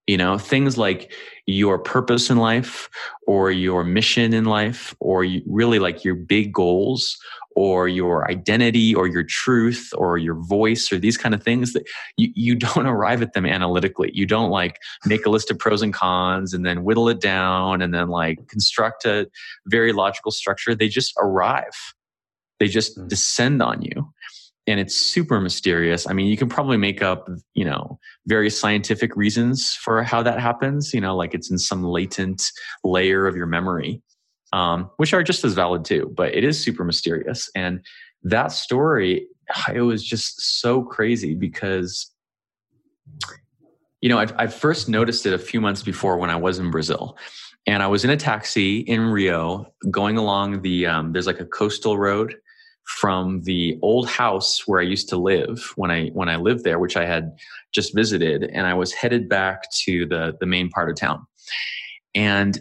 you 0.07 0.17
know 0.17 0.37
things 0.37 0.77
like 0.77 1.11
your 1.45 1.77
purpose 1.77 2.29
in 2.29 2.37
life 2.37 2.89
or 3.27 3.51
your 3.51 3.83
mission 3.83 4.33
in 4.33 4.45
life 4.45 4.95
or 4.99 5.25
really 5.45 5.79
like 5.79 6.03
your 6.03 6.15
big 6.15 6.53
goals 6.53 7.17
or 7.55 7.87
your 7.87 8.29
identity 8.29 8.93
or 8.93 9.07
your 9.07 9.23
truth 9.23 9.93
or 9.95 10.17
your 10.17 10.35
voice 10.35 10.91
or 10.91 10.99
these 10.99 11.17
kind 11.17 11.33
of 11.33 11.41
things 11.41 11.73
that 11.73 11.83
you, 12.17 12.29
you 12.35 12.55
don't 12.75 12.85
arrive 12.85 13.21
at 13.21 13.33
them 13.33 13.45
analytically. 13.45 14.11
You 14.13 14.25
don't 14.25 14.49
like 14.49 14.79
make 15.05 15.25
a 15.25 15.29
list 15.29 15.49
of 15.49 15.57
pros 15.57 15.81
and 15.81 15.93
cons 15.93 16.53
and 16.53 16.65
then 16.65 16.83
whittle 16.83 17.09
it 17.09 17.21
down 17.21 17.81
and 17.81 17.93
then 17.93 18.09
like 18.09 18.47
construct 18.47 19.05
a 19.05 19.27
very 19.67 19.93
logical 19.93 20.31
structure. 20.31 20.75
They 20.75 20.89
just 20.89 21.13
arrive. 21.17 21.93
They 22.59 22.67
just 22.67 22.97
mm. 22.97 23.07
descend 23.07 23.61
on 23.61 23.81
you 23.81 24.11
and 24.67 24.79
it's 24.79 24.95
super 24.95 25.39
mysterious. 25.39 26.07
I 26.07 26.13
mean, 26.13 26.27
you 26.27 26.37
can 26.37 26.49
probably 26.49 26.77
make 26.77 27.01
up, 27.01 27.29
you 27.53 27.65
know, 27.65 27.99
various 28.25 28.59
scientific 28.59 29.15
reasons 29.15 29.73
for 29.73 30.01
how 30.03 30.23
that 30.23 30.39
happens, 30.39 30.93
you 30.93 31.01
know, 31.01 31.15
like 31.15 31.33
it's 31.33 31.51
in 31.51 31.57
some 31.57 31.83
latent 31.83 32.43
layer 32.83 33.27
of 33.27 33.35
your 33.35 33.45
memory, 33.45 34.01
um, 34.53 34.89
which 34.97 35.13
are 35.13 35.23
just 35.23 35.43
as 35.43 35.53
valid 35.53 35.85
too, 35.85 36.11
but 36.15 36.33
it 36.33 36.43
is 36.43 36.61
super 36.61 36.83
mysterious. 36.83 37.49
And 37.55 37.85
that 38.23 38.51
story, 38.51 39.27
it 39.73 39.81
was 39.81 40.03
just 40.03 40.59
so 40.59 40.81
crazy 40.81 41.35
because, 41.35 42.11
you 44.01 44.09
know, 44.09 44.17
I, 44.17 44.27
I 44.37 44.47
first 44.47 44.89
noticed 44.89 45.27
it 45.27 45.33
a 45.33 45.39
few 45.39 45.61
months 45.61 45.83
before 45.83 46.17
when 46.17 46.31
I 46.31 46.35
was 46.35 46.57
in 46.57 46.71
Brazil. 46.71 47.17
And 47.67 47.81
I 47.81 47.87
was 47.87 48.03
in 48.03 48.11
a 48.11 48.17
taxi 48.17 48.79
in 48.79 49.01
Rio 49.01 49.73
going 49.89 50.17
along 50.17 50.61
the, 50.61 50.85
um, 50.85 51.13
there's 51.13 51.25
like 51.25 51.39
a 51.39 51.45
coastal 51.45 51.97
road 51.97 52.35
from 52.85 53.41
the 53.43 53.77
old 53.81 54.07
house 54.07 54.67
where 54.67 54.79
I 54.79 54.83
used 54.83 55.09
to 55.09 55.17
live 55.17 55.73
when 55.75 55.91
I 55.91 56.09
when 56.09 56.29
I 56.29 56.35
lived 56.35 56.63
there, 56.63 56.79
which 56.79 56.95
I 56.95 57.05
had 57.05 57.35
just 57.73 57.95
visited, 57.95 58.43
and 58.43 58.67
I 58.67 58.73
was 58.73 58.93
headed 58.93 59.27
back 59.27 59.71
to 59.85 60.05
the 60.05 60.35
the 60.39 60.45
main 60.45 60.69
part 60.69 60.89
of 60.89 60.95
town. 60.95 61.25
And 62.13 62.59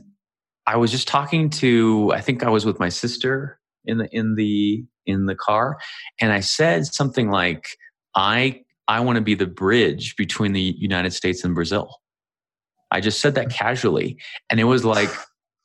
I 0.66 0.76
was 0.76 0.90
just 0.90 1.08
talking 1.08 1.50
to 1.50 2.12
I 2.14 2.20
think 2.20 2.42
I 2.42 2.50
was 2.50 2.64
with 2.64 2.78
my 2.80 2.88
sister 2.88 3.58
in 3.84 3.98
the 3.98 4.08
in 4.12 4.34
the 4.34 4.84
in 5.06 5.26
the 5.26 5.34
car, 5.34 5.78
and 6.20 6.32
I 6.32 6.40
said 6.40 6.86
something 6.86 7.30
like, 7.30 7.66
"I 8.14 8.62
I 8.88 9.00
want 9.00 9.16
to 9.16 9.22
be 9.22 9.34
the 9.34 9.46
bridge 9.46 10.16
between 10.16 10.52
the 10.52 10.74
United 10.78 11.12
States 11.12 11.44
and 11.44 11.54
Brazil." 11.54 12.00
I 12.90 13.00
just 13.00 13.20
said 13.20 13.34
that 13.34 13.48
mm. 13.48 13.52
casually, 13.52 14.18
and 14.48 14.58
it 14.58 14.64
was 14.64 14.84
like 14.84 15.10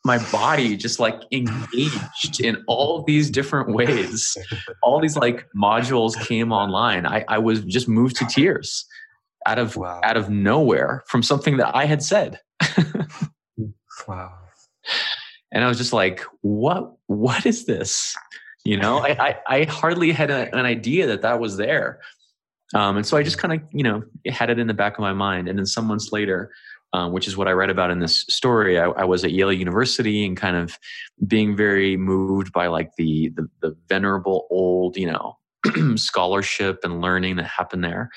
my 0.06 0.18
body 0.32 0.78
just 0.78 1.00
like 1.00 1.22
engaged 1.32 2.40
in 2.42 2.64
all 2.68 3.04
these 3.04 3.30
different 3.30 3.74
ways. 3.74 4.38
All 4.82 5.00
these 5.02 5.18
like 5.18 5.48
modules 5.56 6.20
came 6.26 6.52
online. 6.52 7.06
I, 7.06 7.26
I 7.28 7.38
was 7.38 7.62
just 7.66 7.88
moved 7.88 8.16
to 8.18 8.26
tears 8.26 8.86
out 9.46 9.60
of 9.60 9.76
wow. 9.76 10.00
out 10.04 10.18
of 10.18 10.30
nowhere 10.30 11.04
from 11.08 11.24
something 11.24 11.58
that 11.58 11.76
I 11.76 11.86
had 11.86 12.02
said. 12.02 12.40
wow. 14.08 14.32
And 15.52 15.64
I 15.64 15.68
was 15.68 15.78
just 15.78 15.94
like, 15.94 16.24
what 16.42 16.94
what 17.08 17.46
is 17.46 17.66
this? 17.66 18.16
You 18.66 18.78
know, 18.78 19.00
I, 19.00 19.10
I, 19.10 19.40
I 19.48 19.64
hardly 19.64 20.12
had 20.12 20.30
a, 20.30 20.54
an 20.56 20.66
idea 20.66 21.08
that 21.08 21.22
that 21.22 21.40
was 21.40 21.58
there. 21.58 22.00
Um, 22.76 22.98
and 22.98 23.06
so 23.06 23.18
I 23.18 23.24
just 23.24 23.38
kind 23.38 23.54
of, 23.54 23.68
you 23.72 23.84
know, 23.84 24.04
had 24.28 24.50
it 24.50 24.60
in 24.60 24.68
the 24.68 24.74
back 24.74 24.94
of 24.94 25.00
my 25.00 25.14
mind. 25.14 25.48
And 25.48 25.58
then 25.58 25.66
some 25.66 25.86
months 25.86 26.12
later, 26.12 26.52
um, 26.94 27.12
which 27.12 27.28
is 27.28 27.38
what 27.38 27.48
I 27.48 27.52
read 27.52 27.70
about 27.70 27.92
in 27.92 28.00
this 28.00 28.26
story. 28.30 28.80
I, 28.80 28.86
I, 28.86 29.06
was 29.06 29.24
at 29.24 29.32
Yale 29.32 29.54
University 29.54 30.26
and 30.26 30.36
kind 30.36 30.56
of 30.56 30.78
being 31.28 31.56
very 31.56 31.98
moved 31.98 32.52
by 32.52 32.68
like 32.68 32.96
the 32.98 33.30
the, 33.30 33.48
the 33.62 33.76
venerable 33.88 34.48
old, 34.50 34.98
you 34.98 35.12
know, 35.12 35.38
scholarship 35.96 36.80
and 36.84 37.02
learning 37.02 37.36
that 37.38 37.46
happened 37.46 37.84
there. 37.84 38.10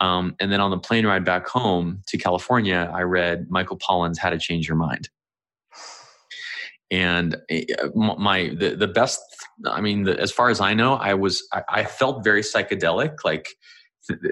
Um, 0.00 0.34
and 0.40 0.50
then 0.50 0.60
on 0.60 0.70
the 0.70 0.78
plane 0.78 1.06
ride 1.06 1.24
back 1.24 1.46
home 1.46 2.02
to 2.08 2.18
California, 2.18 2.90
I 2.92 3.02
read 3.02 3.46
Michael 3.50 3.78
Pollan's 3.78 4.18
How 4.18 4.30
to 4.30 4.38
Change 4.38 4.66
Your 4.68 4.76
Mind. 4.76 5.08
And 6.90 7.36
eh, 7.48 7.64
my 7.94 8.54
the, 8.58 8.76
the 8.76 8.88
best 8.88 9.20
I 9.66 9.80
mean, 9.80 10.04
the, 10.04 10.18
as 10.18 10.32
far 10.32 10.50
as 10.50 10.60
I 10.60 10.74
know, 10.74 10.94
I 10.94 11.14
was 11.14 11.46
I, 11.52 11.62
I 11.68 11.84
felt 11.84 12.24
very 12.24 12.42
psychedelic. 12.42 13.24
Like 13.24 13.48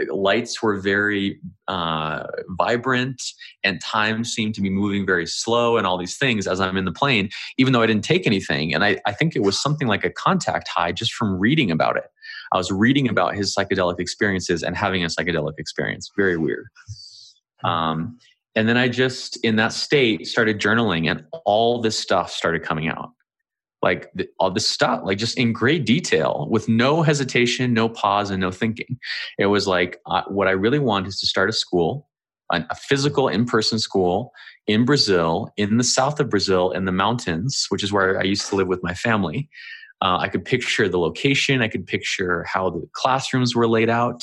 lights 0.09 0.63
were 0.63 0.81
very 0.81 1.41
uh, 1.69 2.27
vibrant, 2.51 3.23
and 3.63 3.81
time 3.81 4.25
seemed 4.25 4.55
to 4.55 4.61
be 4.61 4.71
moving 4.71 5.07
very 5.07 5.27
slow, 5.27 5.77
and 5.77 5.87
all 5.87 5.99
these 5.99 6.17
things 6.17 6.47
as 6.47 6.61
I'm 6.61 6.77
in 6.77 6.85
the 6.85 6.93
plane, 6.93 7.31
even 7.59 7.73
though 7.73 7.83
I 7.83 7.87
didn't 7.87 8.05
take 8.05 8.27
anything. 8.27 8.75
And 8.75 8.85
I, 8.85 8.99
I 9.07 9.13
think 9.13 9.37
it 9.37 9.43
was 9.43 9.61
something 9.61 9.89
like 9.89 10.05
a 10.05 10.11
contact 10.11 10.69
high 10.69 10.93
just 10.93 11.13
from 11.13 11.39
reading 11.39 11.71
about 11.71 11.97
it. 11.97 12.05
I 12.53 12.57
was 12.57 12.71
reading 12.71 13.09
about 13.09 13.35
his 13.35 13.55
psychedelic 13.55 14.01
experiences 14.01 14.63
and 14.63 14.77
having 14.77 15.05
a 15.05 15.07
psychedelic 15.07 15.55
experience. 15.59 16.11
Very 16.17 16.37
weird. 16.37 16.67
Um, 17.63 18.19
and 18.57 18.69
then 18.69 18.77
I 18.77 18.89
just, 18.89 19.39
in 19.45 19.57
that 19.57 19.73
state, 19.73 20.27
started 20.27 20.59
journaling, 20.59 21.09
and 21.09 21.25
all 21.45 21.81
this 21.81 21.99
stuff 21.99 22.33
started 22.33 22.63
coming 22.65 22.89
out 22.89 23.11
like 23.83 24.11
the, 24.15 24.29
all 24.39 24.51
this 24.51 24.69
stuff, 24.69 25.03
like 25.05 25.19
just 25.19 25.39
in 25.39 25.53
great 25.53 25.87
detail 25.87 26.47
with 26.51 26.69
no 26.69 27.03
hesitation, 27.03 27.73
no 27.73 27.89
pause, 27.89 28.31
and 28.31 28.41
no 28.41 28.51
thinking. 28.51 28.99
It 29.39 29.47
was 29.47 29.67
like 29.67 30.01
uh, 30.07 30.23
what 30.29 30.49
I 30.49 30.53
really 30.53 30.79
want 30.79 31.07
is 31.07 31.19
to 31.21 31.27
start 31.27 31.49
a 31.49 31.53
school, 31.53 32.09
a, 32.53 32.65
a 32.71 32.75
physical 32.75 33.29
in 33.29 33.47
person 33.47 33.79
school 33.79 34.33
in 34.67 34.85
Brazil, 34.85 35.51
in 35.57 35.79
the 35.79 35.85
south 35.85 36.21
of 36.21 36.31
Brazil, 36.31 36.71
in 36.71 36.85
the 36.85 36.93
mountains, 36.93 37.67
which 37.71 37.83
is 37.83 37.93
where 37.93 38.19
I 38.19 38.25
used 38.25 38.49
to 38.49 38.57
live 38.57 38.69
with 38.69 38.83
my 38.83 38.95
family. 38.95 39.49
Uh, 40.03 40.17
I 40.19 40.29
could 40.29 40.45
picture 40.47 40.89
the 40.89 40.99
location. 40.99 41.61
I 41.61 41.69
could 41.69 41.87
picture 41.87 42.45
how 42.45 42.71
the 42.71 42.89
classrooms 42.93 43.55
were 43.55 43.69
laid 43.69 43.91
out. 43.91 44.23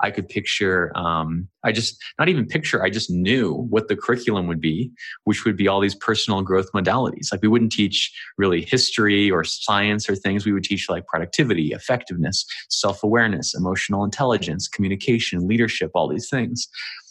I 0.00 0.10
could 0.10 0.26
picture, 0.26 0.90
um, 0.96 1.48
I 1.62 1.72
just, 1.72 2.02
not 2.18 2.30
even 2.30 2.46
picture, 2.46 2.82
I 2.82 2.88
just 2.88 3.10
knew 3.10 3.52
what 3.68 3.88
the 3.88 3.96
curriculum 3.96 4.46
would 4.46 4.60
be, 4.60 4.90
which 5.24 5.44
would 5.44 5.56
be 5.56 5.68
all 5.68 5.80
these 5.80 5.94
personal 5.94 6.40
growth 6.40 6.72
modalities. 6.74 7.30
Like 7.30 7.42
we 7.42 7.48
wouldn't 7.48 7.72
teach 7.72 8.10
really 8.38 8.62
history 8.62 9.30
or 9.30 9.44
science 9.44 10.08
or 10.08 10.16
things. 10.16 10.46
We 10.46 10.52
would 10.52 10.64
teach 10.64 10.88
like 10.88 11.06
productivity, 11.06 11.72
effectiveness, 11.72 12.46
self 12.70 13.02
awareness, 13.02 13.54
emotional 13.54 14.04
intelligence, 14.04 14.66
communication, 14.66 15.46
leadership, 15.46 15.90
all 15.94 16.08
these 16.08 16.30
things. 16.30 16.68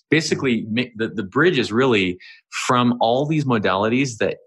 Basically, 0.10 0.66
the, 0.96 1.10
the 1.10 1.24
bridge 1.24 1.60
is 1.60 1.72
really 1.72 2.18
from 2.66 2.98
all 3.00 3.28
these 3.28 3.46
modalities 3.46 4.18
that 4.18 4.38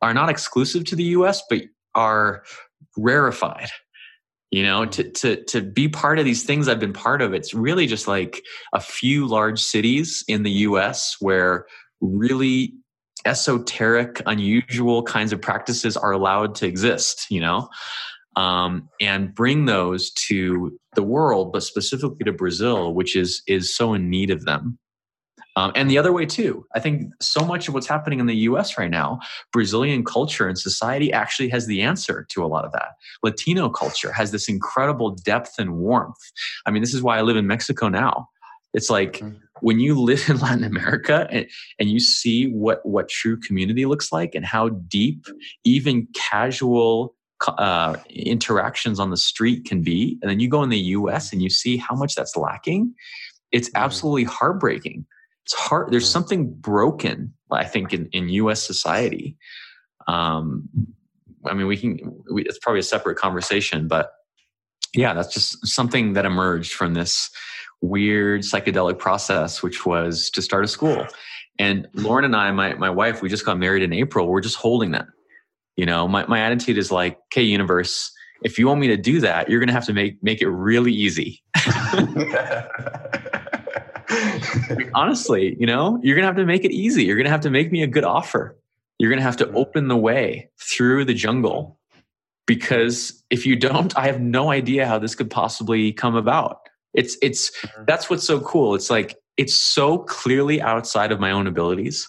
are 0.00 0.14
not 0.14 0.30
exclusive 0.30 0.84
to 0.84 0.96
the 0.96 1.04
US, 1.04 1.42
but 1.50 1.62
are 1.94 2.42
rarefied 2.96 3.68
you 4.50 4.62
know 4.62 4.84
to 4.84 5.10
to 5.10 5.42
to 5.44 5.60
be 5.60 5.88
part 5.88 6.18
of 6.18 6.24
these 6.24 6.44
things 6.44 6.68
i've 6.68 6.78
been 6.78 6.92
part 6.92 7.22
of 7.22 7.32
it's 7.32 7.54
really 7.54 7.86
just 7.86 8.06
like 8.06 8.42
a 8.72 8.80
few 8.80 9.26
large 9.26 9.60
cities 9.60 10.24
in 10.28 10.42
the 10.42 10.50
us 10.50 11.16
where 11.20 11.66
really 12.00 12.74
esoteric 13.24 14.20
unusual 14.26 15.02
kinds 15.02 15.32
of 15.32 15.40
practices 15.40 15.96
are 15.96 16.12
allowed 16.12 16.54
to 16.54 16.66
exist 16.66 17.26
you 17.30 17.40
know? 17.40 17.68
Um, 18.34 18.88
and 18.98 19.34
bring 19.34 19.66
those 19.66 20.10
to 20.28 20.78
the 20.94 21.02
world 21.02 21.52
but 21.52 21.62
specifically 21.62 22.24
to 22.24 22.32
brazil 22.32 22.94
which 22.94 23.16
is 23.16 23.42
is 23.46 23.74
so 23.74 23.94
in 23.94 24.08
need 24.08 24.30
of 24.30 24.44
them 24.44 24.78
um, 25.56 25.72
and 25.74 25.90
the 25.90 25.98
other 25.98 26.12
way 26.12 26.24
too. 26.24 26.66
I 26.74 26.80
think 26.80 27.12
so 27.20 27.44
much 27.44 27.68
of 27.68 27.74
what's 27.74 27.86
happening 27.86 28.20
in 28.20 28.26
the 28.26 28.36
US 28.36 28.78
right 28.78 28.90
now, 28.90 29.20
Brazilian 29.52 30.04
culture 30.04 30.48
and 30.48 30.58
society 30.58 31.12
actually 31.12 31.48
has 31.50 31.66
the 31.66 31.82
answer 31.82 32.26
to 32.30 32.44
a 32.44 32.46
lot 32.46 32.64
of 32.64 32.72
that. 32.72 32.92
Latino 33.22 33.68
culture 33.68 34.12
has 34.12 34.30
this 34.30 34.48
incredible 34.48 35.10
depth 35.10 35.54
and 35.58 35.76
warmth. 35.76 36.16
I 36.66 36.70
mean, 36.70 36.82
this 36.82 36.94
is 36.94 37.02
why 37.02 37.18
I 37.18 37.22
live 37.22 37.36
in 37.36 37.46
Mexico 37.46 37.88
now. 37.88 38.28
It's 38.72 38.88
like 38.88 39.18
mm-hmm. 39.18 39.36
when 39.60 39.78
you 39.78 40.00
live 40.00 40.28
in 40.28 40.38
Latin 40.38 40.64
America 40.64 41.28
and, 41.30 41.46
and 41.78 41.90
you 41.90 42.00
see 42.00 42.46
what, 42.48 42.84
what 42.86 43.08
true 43.08 43.38
community 43.38 43.84
looks 43.84 44.10
like 44.10 44.34
and 44.34 44.44
how 44.44 44.70
deep 44.70 45.26
even 45.64 46.08
casual 46.14 47.14
uh, 47.58 47.96
interactions 48.08 49.00
on 49.00 49.10
the 49.10 49.16
street 49.16 49.64
can 49.64 49.82
be. 49.82 50.16
And 50.22 50.30
then 50.30 50.40
you 50.40 50.48
go 50.48 50.62
in 50.62 50.70
the 50.70 50.78
US 50.78 51.32
and 51.32 51.42
you 51.42 51.50
see 51.50 51.76
how 51.76 51.94
much 51.94 52.14
that's 52.14 52.36
lacking. 52.36 52.94
It's 53.50 53.68
mm-hmm. 53.68 53.84
absolutely 53.84 54.24
heartbreaking 54.24 55.04
it's 55.44 55.54
hard 55.54 55.90
there's 55.92 56.08
something 56.08 56.52
broken 56.52 57.32
i 57.50 57.64
think 57.64 57.92
in, 57.92 58.08
in 58.12 58.28
us 58.28 58.62
society. 58.62 59.36
Um 60.06 60.68
i 61.44 61.54
mean 61.54 61.66
we 61.66 61.76
can 61.76 61.98
we, 62.32 62.44
it's 62.44 62.58
probably 62.58 62.80
a 62.80 62.84
separate 62.84 63.16
conversation 63.16 63.88
but 63.88 64.12
yeah 64.94 65.14
that's 65.14 65.32
just 65.32 65.66
something 65.66 66.12
that 66.12 66.24
emerged 66.24 66.72
from 66.72 66.94
this 66.94 67.30
weird 67.80 68.42
psychedelic 68.42 68.98
process 68.98 69.62
which 69.62 69.84
was 69.84 70.30
to 70.30 70.42
start 70.42 70.64
a 70.64 70.68
school. 70.68 71.06
And 71.58 71.88
lauren 71.94 72.24
and 72.24 72.34
i 72.36 72.50
my, 72.52 72.74
my 72.74 72.90
wife 72.90 73.22
we 73.22 73.28
just 73.28 73.44
got 73.44 73.58
married 73.58 73.82
in 73.82 73.92
april. 73.92 74.28
We're 74.28 74.40
just 74.40 74.56
holding 74.56 74.92
that 74.92 75.06
you 75.76 75.86
know? 75.86 76.06
My, 76.06 76.26
my 76.26 76.40
attitude 76.40 76.78
is 76.78 76.92
like 76.92 77.18
okay 77.26 77.42
universe 77.42 78.12
if 78.44 78.58
you 78.58 78.66
want 78.66 78.80
me 78.80 78.88
to 78.88 78.96
do 78.96 79.20
that 79.20 79.48
you're 79.48 79.60
going 79.60 79.68
to 79.68 79.74
have 79.74 79.86
to 79.86 79.92
make 79.92 80.22
make 80.22 80.40
it 80.40 80.48
really 80.48 80.92
easy 80.92 81.42
honestly, 84.94 85.56
you 85.58 85.66
know, 85.66 85.98
you're 86.02 86.14
going 86.14 86.22
to 86.22 86.28
have 86.28 86.36
to 86.36 86.46
make 86.46 86.64
it 86.64 86.72
easy. 86.72 87.04
You're 87.04 87.16
going 87.16 87.26
to 87.26 87.30
have 87.30 87.40
to 87.42 87.50
make 87.50 87.72
me 87.72 87.82
a 87.82 87.86
good 87.86 88.04
offer. 88.04 88.58
You're 88.98 89.10
going 89.10 89.18
to 89.18 89.24
have 89.24 89.36
to 89.38 89.50
open 89.52 89.88
the 89.88 89.96
way 89.96 90.50
through 90.60 91.04
the 91.04 91.14
jungle 91.14 91.78
because 92.46 93.22
if 93.30 93.46
you 93.46 93.56
don't, 93.56 93.96
I 93.96 94.06
have 94.06 94.20
no 94.20 94.50
idea 94.50 94.86
how 94.86 94.98
this 94.98 95.14
could 95.14 95.30
possibly 95.30 95.92
come 95.92 96.14
about. 96.14 96.68
It's, 96.94 97.16
it's, 97.22 97.50
mm-hmm. 97.58 97.84
that's 97.86 98.10
what's 98.10 98.24
so 98.24 98.40
cool. 98.40 98.74
It's 98.74 98.90
like, 98.90 99.16
it's 99.36 99.54
so 99.54 99.98
clearly 99.98 100.60
outside 100.60 101.10
of 101.10 101.20
my 101.20 101.30
own 101.30 101.46
abilities 101.46 102.08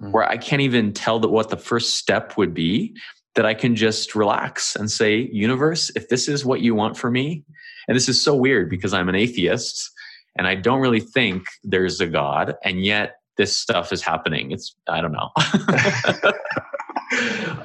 mm-hmm. 0.00 0.12
where 0.12 0.28
I 0.28 0.36
can't 0.36 0.62
even 0.62 0.92
tell 0.92 1.18
that 1.20 1.28
what 1.28 1.50
the 1.50 1.56
first 1.56 1.96
step 1.96 2.36
would 2.36 2.54
be 2.54 2.96
that 3.34 3.46
I 3.46 3.54
can 3.54 3.76
just 3.76 4.14
relax 4.14 4.76
and 4.76 4.90
say, 4.90 5.28
universe, 5.32 5.90
if 5.96 6.08
this 6.08 6.28
is 6.28 6.44
what 6.44 6.60
you 6.60 6.74
want 6.74 6.96
for 6.96 7.10
me, 7.10 7.44
and 7.88 7.96
this 7.96 8.08
is 8.08 8.22
so 8.22 8.34
weird 8.34 8.68
because 8.70 8.92
I'm 8.92 9.08
an 9.08 9.14
atheist 9.14 9.90
and 10.36 10.46
I 10.46 10.54
don't 10.54 10.80
really 10.80 11.00
think 11.00 11.44
there's 11.62 12.00
a 12.00 12.06
God, 12.06 12.54
and 12.64 12.84
yet 12.84 13.16
this 13.36 13.56
stuff 13.56 13.92
is 13.92 14.02
happening. 14.02 14.50
It's 14.52 14.74
I 14.88 15.00
don't 15.00 15.12
know. 15.12 15.30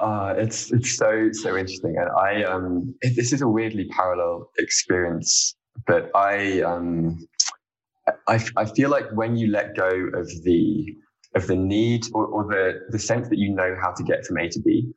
uh, 0.02 0.34
it's 0.38 0.72
it's 0.72 0.96
so 0.96 1.30
so 1.32 1.58
interesting, 1.58 1.96
and 1.98 2.10
I 2.10 2.44
um 2.44 2.96
it, 3.02 3.16
this 3.16 3.34
is 3.34 3.42
a 3.42 3.48
weirdly 3.48 3.88
parallel 3.90 4.50
experience, 4.58 5.56
but 5.86 6.12
I 6.16 6.62
um 6.62 7.26
I 8.28 8.44
I 8.56 8.66
feel 8.66 8.90
like 8.90 9.06
when 9.14 9.36
you 9.36 9.48
let 9.52 9.76
go 9.76 9.90
of 10.14 10.28
the 10.44 10.96
of 11.36 11.48
the 11.48 11.56
need 11.56 12.08
or, 12.14 12.26
or 12.26 12.44
the 12.46 12.82
the 12.90 13.00
sense 13.00 13.30
that 13.30 13.38
you 13.38 13.54
know 13.54 13.76
how 13.82 13.92
to 13.92 14.04
get 14.04 14.26
from 14.26 14.38
A 14.38 14.50
to 14.50 14.60
B, 14.60 14.92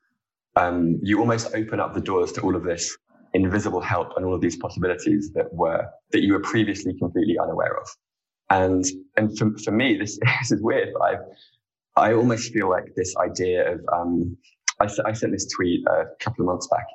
um, 0.57 0.99
you 1.03 1.21
almost 1.21 1.55
open 1.55 1.81
up 1.81 1.95
the 1.95 2.01
doors 2.01 2.33
to 2.33 2.41
all 2.41 2.57
of 2.57 2.65
this 2.65 2.97
invisible 3.35 3.81
help 3.81 4.13
and 4.17 4.25
all 4.25 4.35
of 4.35 4.41
these 4.41 4.57
possibilities 4.57 5.31
that 5.35 5.53
were 5.53 5.87
that 6.13 6.23
you 6.23 6.33
were 6.33 6.41
previously 6.41 6.95
completely 6.99 7.39
unaware 7.39 7.77
of. 7.79 7.89
And 8.51 8.85
and 9.17 9.37
for, 9.39 9.57
for 9.65 9.71
me, 9.71 9.97
this, 10.01 10.19
this 10.41 10.53
is 10.53 10.63
weird, 10.63 10.91
I 11.03 11.17
I 11.97 12.15
almost 12.15 12.53
feel 12.53 12.69
like 12.69 12.95
this 12.97 13.15
idea 13.17 13.75
of 13.75 13.81
um, 13.93 14.37
I, 14.81 14.89
I 15.05 15.13
sent 15.13 15.33
this 15.33 15.47
tweet 15.55 15.87
a 15.87 16.05
couple 16.21 16.43
of 16.45 16.47
months 16.47 16.69
back 16.69 16.87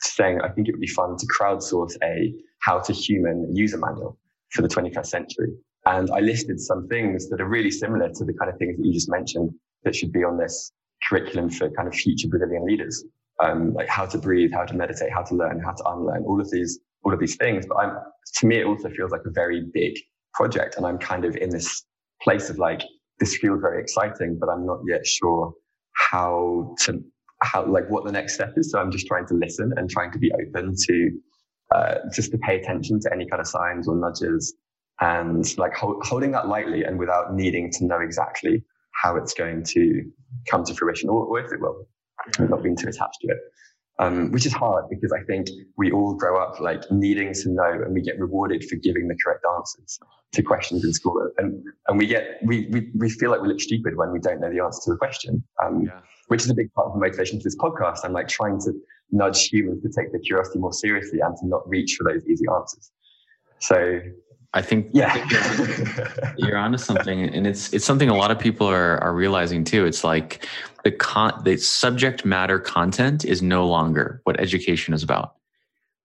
saying 0.00 0.40
I 0.40 0.48
think 0.48 0.68
it 0.68 0.72
would 0.72 0.80
be 0.80 0.86
fun 0.86 1.16
to 1.16 1.26
crowdsource 1.26 1.96
a 2.02 2.32
how 2.60 2.78
to 2.78 2.92
human 2.92 3.54
user 3.54 3.78
manual 3.78 4.18
for 4.50 4.62
the 4.62 4.68
21st 4.68 5.06
century. 5.06 5.48
And 5.86 6.10
I 6.10 6.20
listed 6.20 6.60
some 6.60 6.88
things 6.88 7.28
that 7.28 7.40
are 7.40 7.48
really 7.48 7.70
similar 7.70 8.08
to 8.08 8.24
the 8.24 8.32
kind 8.32 8.50
of 8.50 8.58
things 8.58 8.76
that 8.76 8.86
you 8.86 8.92
just 8.92 9.10
mentioned 9.10 9.50
that 9.82 9.94
should 9.94 10.12
be 10.12 10.24
on 10.24 10.38
this 10.38 10.72
curriculum 11.02 11.50
for 11.50 11.68
kind 11.70 11.88
of 11.88 11.94
future 11.94 12.28
Brazilian 12.28 12.64
leaders 12.64 13.04
um, 13.42 13.74
like 13.74 13.88
how 13.88 14.06
to 14.06 14.18
breathe, 14.18 14.52
how 14.52 14.64
to 14.64 14.74
meditate, 14.74 15.12
how 15.12 15.22
to 15.22 15.34
learn, 15.34 15.60
how 15.60 15.72
to 15.72 15.84
unlearn, 15.86 16.24
all 16.24 16.40
of 16.40 16.50
these, 16.50 16.78
all 17.04 17.12
of 17.12 17.20
these 17.20 17.36
things. 17.36 17.66
But 17.66 17.76
I'm, 17.76 17.96
to 18.36 18.46
me, 18.46 18.58
it 18.58 18.66
also 18.66 18.90
feels 18.90 19.10
like 19.10 19.22
a 19.26 19.30
very 19.30 19.64
big 19.72 19.94
project. 20.34 20.76
And 20.76 20.86
I'm 20.86 20.98
kind 20.98 21.24
of 21.24 21.36
in 21.36 21.50
this 21.50 21.84
place 22.22 22.50
of 22.50 22.58
like, 22.58 22.82
this 23.18 23.36
feels 23.36 23.60
very 23.60 23.80
exciting, 23.80 24.38
but 24.40 24.48
I'm 24.48 24.66
not 24.66 24.80
yet 24.88 25.06
sure 25.06 25.52
how 25.94 26.74
to, 26.80 27.02
how, 27.42 27.66
like 27.66 27.88
what 27.90 28.04
the 28.04 28.12
next 28.12 28.34
step 28.34 28.54
is. 28.56 28.70
So 28.70 28.78
I'm 28.78 28.90
just 28.90 29.06
trying 29.06 29.26
to 29.26 29.34
listen 29.34 29.72
and 29.76 29.88
trying 29.90 30.12
to 30.12 30.18
be 30.18 30.32
open 30.32 30.74
to, 30.76 31.10
uh, 31.74 31.94
just 32.12 32.30
to 32.32 32.38
pay 32.38 32.60
attention 32.60 33.00
to 33.00 33.12
any 33.12 33.26
kind 33.26 33.40
of 33.40 33.46
signs 33.46 33.88
or 33.88 33.96
nudges 33.96 34.54
and 35.00 35.56
like 35.58 35.74
holding 35.74 36.30
that 36.32 36.48
lightly 36.48 36.84
and 36.84 36.98
without 36.98 37.34
needing 37.34 37.70
to 37.72 37.84
know 37.84 38.00
exactly 38.00 38.62
how 39.02 39.16
it's 39.16 39.34
going 39.34 39.64
to 39.64 40.02
come 40.48 40.64
to 40.64 40.74
fruition 40.74 41.08
or, 41.08 41.24
or 41.24 41.40
if 41.40 41.52
it 41.52 41.60
will 41.60 41.86
not 42.38 42.62
being 42.62 42.76
too 42.76 42.88
attached 42.88 43.18
to 43.22 43.28
it. 43.28 43.38
Um, 44.00 44.32
which 44.32 44.44
is 44.44 44.52
hard 44.52 44.86
because 44.90 45.12
I 45.12 45.22
think 45.22 45.46
we 45.76 45.92
all 45.92 46.14
grow 46.14 46.42
up 46.42 46.58
like 46.58 46.82
needing 46.90 47.32
to 47.32 47.48
know 47.48 47.70
and 47.84 47.94
we 47.94 48.02
get 48.02 48.18
rewarded 48.18 48.64
for 48.64 48.74
giving 48.74 49.06
the 49.06 49.16
correct 49.24 49.44
answers 49.56 50.00
to 50.32 50.42
questions 50.42 50.84
in 50.84 50.92
school. 50.92 51.30
And, 51.38 51.62
and 51.86 51.96
we 51.96 52.08
get, 52.08 52.40
we, 52.42 52.66
we, 52.72 52.90
we 52.98 53.08
feel 53.08 53.30
like 53.30 53.40
we 53.40 53.46
look 53.46 53.60
stupid 53.60 53.96
when 53.96 54.10
we 54.10 54.18
don't 54.18 54.40
know 54.40 54.50
the 54.50 54.64
answer 54.64 54.80
to 54.86 54.94
a 54.94 54.96
question, 54.96 55.44
um, 55.64 55.82
yeah. 55.82 56.00
which 56.26 56.42
is 56.42 56.50
a 56.50 56.54
big 56.54 56.72
part 56.72 56.88
of 56.88 56.94
the 56.94 56.98
motivation 56.98 57.38
for 57.38 57.44
this 57.44 57.56
podcast. 57.56 58.00
I'm 58.02 58.12
like 58.12 58.26
trying 58.26 58.58
to 58.62 58.72
nudge 59.12 59.46
humans 59.46 59.80
to 59.84 59.88
take 59.88 60.10
their 60.10 60.20
curiosity 60.22 60.58
more 60.58 60.72
seriously 60.72 61.20
and 61.20 61.36
to 61.36 61.46
not 61.46 61.62
reach 61.68 61.94
for 61.96 62.10
those 62.10 62.26
easy 62.26 62.46
answers. 62.52 62.90
So 63.60 64.00
I 64.54 64.62
think 64.62 64.86
Yeah. 64.92 65.14
you're 66.38 66.56
onto 66.56 66.78
something, 66.78 67.22
and 67.22 67.46
it's 67.46 67.72
it's 67.74 67.84
something 67.84 68.08
a 68.08 68.16
lot 68.16 68.30
of 68.30 68.38
people 68.38 68.68
are 68.68 69.02
are 69.02 69.12
realizing 69.14 69.64
too. 69.64 69.84
It's 69.84 70.04
like 70.04 70.46
the 70.84 70.92
con 70.92 71.42
the 71.44 71.56
subject 71.56 72.24
matter 72.24 72.58
content 72.60 73.24
is 73.24 73.42
no 73.42 73.66
longer 73.66 74.20
what 74.24 74.38
education 74.40 74.94
is 74.94 75.02
about. 75.02 75.34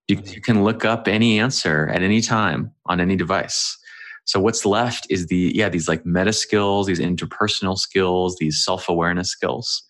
You, 0.08 0.20
you 0.26 0.42
can 0.42 0.64
look 0.64 0.84
up 0.84 1.08
any 1.08 1.40
answer 1.40 1.88
at 1.94 2.02
any 2.02 2.22
time 2.22 2.72
on 2.88 3.00
any 3.00 3.16
device. 3.16 3.78
So 4.26 4.40
what's 4.40 4.66
left 4.66 5.06
is 5.12 5.28
the 5.28 5.52
yeah 5.54 5.70
these 5.70 5.88
like 5.88 6.04
meta 6.06 6.34
skills, 6.34 6.88
these 6.88 7.00
interpersonal 7.00 7.78
skills, 7.78 8.36
these 8.40 8.64
self 8.66 8.90
awareness 8.90 9.30
skills, 9.30 9.84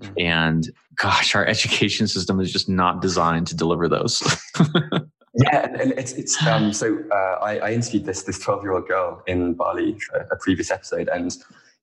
Mm. 0.00 0.12
and 0.22 0.70
gosh, 0.94 1.34
our 1.34 1.44
education 1.54 2.06
system 2.06 2.38
is 2.40 2.52
just 2.52 2.68
not 2.68 3.02
designed 3.02 3.48
to 3.48 3.56
deliver 3.56 3.88
those. 3.88 4.22
Yeah, 5.38 5.66
and, 5.66 5.76
and 5.80 5.92
it's 5.92 6.12
it's 6.14 6.44
um, 6.46 6.72
so 6.72 6.98
uh, 7.12 7.38
I, 7.42 7.58
I 7.58 7.72
interviewed 7.72 8.06
this 8.06 8.24
this 8.24 8.40
twelve 8.40 8.62
year 8.64 8.72
old 8.72 8.88
girl 8.88 9.22
in 9.28 9.54
Bali 9.54 9.98
a 10.32 10.36
previous 10.40 10.70
episode, 10.70 11.08
and 11.08 11.36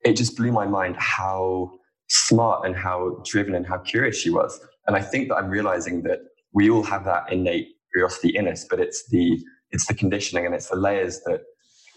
it 0.03 0.18
just 0.18 0.36
blew 0.38 0.51
my 0.51 0.68
mind 0.68 0.97
how 0.97 1.72
smart 2.10 2.66
and 2.66 2.76
how 2.76 3.22
driven 3.26 3.56
and 3.56 3.66
how 3.66 3.78
curious 3.80 4.18
she 4.20 4.30
was. 4.30 4.60
And 4.88 4.95
I 4.97 5.01
think 5.01 5.30
that 5.30 5.36
I'm 5.38 5.49
realizing 5.49 6.03
that 6.03 6.20
we 6.53 6.70
all 6.70 6.84
have 6.84 7.06
that 7.06 7.32
innate 7.32 7.70
curiosity 7.93 8.36
in 8.36 8.47
us, 8.49 8.66
but 8.70 8.80
it's 8.82 9.08
the 9.10 9.39
it's 9.72 9.88
the 9.88 9.93
conditioning 9.95 10.45
and 10.45 10.56
it's 10.56 10.70
the 10.70 10.76
layers 10.78 11.22
that 11.26 11.41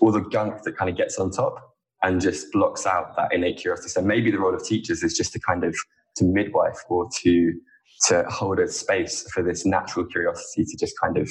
all 0.01 0.13
the 0.13 0.21
gunk 0.21 0.63
that 0.63 0.77
kind 0.77 0.91
of 0.91 0.97
gets 0.97 1.19
on 1.19 1.31
top 1.33 1.57
and 2.05 2.21
just 2.21 2.53
blocks 2.53 2.87
out 2.87 3.17
that 3.17 3.33
innate 3.33 3.59
curiosity. 3.59 3.89
So 3.91 4.03
maybe 4.03 4.31
the 4.31 4.39
role 4.39 4.55
of 4.55 4.65
teachers 4.65 5.03
is 5.03 5.17
just 5.17 5.33
to 5.33 5.41
kind 5.41 5.65
of 5.65 5.77
to 6.17 6.25
midwife 6.25 6.79
or 6.89 7.09
to 7.23 7.53
to 8.07 8.25
hold 8.29 8.61
a 8.61 8.69
space 8.69 9.29
for 9.33 9.43
this 9.43 9.67
natural 9.67 10.07
curiosity 10.07 10.65
to 10.65 10.77
just 10.79 10.95
kind 11.03 11.19
of 11.19 11.29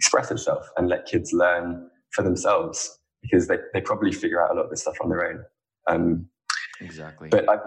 express 0.00 0.30
itself 0.30 0.66
and 0.78 0.88
let 0.88 1.04
kids 1.04 1.30
learn 1.34 1.90
for 2.14 2.22
themselves 2.22 2.98
because 3.20 3.46
they, 3.48 3.58
they 3.74 3.82
probably 3.82 4.10
figure 4.10 4.42
out 4.42 4.50
a 4.50 4.54
lot 4.54 4.64
of 4.64 4.70
this 4.70 4.80
stuff 4.80 4.96
on 5.02 5.10
their 5.10 5.28
own. 5.28 5.44
Um, 5.88 6.26
exactly. 6.80 7.28
but 7.28 7.46
I, 7.50 7.58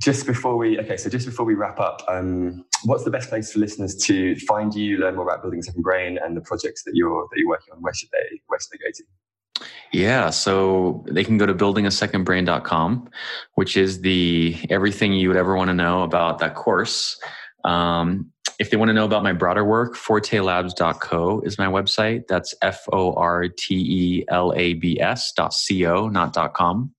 just 0.00 0.26
before 0.26 0.56
we 0.56 0.78
okay, 0.78 0.96
so 0.96 1.10
just 1.10 1.26
before 1.26 1.44
we 1.44 1.54
wrap 1.54 1.78
up, 1.78 2.02
um, 2.08 2.64
what's 2.84 3.04
the 3.04 3.10
best 3.10 3.28
place 3.28 3.52
for 3.52 3.58
listeners 3.58 3.94
to 4.06 4.34
find 4.36 4.74
you, 4.74 4.96
learn 4.96 5.16
more 5.16 5.24
about 5.24 5.42
building 5.42 5.60
a 5.60 5.62
second 5.62 5.82
brain 5.82 6.18
and 6.22 6.34
the 6.34 6.40
projects 6.40 6.84
that 6.84 6.92
you're 6.94 7.28
that 7.30 7.38
you're 7.38 7.48
working 7.48 7.74
on? 7.74 7.82
Where 7.82 7.92
should 7.92 8.08
they 8.12 8.40
where 8.46 8.58
should 8.58 8.70
they 8.72 8.78
go 8.78 8.90
to? 8.94 9.68
Yeah, 9.92 10.30
so 10.30 11.04
they 11.08 11.24
can 11.24 11.36
go 11.36 11.46
to 11.46 11.54
buildingasecondbrain.com, 11.54 13.10
which 13.56 13.76
is 13.76 14.00
the 14.00 14.56
everything 14.70 15.12
you 15.12 15.28
would 15.28 15.36
ever 15.36 15.54
want 15.54 15.68
to 15.68 15.74
know 15.74 16.02
about 16.02 16.38
that 16.38 16.54
course. 16.54 17.20
Um, 17.64 18.30
if 18.58 18.70
they 18.70 18.76
want 18.76 18.88
to 18.88 18.92
know 18.92 19.04
about 19.04 19.22
my 19.22 19.32
broader 19.32 19.64
work, 19.64 19.96
fortelabs.co 19.96 21.40
is 21.40 21.58
my 21.58 21.66
website. 21.66 22.26
That's 22.28 22.54
F 22.62 22.84
O 22.92 23.12
R 23.14 23.48
T 23.48 23.74
E 23.74 24.24
L 24.28 24.52
A 24.56 24.74
B 24.74 25.00
S 25.00 25.32
dot 25.32 25.54
co, 25.68 26.08
not 26.08 26.32
dot 26.32 26.54
com. 26.54 26.92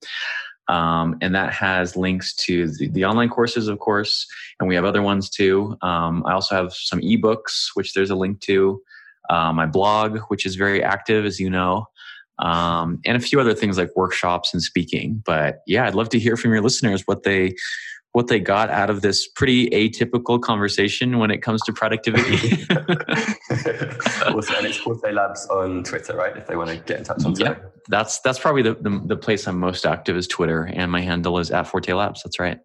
Um, 0.68 1.18
and 1.22 1.34
that 1.34 1.52
has 1.54 1.96
links 1.96 2.36
to 2.36 2.68
the, 2.68 2.90
the, 2.90 3.04
online 3.04 3.30
courses, 3.30 3.68
of 3.68 3.80
course, 3.80 4.28
and 4.60 4.70
we 4.70 4.76
have 4.76 4.86
other 4.86 5.02
ones 5.02 5.28
too. 5.28 5.76
Um, 5.82 6.24
I 6.28 6.34
also 6.34 6.56
have 6.56 6.74
some 6.74 7.02
ebooks, 7.02 7.70
which 7.74 7.96
there's 7.96 8.12
a 8.12 8.16
link 8.16 8.40
to. 8.42 8.80
Uh, 9.32 9.52
my 9.52 9.66
blog, 9.66 10.20
which 10.28 10.46
is 10.46 10.56
very 10.56 10.84
active, 10.84 11.26
as 11.26 11.40
you 11.40 11.50
know 11.50 11.88
um, 12.40 13.00
and 13.06 13.18
a 13.18 13.20
few 13.20 13.40
other 13.40 13.54
things 13.54 13.78
like 13.78 13.96
workshops 13.96 14.54
and 14.54 14.64
speaking. 14.64 15.22
But 15.26 15.62
yeah, 15.68 15.86
I'd 15.86 15.96
love 15.96 16.10
to 16.10 16.20
hear 16.20 16.38
from 16.38 16.52
your 16.52 16.62
listeners 16.62 17.04
what 17.06 17.24
they 17.24 17.56
what 18.14 18.28
they 18.28 18.40
got 18.40 18.70
out 18.70 18.90
of 18.90 19.02
this 19.02 19.28
pretty 19.28 19.70
atypical 19.70 20.42
conversation 20.42 21.20
when 21.20 21.30
it 21.30 21.42
comes 21.42 21.62
to 21.62 21.74
productivity. 21.74 22.66
also, 24.28 24.56
and 24.56 24.66
it's 24.66 24.78
Forte 24.78 25.12
Labs 25.12 25.48
on 25.48 25.84
Twitter, 25.84 26.16
right? 26.16 26.36
If 26.36 26.48
they 26.48 26.56
want 26.56 26.70
to 26.70 26.78
get 26.78 26.98
in 26.98 27.04
touch 27.04 27.24
on 27.24 27.36
Twitter. 27.36 27.60
Yep. 27.62 27.76
That's 27.88 28.20
that's 28.22 28.40
probably 28.40 28.64
the, 28.64 28.76
the, 28.76 29.02
the 29.06 29.18
place 29.18 29.48
I'm 29.48 29.60
most 29.60 29.86
active 29.86 30.18
is 30.18 30.28
Twitter, 30.28 30.64
and 30.74 30.92
my 30.92 31.02
handle 31.02 31.38
is 31.40 31.52
at 31.52 31.64
Forte 31.68 31.92
Labs. 31.94 32.24
That's 32.24 32.40
right. 32.40 32.60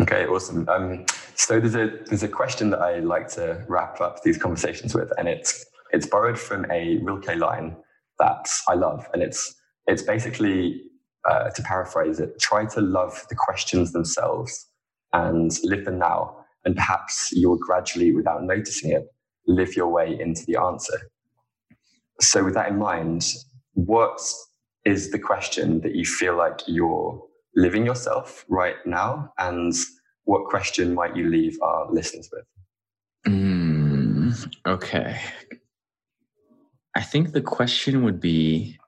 Okay, 0.00 0.26
awesome. 0.26 0.68
Um, 0.68 1.04
so 1.34 1.60
there's 1.60 1.74
a 1.74 1.98
there's 2.06 2.22
a 2.22 2.28
question 2.28 2.70
that 2.70 2.80
I 2.80 3.00
like 3.00 3.28
to 3.32 3.64
wrap 3.68 4.00
up 4.00 4.22
these 4.22 4.38
conversations 4.38 4.94
with, 4.94 5.12
and 5.18 5.28
it's 5.28 5.64
it's 5.92 6.06
borrowed 6.06 6.38
from 6.38 6.68
a 6.70 6.98
Rilke 6.98 7.36
line 7.36 7.76
that 8.18 8.48
I 8.68 8.74
love. 8.74 9.06
And 9.12 9.22
it's 9.22 9.54
it's 9.86 10.02
basically 10.02 10.82
uh, 11.28 11.50
to 11.50 11.62
paraphrase 11.62 12.20
it, 12.20 12.38
try 12.40 12.66
to 12.66 12.80
love 12.80 13.24
the 13.28 13.34
questions 13.34 13.92
themselves 13.92 14.68
and 15.12 15.52
live 15.62 15.84
them 15.84 15.98
now. 15.98 16.36
And 16.64 16.76
perhaps 16.76 17.30
you'll 17.32 17.58
gradually, 17.58 18.12
without 18.12 18.42
noticing 18.44 18.92
it, 18.92 19.06
live 19.46 19.76
your 19.76 19.88
way 19.88 20.18
into 20.18 20.44
the 20.46 20.56
answer. 20.60 21.10
So, 22.20 22.44
with 22.44 22.54
that 22.54 22.68
in 22.68 22.78
mind, 22.78 23.26
what 23.74 24.20
is 24.84 25.10
the 25.10 25.18
question 25.18 25.80
that 25.80 25.94
you 25.94 26.04
feel 26.04 26.36
like 26.36 26.60
you're 26.66 27.22
living 27.56 27.84
yourself 27.84 28.44
right 28.48 28.76
now? 28.86 29.32
And 29.38 29.74
what 30.24 30.44
question 30.46 30.94
might 30.94 31.16
you 31.16 31.28
leave 31.28 31.58
our 31.62 31.90
listeners 31.90 32.28
with? 32.32 32.44
Mm, 33.26 34.52
okay. 34.66 35.20
I 36.94 37.02
think 37.02 37.32
the 37.32 37.40
question 37.40 38.04
would 38.04 38.20
be 38.20 38.78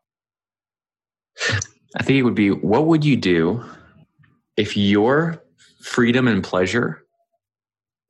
I 1.97 2.03
think 2.03 2.19
it 2.19 2.23
would 2.23 2.35
be 2.35 2.51
what 2.51 2.87
would 2.87 3.05
you 3.05 3.17
do 3.17 3.65
if 4.57 4.77
your 4.77 5.43
freedom 5.81 6.27
and 6.27 6.43
pleasure 6.43 7.05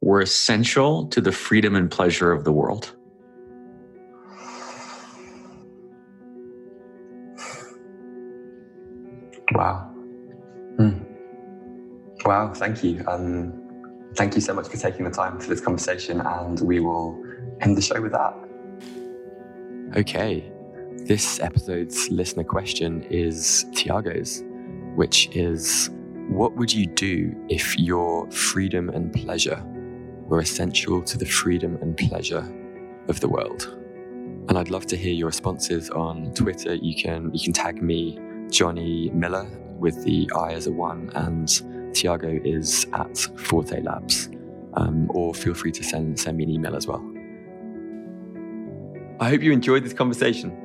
were 0.00 0.20
essential 0.20 1.06
to 1.08 1.20
the 1.20 1.32
freedom 1.32 1.74
and 1.74 1.90
pleasure 1.90 2.32
of 2.32 2.44
the 2.44 2.52
world? 2.52 2.96
Wow. 9.52 9.90
Hmm. 10.76 10.98
Wow, 12.24 12.54
thank 12.54 12.82
you. 12.82 13.04
Um, 13.06 13.52
thank 14.14 14.34
you 14.34 14.40
so 14.40 14.54
much 14.54 14.68
for 14.68 14.78
taking 14.78 15.04
the 15.04 15.10
time 15.10 15.38
for 15.38 15.48
this 15.48 15.60
conversation, 15.60 16.20
and 16.20 16.58
we 16.60 16.80
will 16.80 17.22
end 17.60 17.76
the 17.76 17.82
show 17.82 18.00
with 18.00 18.12
that. 18.12 18.34
Okay, 19.96 20.50
this 21.04 21.38
episode's 21.40 22.08
listener 22.10 22.44
question 22.44 23.02
is 23.10 23.66
Tiago's, 23.74 24.42
which 24.94 25.28
is 25.36 25.90
What 26.28 26.56
would 26.56 26.72
you 26.72 26.86
do 26.86 27.36
if 27.50 27.78
your 27.78 28.30
freedom 28.30 28.88
and 28.88 29.12
pleasure 29.12 29.62
were 30.28 30.40
essential 30.40 31.02
to 31.02 31.18
the 31.18 31.26
freedom 31.26 31.76
and 31.82 31.94
pleasure 31.94 32.50
of 33.08 33.20
the 33.20 33.28
world? 33.28 33.68
And 34.48 34.56
I'd 34.56 34.70
love 34.70 34.86
to 34.86 34.96
hear 34.96 35.12
your 35.12 35.26
responses 35.26 35.90
on 35.90 36.32
Twitter. 36.32 36.74
You 36.74 36.94
can 36.96 37.30
you 37.34 37.44
can 37.44 37.52
tag 37.52 37.82
me, 37.82 38.18
Jonny 38.48 39.10
Miller, 39.10 39.46
with 39.78 40.04
the 40.04 40.30
I 40.34 40.52
as 40.52 40.66
a 40.66 40.72
one, 40.72 41.10
and 41.14 41.94
Tiago 41.94 42.40
is 42.44 42.86
at 42.94 43.18
Forte 43.36 43.82
Labs. 43.82 44.30
Um, 44.72 45.08
or 45.10 45.34
feel 45.34 45.54
free 45.54 45.70
to 45.72 45.84
send 45.84 46.18
send 46.18 46.38
me 46.38 46.44
an 46.44 46.50
email 46.50 46.74
as 46.74 46.86
well. 46.86 47.04
I 49.20 49.28
hope 49.28 49.42
you 49.42 49.52
enjoyed 49.52 49.84
this 49.84 49.92
conversation. 49.92 50.63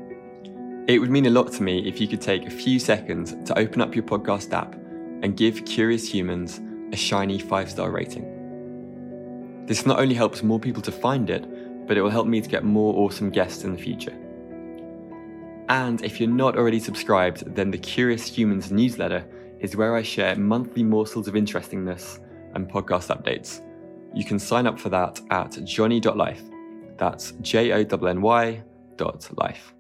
It 0.90 0.98
would 0.98 1.12
mean 1.12 1.28
a 1.28 1.30
lot 1.30 1.52
to 1.52 1.62
me 1.62 1.88
if 1.88 2.02
you 2.02 2.08
could 2.08 2.20
take 2.20 2.48
a 2.48 2.50
few 2.50 2.80
seconds 2.80 3.36
to 3.46 3.60
open 3.60 3.80
up 3.80 3.94
your 3.94 4.04
podcast 4.04 4.52
app 4.54 4.74
and 4.74 5.38
give 5.38 5.64
Curious 5.66 6.12
Humans 6.12 6.60
a 6.92 6.96
shiny 6.96 7.38
five 7.38 7.70
star 7.70 7.92
rating. 7.92 9.66
This 9.68 9.86
not 9.86 10.00
only 10.00 10.16
helps 10.16 10.42
more 10.42 10.60
people 10.60 10.82
to 10.82 10.92
find 10.92 11.30
it, 11.30 11.46
but 11.86 11.96
it 11.96 12.02
will 12.02 12.10
help 12.10 12.26
me 12.26 12.42
to 12.42 12.50
get 12.50 12.64
more 12.64 12.96
awesome 12.96 13.30
guests 13.30 13.64
in 13.64 13.76
the 13.76 13.78
future. 13.78 14.18
And 15.70 16.04
if 16.04 16.20
you're 16.20 16.28
not 16.28 16.58
already 16.58 16.80
subscribed, 16.80 17.54
then 17.54 17.70
the 17.70 17.78
Curious 17.78 18.26
Humans 18.26 18.72
newsletter 18.72 19.24
is 19.60 19.76
where 19.76 19.96
I 19.96 20.02
share 20.02 20.36
monthly 20.38 20.82
morsels 20.82 21.28
of 21.28 21.36
interestingness 21.36 22.20
and 22.56 22.68
podcast 22.68 23.16
updates. 23.16 23.62
You 24.16 24.26
can 24.26 24.40
sign 24.40 24.66
up 24.66 24.80
for 24.80 24.90
that 24.90 25.22
at 25.30 25.64
jonny.life. 25.64 26.42
That's 26.98 27.34
J 27.42 27.74
O 27.74 28.08
N 28.08 28.22
Y 28.24 28.64
dot 28.98 29.30
life. 29.38 29.76